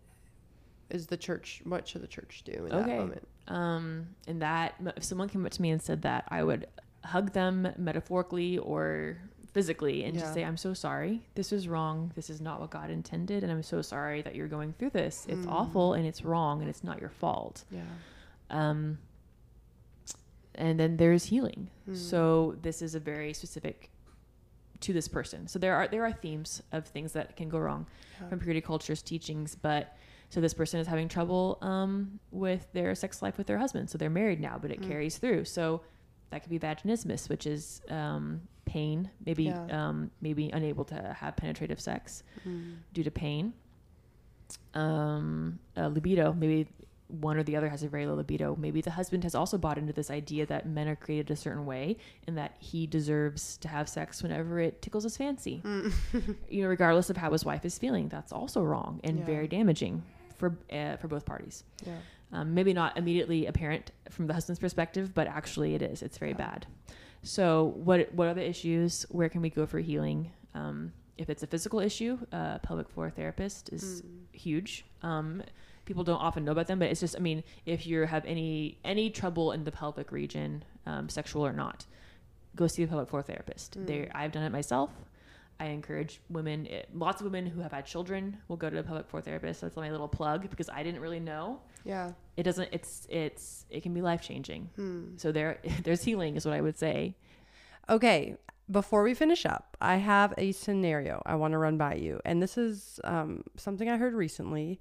is 0.90 1.08
the 1.08 1.18
church? 1.18 1.62
What 1.64 1.88
should 1.88 2.02
the 2.02 2.08
church 2.08 2.44
do 2.46 2.52
in 2.66 2.70
that 2.70 2.84
Okay. 2.84 2.98
moment? 2.98 3.28
um, 3.48 4.08
and 4.28 4.42
that 4.42 4.76
if 4.96 5.04
someone 5.04 5.28
came 5.30 5.46
up 5.46 5.52
to 5.54 5.62
me 5.62 5.72
and 5.72 5.82
said 5.82 6.02
that, 6.04 6.26
I 6.30 6.44
would 6.44 6.68
hug 7.04 7.34
them 7.34 7.68
metaphorically 7.78 8.58
or 8.60 9.18
physically 9.54 10.04
and 10.06 10.16
Yeah. 10.16 10.22
just 10.22 10.34
say, 10.34 10.46
"I'm 10.46 10.56
so 10.58 10.74
sorry. 10.74 11.26
This 11.36 11.52
is 11.52 11.68
wrong. 11.68 12.12
This 12.16 12.30
is 12.30 12.40
not 12.40 12.62
what 12.62 12.70
God 12.70 12.90
intended, 12.90 13.44
and 13.44 13.52
I'm 13.52 13.64
so 13.64 13.82
sorry 13.82 14.22
that 14.22 14.36
you're 14.36 14.48
going 14.48 14.72
through 14.74 14.92
this. 14.92 15.26
It's 15.28 15.46
Mm. 15.46 15.52
awful 15.52 15.94
and 15.94 16.06
it's 16.06 16.24
wrong 16.24 16.62
and 16.62 16.70
it's 16.70 16.84
not 16.84 17.00
your 17.02 17.10
fault." 17.10 17.66
Yeah. 17.70 17.82
Um, 18.50 19.00
and 20.56 20.80
then 20.80 20.98
there's 20.98 21.26
healing. 21.26 21.70
Mm. 21.90 21.96
So 21.98 22.56
this 22.62 22.82
is 22.82 22.96
a 22.96 23.00
very 23.00 23.34
specific 23.34 23.90
to 24.82 24.94
this 24.94 25.08
person. 25.08 25.48
So 25.48 25.58
there 25.60 25.76
are 25.76 25.88
there 25.88 26.04
are 26.06 26.12
themes 26.12 26.62
of 26.72 26.86
things 26.86 27.14
that 27.14 27.36
can 27.36 27.50
go 27.50 27.58
wrong 27.60 27.88
Yeah. 28.20 28.28
from 28.30 28.40
purity 28.40 28.62
culture's 28.62 29.02
teachings, 29.02 29.56
but 29.56 29.96
so 30.30 30.40
this 30.42 30.54
person 30.54 30.80
is 30.80 30.88
having 30.88 31.08
trouble 31.08 31.58
um, 31.62 32.20
with 32.32 32.72
their 32.74 32.94
sex 32.96 33.22
life 33.22 33.38
with 33.38 33.48
their 33.48 33.58
husband. 33.58 33.90
So 33.90 33.98
they're 33.98 34.10
married 34.10 34.40
now, 34.40 34.58
but 34.62 34.72
it 34.72 34.82
Mm. 34.82 34.88
carries 34.88 35.18
through. 35.18 35.46
So 35.46 35.82
that 36.30 36.42
could 36.42 36.50
be 36.50 36.60
vaginismus, 36.60 37.28
which 37.30 37.46
is 37.46 37.82
um, 37.90 38.42
pain, 38.66 39.10
maybe 39.26 39.46
Yeah. 39.46 39.66
um, 39.90 40.10
maybe 40.22 40.50
unable 40.52 40.86
to 40.86 41.14
have 41.20 41.36
penetrative 41.36 41.80
sex 41.82 42.24
Mm. 42.48 42.78
due 42.94 43.04
to 43.04 43.12
pain. 43.12 43.54
Um, 44.74 45.60
uh, 45.78 45.88
libido, 45.88 46.34
maybe 46.34 46.68
one 47.12 47.38
or 47.38 47.44
the 47.44 47.56
other 47.56 47.70
has 47.70 47.84
a 47.84 47.88
very 47.90 48.06
low 48.06 48.16
libido. 48.16 48.56
Maybe 48.58 48.82
the 48.82 48.92
husband 48.92 49.24
has 49.24 49.36
also 49.36 49.58
bought 49.58 49.78
into 49.78 49.94
this 49.94 50.10
idea 50.10 50.46
that 50.48 50.66
men 50.68 50.88
are 50.88 50.96
created 50.96 51.30
a 51.32 51.36
certain 51.36 51.66
way 51.66 51.98
and 52.28 52.38
that 52.38 52.56
he 52.60 52.88
deserves 52.88 53.58
to 53.58 53.68
have 53.68 53.90
sex 53.90 54.24
whenever 54.24 54.60
it 54.60 54.82
tickles 54.82 55.04
his 55.04 55.18
fancy. 55.18 55.62
Mm. 55.64 56.36
you 56.50 56.64
know, 56.64 56.70
regardless 56.70 57.10
of 57.10 57.18
how 57.18 57.32
his 57.32 57.44
wife 57.46 57.66
is 57.66 57.78
feeling. 57.78 58.08
That's 58.10 58.32
also 58.32 58.62
wrong 58.64 59.00
and 59.04 59.20
Yeah. 59.20 59.26
very 59.26 59.48
damaging 59.48 60.04
for 60.38 60.58
uh, 60.72 60.98
for 60.98 61.08
both 61.08 61.26
parties. 61.26 61.64
Yeah. 61.86 61.98
Um, 62.34 62.54
maybe 62.54 62.72
not 62.74 62.98
immediately 62.98 63.46
apparent 63.46 63.92
from 64.10 64.28
the 64.28 64.34
husband's 64.34 64.60
perspective, 64.60 65.14
but 65.14 65.28
actually 65.28 65.76
it 65.76 65.82
is. 65.82 66.02
It's 66.02 66.18
very 66.18 66.32
Yeah. 66.32 66.38
bad. 66.38 66.66
So, 67.24 67.74
what 67.76 68.14
what 68.14 68.28
are 68.28 68.34
the 68.34 68.48
issues? 68.48 69.04
Where 69.10 69.30
can 69.30 69.42
we 69.42 69.50
go 69.50 69.66
for 69.66 69.80
healing? 69.80 70.32
Um, 70.56 70.94
if 71.18 71.30
it's 71.30 71.44
a 71.44 71.48
physical 71.48 71.80
issue, 71.80 72.18
uh, 72.32 72.58
pelvic 72.60 72.90
floor 72.90 73.10
therapist 73.12 73.70
is 73.72 74.02
Mm. 74.02 74.06
huge. 74.36 74.86
Um, 75.04 75.44
people 75.86 76.04
don't 76.04 76.20
often 76.20 76.46
know 76.46 76.52
about 76.52 76.68
them, 76.68 76.80
but 76.80 76.90
it's 76.90 77.00
just, 77.00 77.16
I 77.16 77.20
mean, 77.20 77.44
if 77.66 77.86
you 77.86 78.02
have 78.06 78.26
any 78.26 78.78
any 78.84 79.10
trouble 79.10 79.52
in 79.52 79.64
the 79.64 79.72
pelvic 79.72 80.12
region, 80.12 80.64
um, 80.86 81.10
sexual 81.10 81.46
or 81.46 81.54
not, 81.54 81.86
go 82.56 82.68
see 82.68 82.84
a 82.84 82.88
pelvic 82.88 83.10
floor 83.10 83.22
therapist. 83.22 83.80
Mm. 83.80 83.88
There, 83.88 84.12
I've 84.14 84.32
done 84.32 84.44
it 84.44 84.52
myself. 84.52 84.90
I 85.60 85.66
encourage 85.66 86.22
women. 86.30 86.66
It, 86.66 86.90
lots 86.94 87.22
of 87.22 87.26
women 87.26 87.46
who 87.46 87.62
have 87.62 87.72
had 87.72 87.86
children 87.86 88.38
will 88.48 88.58
go 88.58 88.70
to 88.70 88.80
a 88.80 88.84
pelvic 88.84 89.08
floor 89.08 89.22
therapist. 89.22 89.62
That's 89.62 89.76
my 89.76 89.92
little 89.92 90.08
plug 90.08 90.50
because 90.50 90.70
I 90.70 90.82
didn't 90.82 91.02
really 91.02 91.20
know. 91.20 91.62
Yeah. 91.86 92.14
It 92.36 92.44
doesn't. 92.44 92.70
It's 92.72 93.06
it's 93.10 93.66
it 93.70 93.84
can 93.84 93.94
be 93.94 94.02
life 94.02 94.22
changing. 94.22 94.70
Hmm. 94.76 95.18
So 95.18 95.32
there 95.32 95.60
there's 95.84 96.04
healing 96.04 96.36
is 96.36 96.46
what 96.46 96.56
I 96.56 96.62
would 96.62 96.80
say. 96.80 97.16
Okay, 97.90 98.38
before 98.72 99.04
we 99.04 99.14
finish 99.14 99.46
up, 99.46 99.78
I 99.82 99.98
have 99.98 100.34
a 100.38 100.52
scenario 100.52 101.22
I 101.26 101.36
want 101.36 101.52
to 101.52 101.58
run 101.58 101.78
by 101.78 101.96
you. 101.96 102.22
And 102.26 102.42
this 102.42 102.58
is 102.58 103.00
um, 103.04 103.44
something 103.58 103.90
I 103.90 103.98
heard 103.98 104.14
recently. 104.14 104.80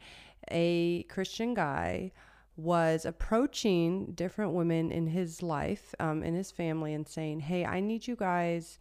A 0.50 1.04
Christian 1.04 1.54
guy 1.54 2.12
was 2.56 3.04
approaching 3.04 4.12
different 4.12 4.52
women 4.52 4.90
in 4.90 5.06
his 5.06 5.42
life, 5.42 5.94
um, 5.98 6.22
in 6.22 6.34
his 6.34 6.50
family, 6.50 6.94
and 6.94 7.08
saying, 7.08 7.40
Hey, 7.40 7.64
I 7.64 7.80
need 7.80 8.06
you 8.06 8.16
guys 8.16 8.78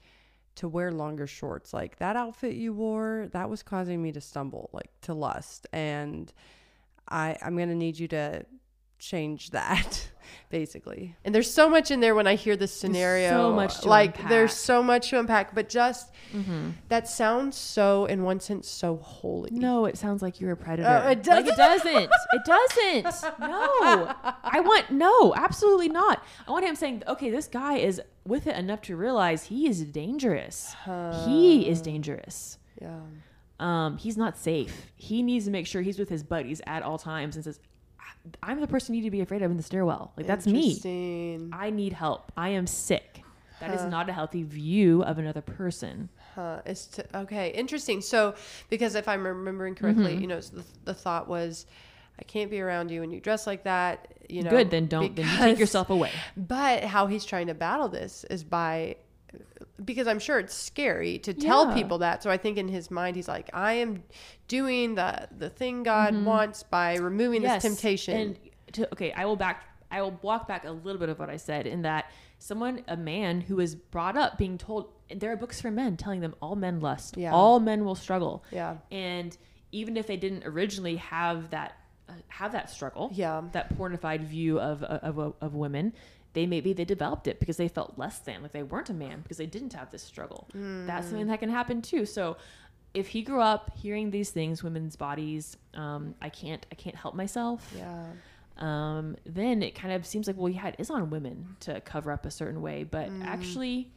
to 0.56 0.68
wear 0.68 0.92
longer 0.92 1.26
shorts. 1.26 1.74
Like 1.74 1.98
that 2.00 2.16
outfit 2.16 2.56
you 2.56 2.74
wore, 2.74 3.30
that 3.32 3.50
was 3.50 3.64
causing 3.64 4.02
me 4.02 4.12
to 4.12 4.22
stumble, 4.22 4.70
like 4.74 4.92
to 5.02 5.14
lust. 5.14 5.68
And 5.72 6.32
I, 7.08 7.38
I'm 7.42 7.56
going 7.56 7.70
to 7.70 7.76
need 7.76 7.98
you 7.98 8.08
to 8.10 8.46
change 9.00 9.50
that 9.52 10.10
basically 10.50 11.16
and 11.24 11.34
there's 11.34 11.52
so 11.52 11.70
much 11.70 11.90
in 11.92 12.00
there 12.02 12.14
when 12.14 12.28
i 12.28 12.36
hear 12.36 12.56
this 12.56 12.74
scenario 12.74 13.30
so 13.30 13.54
much 13.54 13.80
to 13.82 13.88
like 13.88 14.12
unpack. 14.16 14.30
there's 14.30 14.54
so 14.54 14.84
much 14.84 15.10
to 15.10 15.20
unpack 15.20 15.56
but 15.56 15.70
just 15.70 16.12
Mm-hmm. 16.34 16.70
that 16.90 17.08
sounds 17.08 17.58
so 17.58 18.06
in 18.06 18.22
one 18.22 18.40
sense 18.40 18.70
so 18.70 18.98
holy 18.98 19.50
No, 19.52 19.86
it 19.86 19.98
sounds 19.98 20.22
like 20.22 20.40
you're 20.40 20.52
a 20.52 20.56
predator. 20.56 20.88
Oh, 20.88 21.10
it 21.10 21.26
Like 21.26 21.48
it 21.48 21.56
doesn't. 21.58 22.12
It 22.34 22.46
doesn't. 22.46 23.40
No. 23.40 24.14
I 24.44 24.60
want 24.64 24.92
no, 24.92 25.34
absolutely 25.36 25.90
not. 25.90 26.24
I 26.48 26.52
want 26.52 26.66
him 26.66 26.76
saying, 26.76 27.02
okay, 27.08 27.32
this 27.32 27.48
guy 27.48 27.78
is 27.78 28.00
with 28.28 28.46
it 28.46 28.56
enough 28.56 28.84
to 28.84 28.96
realize 28.96 29.46
he 29.46 29.68
is 29.68 29.84
dangerous. 29.86 30.76
he 31.26 31.68
is 31.68 31.82
dangerous. 31.82 32.60
yeah 32.80 33.00
Um, 33.60 33.98
he's 33.98 34.16
not 34.18 34.38
safe. 34.38 34.92
He 34.96 35.24
needs 35.24 35.46
to 35.46 35.52
make 35.52 35.66
sure 35.66 35.82
he's 35.82 35.98
with 35.98 36.10
his 36.10 36.22
buddies 36.22 36.62
at 36.68 36.84
all 36.84 37.00
times 37.00 37.38
and 37.38 37.44
says, 37.44 37.60
I'm 38.44 38.60
the 38.62 38.68
person 38.68 38.94
you 38.96 39.02
need 39.02 39.08
to 39.08 39.12
be 39.12 39.22
afraid 39.22 39.42
of 39.42 39.50
in 39.52 39.58
the 39.58 39.64
stairwell. 39.64 40.12
Like 40.18 40.28
that's 40.28 40.46
me. 40.46 41.50
I 41.54 41.70
need 41.70 41.94
help. 41.94 42.32
I 42.38 42.50
am 42.50 42.68
sick. 42.68 43.24
That 43.60 43.74
is 43.74 43.82
Huh. 43.82 43.90
not 43.90 44.10
a 44.10 44.14
healthy 44.14 44.44
view 44.44 45.04
of 45.04 45.18
another 45.20 45.42
person. 45.42 46.10
Huh. 46.36 46.62
It's 46.66 46.86
to, 46.88 47.18
okay. 47.20 47.50
Interesting. 47.52 48.00
So, 48.02 48.36
because 48.70 48.96
if 48.96 49.08
I'm 49.08 49.26
remembering 49.26 49.76
correctly, 49.76 50.16
Mhm. 50.16 50.22
you 50.22 50.28
know, 50.28 50.40
the, 50.40 50.64
the 50.86 50.94
thought 50.94 51.28
was, 51.28 51.66
I 52.18 52.24
can't 52.24 52.50
be 52.50 52.62
around 52.62 52.90
you 52.92 53.02
when 53.02 53.12
you 53.12 53.20
dress 53.20 53.46
like 53.48 53.64
that. 53.64 54.08
You 54.30 54.44
know, 54.44 54.50
Good, 54.52 54.70
then 54.70 54.88
don't. 54.88 55.14
Then 55.16 55.26
you 55.28 55.38
take 55.38 55.60
yourself 55.60 55.90
away. 55.90 56.12
But 56.38 56.84
how 56.84 57.08
he's 57.08 57.26
trying 57.26 57.48
to 57.48 57.54
battle 57.54 57.90
this 57.90 58.24
is 58.30 58.44
by, 58.44 58.96
because 59.84 60.08
I'm 60.08 60.20
sure 60.20 60.40
it's 60.40 60.54
scary 60.54 61.20
to 61.20 61.34
tell 61.34 61.68
Yeah. 61.70 61.74
people 61.74 62.00
that. 62.00 62.22
So 62.24 62.30
I 62.30 62.38
think 62.38 62.58
in 62.58 62.68
his 62.68 62.92
mind, 62.92 63.16
he's 63.16 63.28
like, 63.28 63.50
I 63.54 63.74
am 63.74 64.04
doing 64.48 64.96
the 64.96 65.28
the 65.38 65.50
thing 65.50 65.84
God 65.84 66.14
Mhm. 66.14 66.24
wants 66.26 66.64
by 66.64 66.96
removing 66.98 67.42
Yes, 67.44 67.64
this 67.64 67.72
temptation. 67.74 68.16
And 68.18 68.40
to, 68.74 68.92
okay, 68.94 69.12
I 69.14 69.26
will 69.26 69.36
back. 69.36 69.64
I 69.92 70.02
will 70.04 70.20
walk 70.22 70.48
back 70.48 70.66
a 70.66 70.72
little 70.72 71.00
bit 71.00 71.10
of 71.10 71.18
what 71.18 71.30
I 71.30 71.38
said 71.38 71.66
in 71.66 71.82
that 71.84 72.06
someone, 72.38 72.84
a 72.88 72.96
man 72.98 73.42
who 73.42 73.56
was 73.56 73.74
brought 73.76 74.16
up 74.18 74.38
being 74.38 74.58
told 74.58 74.92
there 75.16 75.32
are 75.32 75.36
books 75.36 75.60
for 75.60 75.72
men 75.72 75.98
telling 75.98 76.22
them 76.22 76.36
all 76.42 76.56
men 76.56 76.80
lust, 76.80 77.18
Yeah. 77.18 77.34
all 77.34 77.60
men 77.60 77.84
will 77.86 77.96
struggle, 77.96 78.44
yeah. 78.52 78.78
and 78.92 79.36
even 79.72 79.98
if 79.98 80.06
they 80.06 80.18
didn't 80.18 80.46
originally 80.46 80.98
have 80.98 81.50
that 81.50 81.74
uh, 82.08 82.14
have 82.28 82.52
that 82.54 82.70
struggle, 82.70 83.10
Yeah. 83.14 83.42
that 83.52 83.76
pornified 83.78 84.22
view 84.22 84.60
of 84.60 84.84
of, 84.84 85.18
of, 85.20 85.34
of 85.42 85.56
women. 85.56 85.94
They 86.34 86.46
maybe 86.46 86.74
they 86.74 86.86
developed 86.86 87.28
it 87.28 87.40
because 87.40 87.58
they 87.58 87.68
felt 87.68 87.98
less 87.98 88.20
than, 88.20 88.42
like 88.44 88.52
they 88.52 88.64
weren't 88.64 88.90
a 88.90 88.94
man 88.94 89.22
because 89.22 89.38
they 89.38 89.46
didn't 89.48 89.74
have 89.74 89.90
this 89.92 90.04
struggle. 90.04 90.48
That's 90.86 91.08
something 91.10 91.28
that 91.28 91.40
can 91.40 91.50
happen 91.50 91.82
too. 91.82 92.06
So, 92.06 92.38
if 92.94 93.08
he 93.10 93.22
grew 93.22 93.42
up 93.42 93.72
hearing 93.78 94.12
these 94.12 94.32
things, 94.32 94.64
women's 94.64 94.96
bodies, 94.96 95.58
um, 95.76 96.16
I 96.22 96.30
can't, 96.30 96.66
I 96.72 96.76
can't 96.76 96.96
help 96.96 97.14
myself 97.16 97.72
Yeah. 97.76 98.06
um, 98.58 99.16
then 99.26 99.62
it 99.64 99.74
kind 99.76 99.94
of 99.94 100.06
seems 100.06 100.28
like, 100.28 100.36
well, 100.38 100.50
yeah, 100.50 100.68
it 100.68 100.76
is 100.80 100.90
on 100.90 101.10
women 101.10 101.56
to 101.62 101.82
cover 101.82 102.12
up 102.12 102.26
a 102.26 102.32
certain 102.32 102.62
way, 102.62 102.84
but 102.84 103.10
Mm. 103.10 103.20
actually, 103.24 103.92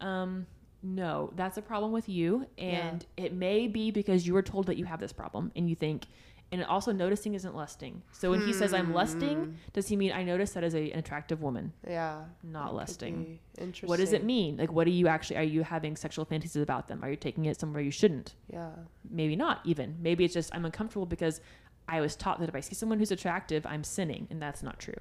um, 0.00 0.46
no, 0.82 1.30
that's 1.36 1.58
a 1.58 1.62
problem 1.62 1.92
with 1.92 2.08
you, 2.08 2.46
and 2.56 3.04
it 3.18 3.32
may 3.34 3.66
be 3.68 3.90
because 3.90 4.26
you 4.26 4.32
were 4.32 4.42
told 4.42 4.66
that 4.66 4.76
you 4.78 4.86
have 4.86 5.00
this 5.00 5.12
problem, 5.12 5.52
and 5.54 5.68
you 5.68 5.76
think, 5.76 6.06
and 6.52 6.64
also 6.64 6.90
noticing 6.92 7.34
isn't 7.34 7.54
lusting. 7.54 8.02
So 8.12 8.30
when 8.30 8.40
he 8.40 8.52
says 8.52 8.74
I'm 8.74 8.86
Hmm. 8.86 8.94
lusting, 8.94 9.56
does 9.72 9.86
he 9.88 9.96
mean 9.96 10.10
I 10.12 10.24
notice 10.24 10.52
that 10.54 10.64
as 10.64 10.74
a, 10.74 10.90
an 10.90 10.98
attractive 10.98 11.40
woman, 11.42 11.72
Yeah. 11.86 12.24
not 12.42 12.74
lusting? 12.74 13.38
Interesting. 13.58 13.88
What 13.88 13.98
does 13.98 14.12
it 14.12 14.24
mean? 14.24 14.56
Like, 14.56 14.72
what 14.72 14.86
are 14.86 14.90
you 14.90 15.06
actually? 15.06 15.36
Are 15.36 15.42
you 15.44 15.62
having 15.62 15.94
sexual 15.96 16.24
fantasies 16.24 16.60
about 16.62 16.88
them? 16.88 17.04
Are 17.04 17.10
you 17.10 17.16
taking 17.16 17.44
it 17.44 17.58
somewhere 17.60 17.82
you 17.82 17.90
shouldn't? 17.92 18.34
Yeah. 18.52 18.70
maybe 19.08 19.34
not 19.36 19.60
even 19.64 19.96
maybe 20.00 20.24
it's 20.24 20.34
just 20.34 20.54
i'm 20.54 20.64
uncomfortable 20.64 21.06
because 21.06 21.40
i 21.88 22.00
was 22.00 22.14
taught 22.14 22.38
that 22.38 22.48
if 22.48 22.54
i 22.54 22.60
see 22.60 22.74
someone 22.74 22.98
who's 22.98 23.10
attractive 23.10 23.64
i'm 23.66 23.82
sinning 23.82 24.26
and 24.30 24.40
that's 24.40 24.62
not 24.62 24.78
true 24.78 25.00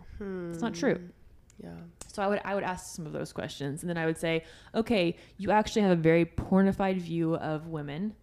it's 0.51 0.61
not 0.61 0.73
true 0.73 0.95
Hmm. 0.95 1.65
Yeah. 1.65 1.75
so 2.07 2.23
i 2.23 2.27
would 2.27 2.41
i 2.45 2.55
would 2.55 2.63
ask 2.63 2.95
some 2.95 3.05
of 3.05 3.11
those 3.11 3.31
questions 3.33 3.83
and 3.83 3.89
then 3.89 3.97
i 3.97 4.05
would 4.05 4.17
say 4.17 4.43
okay 4.73 5.15
you 5.37 5.51
actually 5.51 5.81
have 5.83 5.91
a 5.91 6.01
very 6.01 6.25
pornified 6.25 6.97
view 7.01 7.35
of 7.35 7.67
women 7.67 8.15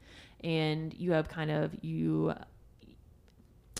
and 0.42 0.94
you 0.94 1.12
have 1.12 1.28
kind 1.28 1.50
of 1.50 1.72
you 1.82 2.32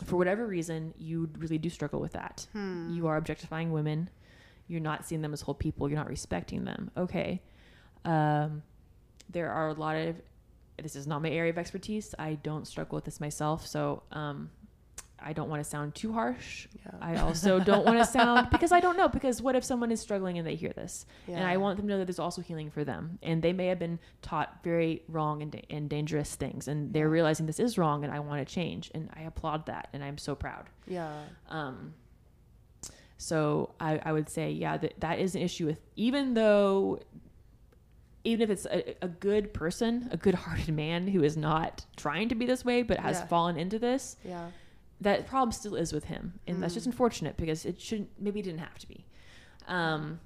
for 0.04 0.16
whatever 0.16 0.46
reason 0.46 0.92
you 0.98 1.30
really 1.38 1.58
do 1.58 1.70
struggle 1.70 2.00
with 2.00 2.12
that. 2.12 2.46
Hmm. 2.52 2.90
you 2.90 3.06
are 3.06 3.16
objectifying 3.16 3.72
women. 3.72 4.10
You're 4.68 4.80
not 4.80 5.06
seeing 5.06 5.22
them 5.22 5.32
as 5.32 5.40
whole 5.40 5.54
people. 5.54 5.88
You're 5.88 5.98
not 5.98 6.08
respecting 6.08 6.64
them. 6.64 6.90
Okay. 6.96 7.40
Um, 8.04 8.62
there 9.30 9.50
are 9.50 9.68
a 9.68 9.74
lot 9.74 9.96
of 9.96 10.16
this 10.82 10.96
is 10.96 11.06
not 11.06 11.22
my 11.22 11.30
area 11.30 11.50
of 11.50 11.58
expertise. 11.58 12.14
I 12.18 12.34
don't 12.34 12.66
struggle 12.66 12.96
with 12.96 13.04
this 13.04 13.20
myself. 13.20 13.66
So 13.66 14.02
um, 14.12 14.50
i 15.26 15.32
don't 15.32 15.48
want 15.50 15.62
to 15.62 15.68
sound 15.68 15.94
too 15.94 16.12
harsh 16.12 16.68
Yeah. 16.84 16.92
i 17.00 17.16
also 17.16 17.58
don't 17.60 17.84
want 17.84 17.98
to 17.98 18.04
sound 18.18 18.48
because 18.50 18.72
i 18.72 18.80
don't 18.80 18.96
know 18.96 19.08
because 19.08 19.42
what 19.42 19.54
if 19.56 19.64
someone 19.64 19.90
is 19.90 20.00
struggling 20.00 20.38
and 20.38 20.46
they 20.46 20.54
hear 20.54 20.72
this 20.72 21.04
yeah. 21.26 21.36
and 21.36 21.44
i 21.46 21.56
want 21.56 21.76
them 21.76 21.86
to 21.86 21.92
know 21.92 21.98
that 21.98 22.06
there's 22.06 22.18
also 22.18 22.40
healing 22.42 22.70
for 22.70 22.84
them 22.84 23.18
and 23.22 23.42
they 23.42 23.52
may 23.52 23.66
have 23.66 23.78
been 23.78 23.98
taught 24.22 24.58
very 24.62 25.02
wrong 25.08 25.42
and, 25.42 25.50
da- 25.52 25.64
and 25.70 25.90
dangerous 25.90 26.34
things 26.36 26.68
and 26.68 26.92
they're 26.92 27.10
realizing 27.10 27.44
this 27.46 27.60
is 27.60 27.76
wrong 27.76 28.04
and 28.04 28.12
i 28.12 28.20
want 28.20 28.46
to 28.46 28.54
change 28.54 28.90
and 28.94 29.10
i 29.16 29.22
applaud 29.22 29.66
that 29.66 29.88
and 29.92 30.02
i'm 30.04 30.18
so 30.18 30.34
proud 30.34 30.66
Yeah. 30.86 31.12
um, 31.48 31.94
so 33.18 33.74
I, 33.80 33.98
I 34.04 34.12
would 34.12 34.28
say, 34.28 34.50
yeah, 34.50 34.76
that, 34.76 35.00
that 35.00 35.18
is 35.18 35.34
an 35.34 35.40
issue 35.40 35.64
with, 35.64 35.80
even 35.96 36.34
though, 36.34 37.00
even 38.24 38.42
if 38.42 38.50
it's 38.50 38.66
a, 38.66 38.94
a 39.00 39.08
good 39.08 39.54
person, 39.54 40.08
a 40.10 40.18
good 40.18 40.34
hearted 40.34 40.74
man 40.74 41.08
who 41.08 41.22
is 41.22 41.34
not 41.34 41.86
trying 41.96 42.28
to 42.28 42.34
be 42.34 42.44
this 42.44 42.62
way, 42.62 42.82
but 42.82 42.98
has 42.98 43.16
Yeah. 43.20 43.26
fallen 43.28 43.56
into 43.56 43.78
this, 43.78 44.16
Yeah. 44.22 44.48
That 45.00 45.26
problem 45.26 45.52
still 45.52 45.74
is 45.76 45.92
with 45.92 46.04
him. 46.04 46.40
And 46.46 46.62
that's 46.62 46.72
Mm. 46.72 46.76
just 46.76 46.86
unfortunate 46.86 47.36
because 47.36 47.64
it 47.66 47.80
shouldn't, 47.80 48.10
maybe 48.18 48.40
it 48.40 48.44
didn't 48.44 48.60
have 48.60 48.78
to 48.78 48.88
be. 48.88 49.04
Um, 49.68 50.20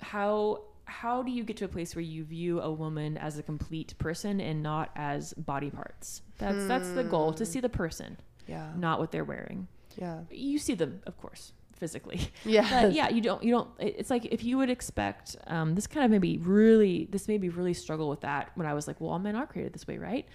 how, 0.00 0.62
how 0.84 1.22
do 1.22 1.30
you 1.30 1.44
get 1.44 1.56
to 1.58 1.64
a 1.64 1.68
place 1.68 1.94
where 1.94 2.02
you 2.02 2.24
view 2.24 2.60
a 2.60 2.72
woman 2.72 3.16
as 3.18 3.38
a 3.38 3.42
complete 3.42 3.94
person 3.98 4.40
and 4.40 4.62
not 4.62 4.90
as 4.96 5.34
body 5.34 5.70
parts? 5.70 6.22
That's, 6.38 6.64
that's 6.66 6.90
the 6.92 7.04
goal 7.04 7.32
to 7.34 7.44
Hmm. 7.44 7.50
see 7.50 7.60
the 7.60 7.68
person, 7.68 8.16
Yeah. 8.46 8.72
not 8.76 8.98
what 9.00 9.10
they're 9.10 9.24
wearing 9.24 9.68
Yeah. 9.96 10.20
you 10.30 10.58
see 10.58 10.74
them 10.74 11.02
of 11.06 11.16
course 11.18 11.52
physically 11.72 12.20
Yeah. 12.44 12.66
but 12.82 12.92
yeah 12.92 13.08
you 13.08 13.20
don't 13.20 13.42
you 13.42 13.50
don't 13.52 13.68
it's 13.78 14.10
like 14.10 14.24
if 14.26 14.42
you 14.44 14.56
would 14.58 14.70
expect 14.70 15.36
um, 15.48 15.74
this 15.74 15.86
kind 15.86 16.04
of 16.04 16.10
maybe 16.10 16.38
really 16.38 17.06
this 17.10 17.26
made 17.28 17.40
me 17.40 17.48
really 17.48 17.74
struggle 17.74 18.08
with 18.08 18.20
that 18.22 18.50
when 18.56 18.66
i 18.66 18.74
was 18.74 18.86
like 18.88 19.00
well 19.00 19.10
all 19.10 19.18
men 19.18 19.34
are 19.36 19.46
created 19.46 19.72
this 19.72 19.86
way 19.86 19.96
right 19.98 20.26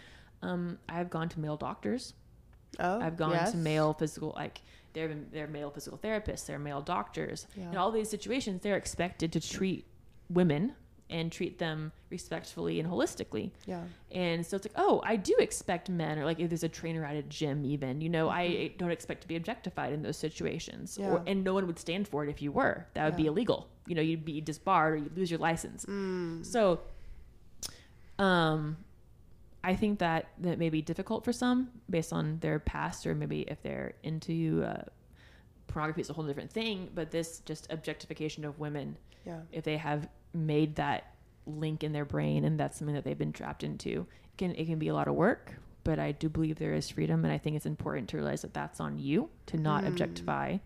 um, 0.42 0.78
i've 0.90 1.10
gone 1.10 1.28
to 1.30 1.40
male 1.40 1.58
doctors 1.58 2.14
Oh. 2.80 3.00
i've 3.02 3.18
gone 3.18 3.32
yes. 3.32 3.52
to 3.52 3.58
male 3.58 3.94
physical 3.94 4.34
like 4.36 4.62
they're 4.94 5.14
they're 5.32 5.48
male 5.48 5.70
physical 5.70 5.98
therapists 5.98 6.46
they're 6.46 6.60
male 6.60 6.82
doctors 6.82 7.48
Yeah. 7.56 7.72
in 7.72 7.78
all 7.78 7.92
these 7.92 8.10
situations 8.10 8.62
they're 8.62 8.78
expected 8.78 9.32
to 9.34 9.40
treat 9.40 9.86
women 10.30 10.74
and 11.10 11.32
treat 11.32 11.60
them 11.60 11.92
respectfully 12.10 12.80
and 12.80 12.90
holistically. 12.90 13.52
Yeah. 13.66 13.84
And 14.12 14.46
so 14.46 14.58
it's 14.58 14.66
like, 14.66 14.74
oh, 14.76 15.02
I 15.06 15.16
do 15.16 15.36
expect 15.40 15.90
men, 15.90 16.18
or 16.18 16.26
like 16.26 16.40
if 16.40 16.50
there's 16.50 16.64
a 16.64 16.70
trainer 16.70 17.06
at 17.06 17.16
a 17.16 17.22
gym, 17.24 17.64
even, 17.66 18.02
you 18.02 18.10
know, 18.10 18.30
I 18.30 18.74
don't 18.78 18.92
expect 18.92 19.22
to 19.22 19.28
be 19.28 19.36
objectified 19.36 19.94
in 19.94 20.02
those 20.02 20.18
situations. 20.18 20.98
Yeah. 21.00 21.12
Or, 21.12 21.24
and 21.28 21.44
no 21.44 21.54
one 21.54 21.68
would 21.68 21.78
stand 21.78 22.08
for 22.08 22.24
it 22.24 22.30
if 22.30 22.42
you 22.42 22.52
were. 22.52 22.88
That 22.96 23.06
would 23.06 23.16
be 23.18 23.28
illegal. 23.28 23.68
You 23.86 23.96
know, 23.96 24.02
you'd 24.02 24.26
be 24.26 24.42
disbarred 24.42 24.94
or 24.94 24.98
you'd 24.98 25.16
lose 25.16 25.30
your 25.30 25.40
license. 25.40 25.86
Mm. 25.86 26.46
So, 26.46 26.80
um, 28.18 28.78
I 29.64 29.76
think 29.76 30.00
that 30.00 30.28
that 30.40 30.60
may 30.60 30.70
be 30.70 30.82
difficult 30.82 31.24
for 31.24 31.32
some 31.34 31.70
based 31.90 32.12
on 32.12 32.40
their 32.40 32.60
past, 32.60 33.08
or 33.08 33.16
maybe 33.16 33.42
if 33.42 33.62
they're 33.62 33.94
into 34.04 34.64
uh, 34.66 34.84
pornography, 35.68 36.02
it's 36.02 36.10
a 36.10 36.14
whole 36.14 36.26
different 36.26 36.52
thing. 36.52 36.90
But 36.94 37.12
this 37.12 37.40
just 37.46 37.72
objectification 37.72 38.44
of 38.46 38.60
women, 38.60 38.98
Yeah. 39.26 39.40
if 39.52 39.64
they 39.64 39.78
have 39.78 40.10
made 40.34 40.76
that 40.76 41.14
link 41.46 41.84
in 41.84 41.92
their 41.94 42.06
brain 42.06 42.44
and 42.46 42.60
that's 42.60 42.78
something 42.78 42.96
that 42.96 43.04
they've 43.04 43.18
been 43.18 43.34
trapped 43.34 43.64
into, 43.64 44.06
it 44.34 44.38
can 44.38 44.52
it 44.56 44.66
can 44.66 44.80
be 44.80 44.90
a 44.90 44.94
lot 44.94 45.08
of 45.08 45.16
work. 45.16 45.54
But 45.86 46.00
I 46.00 46.12
do 46.14 46.30
believe 46.30 46.58
there 46.60 46.74
is 46.74 46.90
freedom, 46.90 47.24
and 47.26 47.34
I 47.34 47.38
think 47.38 47.56
it's 47.58 47.66
important 47.66 48.10
to 48.10 48.18
realize 48.18 48.42
that 48.44 48.54
that's 48.54 48.80
on 48.80 49.00
you 49.00 49.30
to 49.48 49.58
not 49.58 49.84
Mm. 49.84 49.88
objectify. 49.88 50.58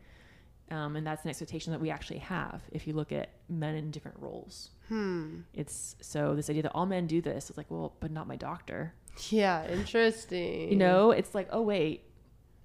Um, 0.69 0.97
and 0.97 1.07
that's 1.07 1.23
an 1.23 1.29
expectation 1.29 1.71
that 1.71 1.79
we 1.79 1.89
actually 1.89 2.19
have 2.19 2.61
if 2.73 2.87
you 2.87 2.93
look 2.93 3.11
at 3.13 3.29
men 3.47 3.75
in 3.75 3.89
different 3.91 4.17
roles. 4.19 4.71
Hmm. 4.89 5.41
It's 5.53 5.95
so 6.01 6.35
this 6.35 6.49
idea 6.49 6.63
that 6.63 6.73
all 6.73 6.85
men 6.85 7.07
do 7.07 7.21
this. 7.21 7.49
It's 7.49 7.57
like, 7.57 7.71
well, 7.71 7.93
but 7.99 8.11
not 8.11 8.27
my 8.27 8.35
doctor. 8.35 8.93
Yeah. 9.29 9.65
Interesting. 9.69 10.69
You 10.69 10.75
know, 10.75 11.11
it's 11.11 11.33
like, 11.33 11.47
oh 11.51 11.61
wait, 11.61 12.03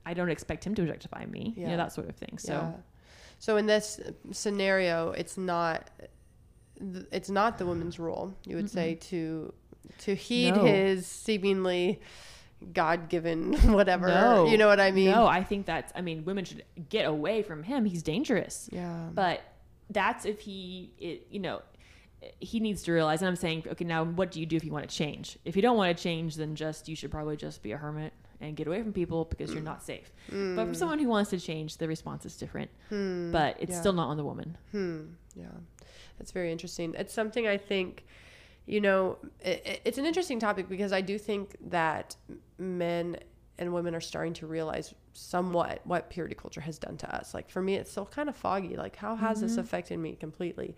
I 0.05 0.15
don't 0.15 0.31
expect 0.31 0.65
him 0.67 0.75
to 0.75 0.83
objectify 0.83 1.27
me. 1.27 1.55
You 1.57 1.69
know, 1.69 1.77
that 1.77 1.93
sort 1.93 2.09
of 2.09 2.17
thing. 2.17 2.39
So 2.39 2.53
Yeah. 2.55 2.73
So 3.39 3.57
in 3.57 3.67
this 3.67 4.01
scenario, 4.31 5.11
it's 5.13 5.37
not 5.39 5.91
it's 7.13 7.31
not 7.31 7.59
the 7.59 7.67
woman's 7.67 7.99
role. 8.01 8.35
You 8.45 8.57
would 8.57 8.71
say 8.71 8.97
to 8.97 9.53
to 9.99 10.15
heed 10.15 10.57
No. 10.57 10.65
his 10.65 11.07
seemingly 11.07 12.01
God 12.73 13.09
given 13.09 13.55
whatever. 13.73 14.09
No. 14.09 14.47
You 14.47 14.59
know 14.59 14.67
what 14.69 14.81
I 14.81 14.91
mean? 14.91 15.11
no, 15.11 15.27
I 15.27 15.43
think 15.45 15.67
that's. 15.67 15.93
I 15.95 16.01
mean, 16.01 16.25
women 16.25 16.45
should 16.45 16.65
get 16.89 17.07
away 17.07 17.43
from 17.43 17.63
him. 17.63 17.85
He's 17.85 18.03
dangerous. 18.03 18.69
Yeah. 18.73 19.09
But 19.13 19.41
that's 19.91 20.25
if 20.25 20.41
he, 20.41 20.93
it, 20.99 21.27
you 21.31 21.39
know, 21.41 21.63
he 22.41 22.61
needs 22.61 22.83
to 22.85 22.93
realize. 22.93 23.21
And 23.23 23.29
I'm 23.29 23.37
saying, 23.37 23.65
okay, 23.73 23.85
now 23.85 24.05
what 24.05 24.31
do 24.31 24.41
you 24.41 24.47
do 24.47 24.57
if 24.57 24.65
you 24.65 24.73
want 24.73 24.89
to 24.89 24.95
change? 24.95 25.39
If 25.45 25.57
you 25.57 25.63
don't 25.63 25.77
want 25.77 25.97
to 25.97 26.03
change, 26.03 26.37
then 26.37 26.55
just 26.55 26.89
you 26.89 26.97
should 26.97 27.11
probably 27.11 27.37
just 27.37 27.63
be 27.63 27.73
a 27.73 27.77
hermit 27.77 28.13
and 28.41 28.57
get 28.57 28.67
away 28.67 28.83
from 28.83 28.93
people 28.93 29.25
because 29.27 29.53
you're 29.53 29.63
not 29.63 29.83
safe. 29.85 30.11
But 30.29 30.67
for 30.67 30.75
someone 30.75 30.99
who 30.99 31.09
wants 31.09 31.31
to 31.31 31.39
change, 31.39 31.77
the 31.77 31.87
response 31.87 32.27
is 32.27 32.37
different. 32.37 32.71
But 32.91 33.57
it's 33.61 33.71
Yeah. 33.73 33.81
still 33.81 33.93
not 33.93 34.09
on 34.09 34.17
the 34.17 34.25
woman. 34.25 34.57
Hmm. 34.73 35.01
Yeah, 35.37 35.45
that's 36.19 36.33
very 36.33 36.51
interesting. 36.51 36.95
It's 36.99 37.13
something 37.15 37.47
I 37.47 37.57
think, 37.57 38.05
you 38.67 38.81
know, 38.81 39.19
it, 39.41 39.81
it's 39.85 39.99
an 39.99 40.07
interesting 40.07 40.39
topic 40.39 40.69
because 40.69 40.93
I 40.93 41.01
do 41.01 41.19
think 41.19 41.57
that 41.71 42.17
men 42.59 43.19
and 43.59 43.73
women 43.73 43.95
are 43.95 44.01
starting 44.01 44.33
to 44.35 44.47
realize 44.47 44.95
somewhat 45.13 45.81
what 45.85 46.11
purity 46.11 46.35
culture 46.35 46.61
has 46.61 46.79
done 46.79 46.97
to 46.97 47.15
us. 47.15 47.35
Like 47.35 47.51
for 47.51 47.61
me, 47.61 47.75
it's 47.75 47.91
still 47.91 48.07
kind 48.07 48.29
of 48.29 48.37
foggy. 48.37 48.77
Like 48.77 48.97
how 48.97 49.15
has 49.15 49.41
this 49.41 49.53
mm-hmm. 49.53 49.61
affected 49.61 49.99
me 49.99 50.17
completely? 50.19 50.77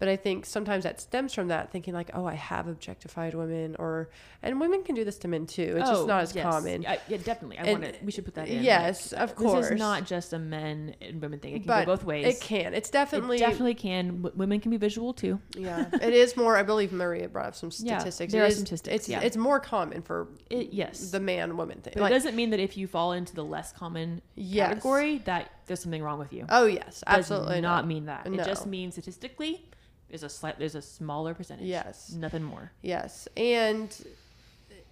But 0.00 0.06
I 0.08 0.14
think 0.14 0.46
sometimes 0.46 0.84
that 0.84 1.00
stems 1.00 1.34
from 1.34 1.48
that 1.48 1.72
thinking 1.72 1.92
like, 1.92 2.10
oh, 2.14 2.24
I 2.24 2.34
have 2.34 2.68
objectified 2.68 3.34
women, 3.34 3.74
or 3.80 4.10
and 4.44 4.60
women 4.60 4.84
can 4.84 4.94
do 4.94 5.04
this 5.04 5.18
to 5.18 5.28
men 5.28 5.44
too. 5.44 5.74
It's 5.76 5.88
just 5.88 6.02
oh, 6.02 6.06
not 6.06 6.22
as 6.22 6.34
yes. 6.36 6.44
common. 6.44 6.86
I, 6.86 7.00
yeah, 7.08 7.16
definitely. 7.16 7.58
I 7.58 7.62
And- 7.64 7.82
want 7.82 7.94
to. 7.98 8.04
We 8.04 8.12
should 8.12 8.24
put 8.24 8.34
that 8.36 8.46
in. 8.46 8.62
yes, 8.62 9.10
Like, 9.12 9.22
of 9.22 9.28
This 9.30 9.38
course. 9.38 9.66
is 9.70 9.78
not 9.78 10.06
just 10.06 10.32
a 10.32 10.38
men 10.38 10.94
and 11.00 11.20
women 11.20 11.40
thing. 11.40 11.54
It 11.54 11.58
can 11.60 11.66
but 11.66 11.86
go 11.86 11.96
both 11.96 12.04
ways. 12.04 12.26
It 12.26 12.40
can. 12.40 12.74
It's 12.74 12.90
definitely 12.90 13.38
It 13.38 13.40
definitely 13.40 13.74
can. 13.74 14.22
W- 14.22 14.32
women 14.36 14.60
can 14.60 14.70
be 14.70 14.76
visual 14.76 15.12
too. 15.12 15.40
Yeah, 15.56 15.86
it 16.00 16.12
is 16.14 16.36
more. 16.36 16.56
I 16.56 16.62
believe 16.62 16.92
Maria 16.92 17.28
brought 17.28 17.46
up 17.46 17.56
some 17.56 17.72
statistics. 17.72 18.20
Yeah, 18.20 18.26
there 18.38 18.42
It 18.42 18.44
are 18.44 18.48
is- 18.50 18.56
some 18.56 18.66
statistics, 18.66 18.94
It's 18.94 19.08
yeah. 19.08 19.20
it's 19.20 19.36
more 19.36 19.58
common 19.58 20.02
for 20.02 20.28
It, 20.48 20.72
yes. 20.72 21.10
the 21.10 21.18
man 21.18 21.56
woman 21.56 21.80
thing. 21.80 21.94
but 21.96 22.02
Like, 22.04 22.12
it 22.12 22.14
doesn't 22.14 22.36
mean 22.36 22.50
that 22.50 22.60
if 22.60 22.76
you 22.76 22.86
fall 22.86 23.14
into 23.14 23.34
the 23.34 23.44
less 23.44 23.72
common 23.72 24.22
Yes. 24.36 24.68
category 24.68 25.18
that 25.24 25.50
there's 25.66 25.80
something 25.80 26.02
wrong 26.04 26.20
with 26.20 26.32
you. 26.32 26.46
oh 26.50 26.66
yes, 26.66 27.00
Does 27.00 27.04
absolutely 27.06 27.60
not 27.60 27.84
mean 27.86 28.06
that. 28.06 28.30
No. 28.30 28.40
It 28.40 28.46
just 28.46 28.64
means 28.64 28.94
statistically, 28.94 29.64
there's 30.08 30.22
a 30.22 30.28
slight, 30.28 30.58
there's 30.58 30.74
a 30.74 30.82
smaller 30.82 31.34
percentage. 31.34 31.66
Yes. 31.66 32.12
Nothing 32.12 32.42
more. 32.42 32.72
Yes, 32.82 33.28
and 33.36 33.94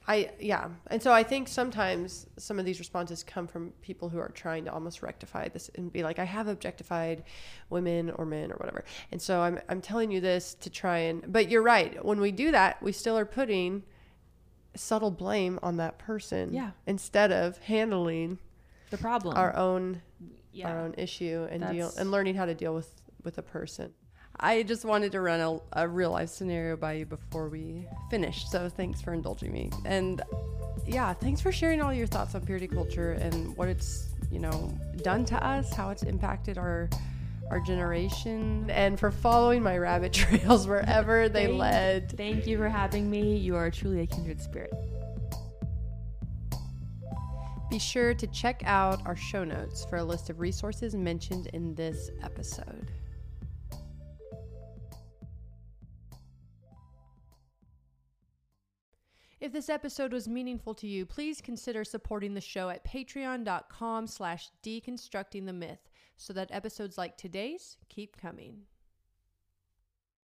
I 0.09 0.31
yeah, 0.39 0.69
and 0.89 1.03
so 1.03 1.13
I 1.13 1.23
think 1.25 1.49
sometimes 1.49 2.27
some 2.37 2.59
of 2.61 2.65
these 2.65 2.79
responses 2.79 3.25
come 3.25 3.47
from 3.49 3.73
people 3.83 4.09
who 4.09 4.19
are 4.19 4.29
trying 4.29 4.65
to 4.67 4.73
almost 4.73 5.03
rectify 5.03 5.49
this 5.49 5.69
and 5.75 5.93
be 5.93 6.05
like, 6.05 6.19
I 6.21 6.25
have 6.25 6.47
objectified 6.47 7.25
women 7.71 8.11
or 8.11 8.25
men 8.25 8.53
or 8.53 8.57
whatever, 8.57 8.85
and 9.11 9.21
so 9.21 9.41
I'm 9.41 9.59
I'm 9.69 9.81
telling 9.81 10.13
you 10.13 10.21
this 10.21 10.55
to 10.61 10.71
try 10.71 10.99
and. 10.99 11.25
But 11.33 11.51
you're 11.51 11.63
right. 11.63 12.05
When 12.05 12.21
we 12.21 12.31
do 12.31 12.53
that, 12.53 12.81
we 12.83 12.93
still 12.93 13.19
are 13.19 13.25
putting 13.27 13.83
subtle 14.77 15.11
blame 15.11 15.59
on 15.63 15.79
that 15.79 15.99
person. 15.99 16.53
Yeah. 16.53 16.71
Instead 16.87 17.33
of 17.33 17.59
handling 17.59 18.39
The 18.91 18.99
problem. 18.99 19.37
our 19.37 19.57
own 19.57 20.03
yeah. 20.53 20.71
our 20.71 20.79
own 20.79 20.95
issue 20.97 21.49
and 21.51 21.67
deal 21.73 21.93
and 21.99 22.11
learning 22.13 22.37
how 22.37 22.45
to 22.45 22.55
deal 22.55 22.75
with 22.75 22.93
with 23.25 23.39
a 23.39 23.43
person. 23.43 23.93
I 24.39 24.63
just 24.63 24.85
wanted 24.85 25.13
to 25.13 25.21
run 25.21 25.41
a, 25.41 25.83
a 25.85 25.89
real 25.89 26.11
life 26.11 26.29
scenario 26.29 26.77
by 26.77 26.95
you 26.95 27.07
before 27.07 27.49
we 27.49 27.87
finish. 28.11 28.49
So 28.49 28.69
thanks 28.69 29.01
for 29.01 29.13
indulging 29.13 29.53
me. 29.53 29.71
And 29.85 30.23
yeah, 30.87 31.13
thanks 31.15 31.41
for 31.41 31.51
sharing 31.51 31.81
all 31.81 31.93
your 31.93 32.07
thoughts 32.07 32.35
on 32.35 32.45
purity 32.45 32.69
culture 32.69 33.13
and 33.13 33.57
what 33.57 33.69
it's, 33.69 34.09
you 34.31 34.39
know, 34.39 34.77
done 35.03 35.25
to 35.27 35.45
us, 35.45 35.73
how 35.73 35.91
it's 35.91 36.03
impacted 36.03 36.59
our 36.59 36.89
our 37.51 37.61
generation. 37.61 38.69
And 38.71 38.99
for 38.99 39.11
following 39.13 39.63
my 39.63 39.79
rabbit 39.79 40.13
trails 40.13 40.67
wherever 40.67 41.29
they 41.29 41.47
Thank- 41.47 41.59
led. 41.59 42.17
Thank 42.17 42.47
you 42.47 42.59
for 42.59 42.69
having 42.69 43.09
me. 43.09 43.37
You 43.37 43.57
are 43.57 43.71
truly 43.71 44.01
a 44.01 44.07
kindred 44.07 44.41
spirit. 44.41 44.73
Be 47.71 47.79
sure 47.79 48.15
to 48.15 48.27
check 48.29 48.63
out 48.65 49.05
our 49.07 49.17
show 49.17 49.45
notes 49.45 49.85
for 49.85 49.97
a 49.97 50.05
list 50.05 50.31
of 50.31 50.41
resources 50.41 50.95
mentioned 50.95 51.49
in 51.53 51.75
this 51.75 52.11
episode. 52.23 52.91
If 59.39 59.53
this 59.53 59.69
episode 59.69 60.15
was 60.15 60.27
meaningful 60.27 60.75
to 60.77 60.87
you, 60.87 61.05
please 61.05 61.43
consider 61.43 61.85
supporting 61.85 62.33
the 62.33 62.41
show 62.41 62.71
at 62.71 62.85
patreon.com 62.85 64.07
slash 64.07 64.51
deconstructing 64.63 65.45
the 65.45 65.53
myth 65.53 65.91
so 66.17 66.33
that 66.33 66.51
episodes 66.51 66.97
like 66.97 67.19
today's 67.19 67.77
keep 67.91 68.17
coming. 68.17 68.63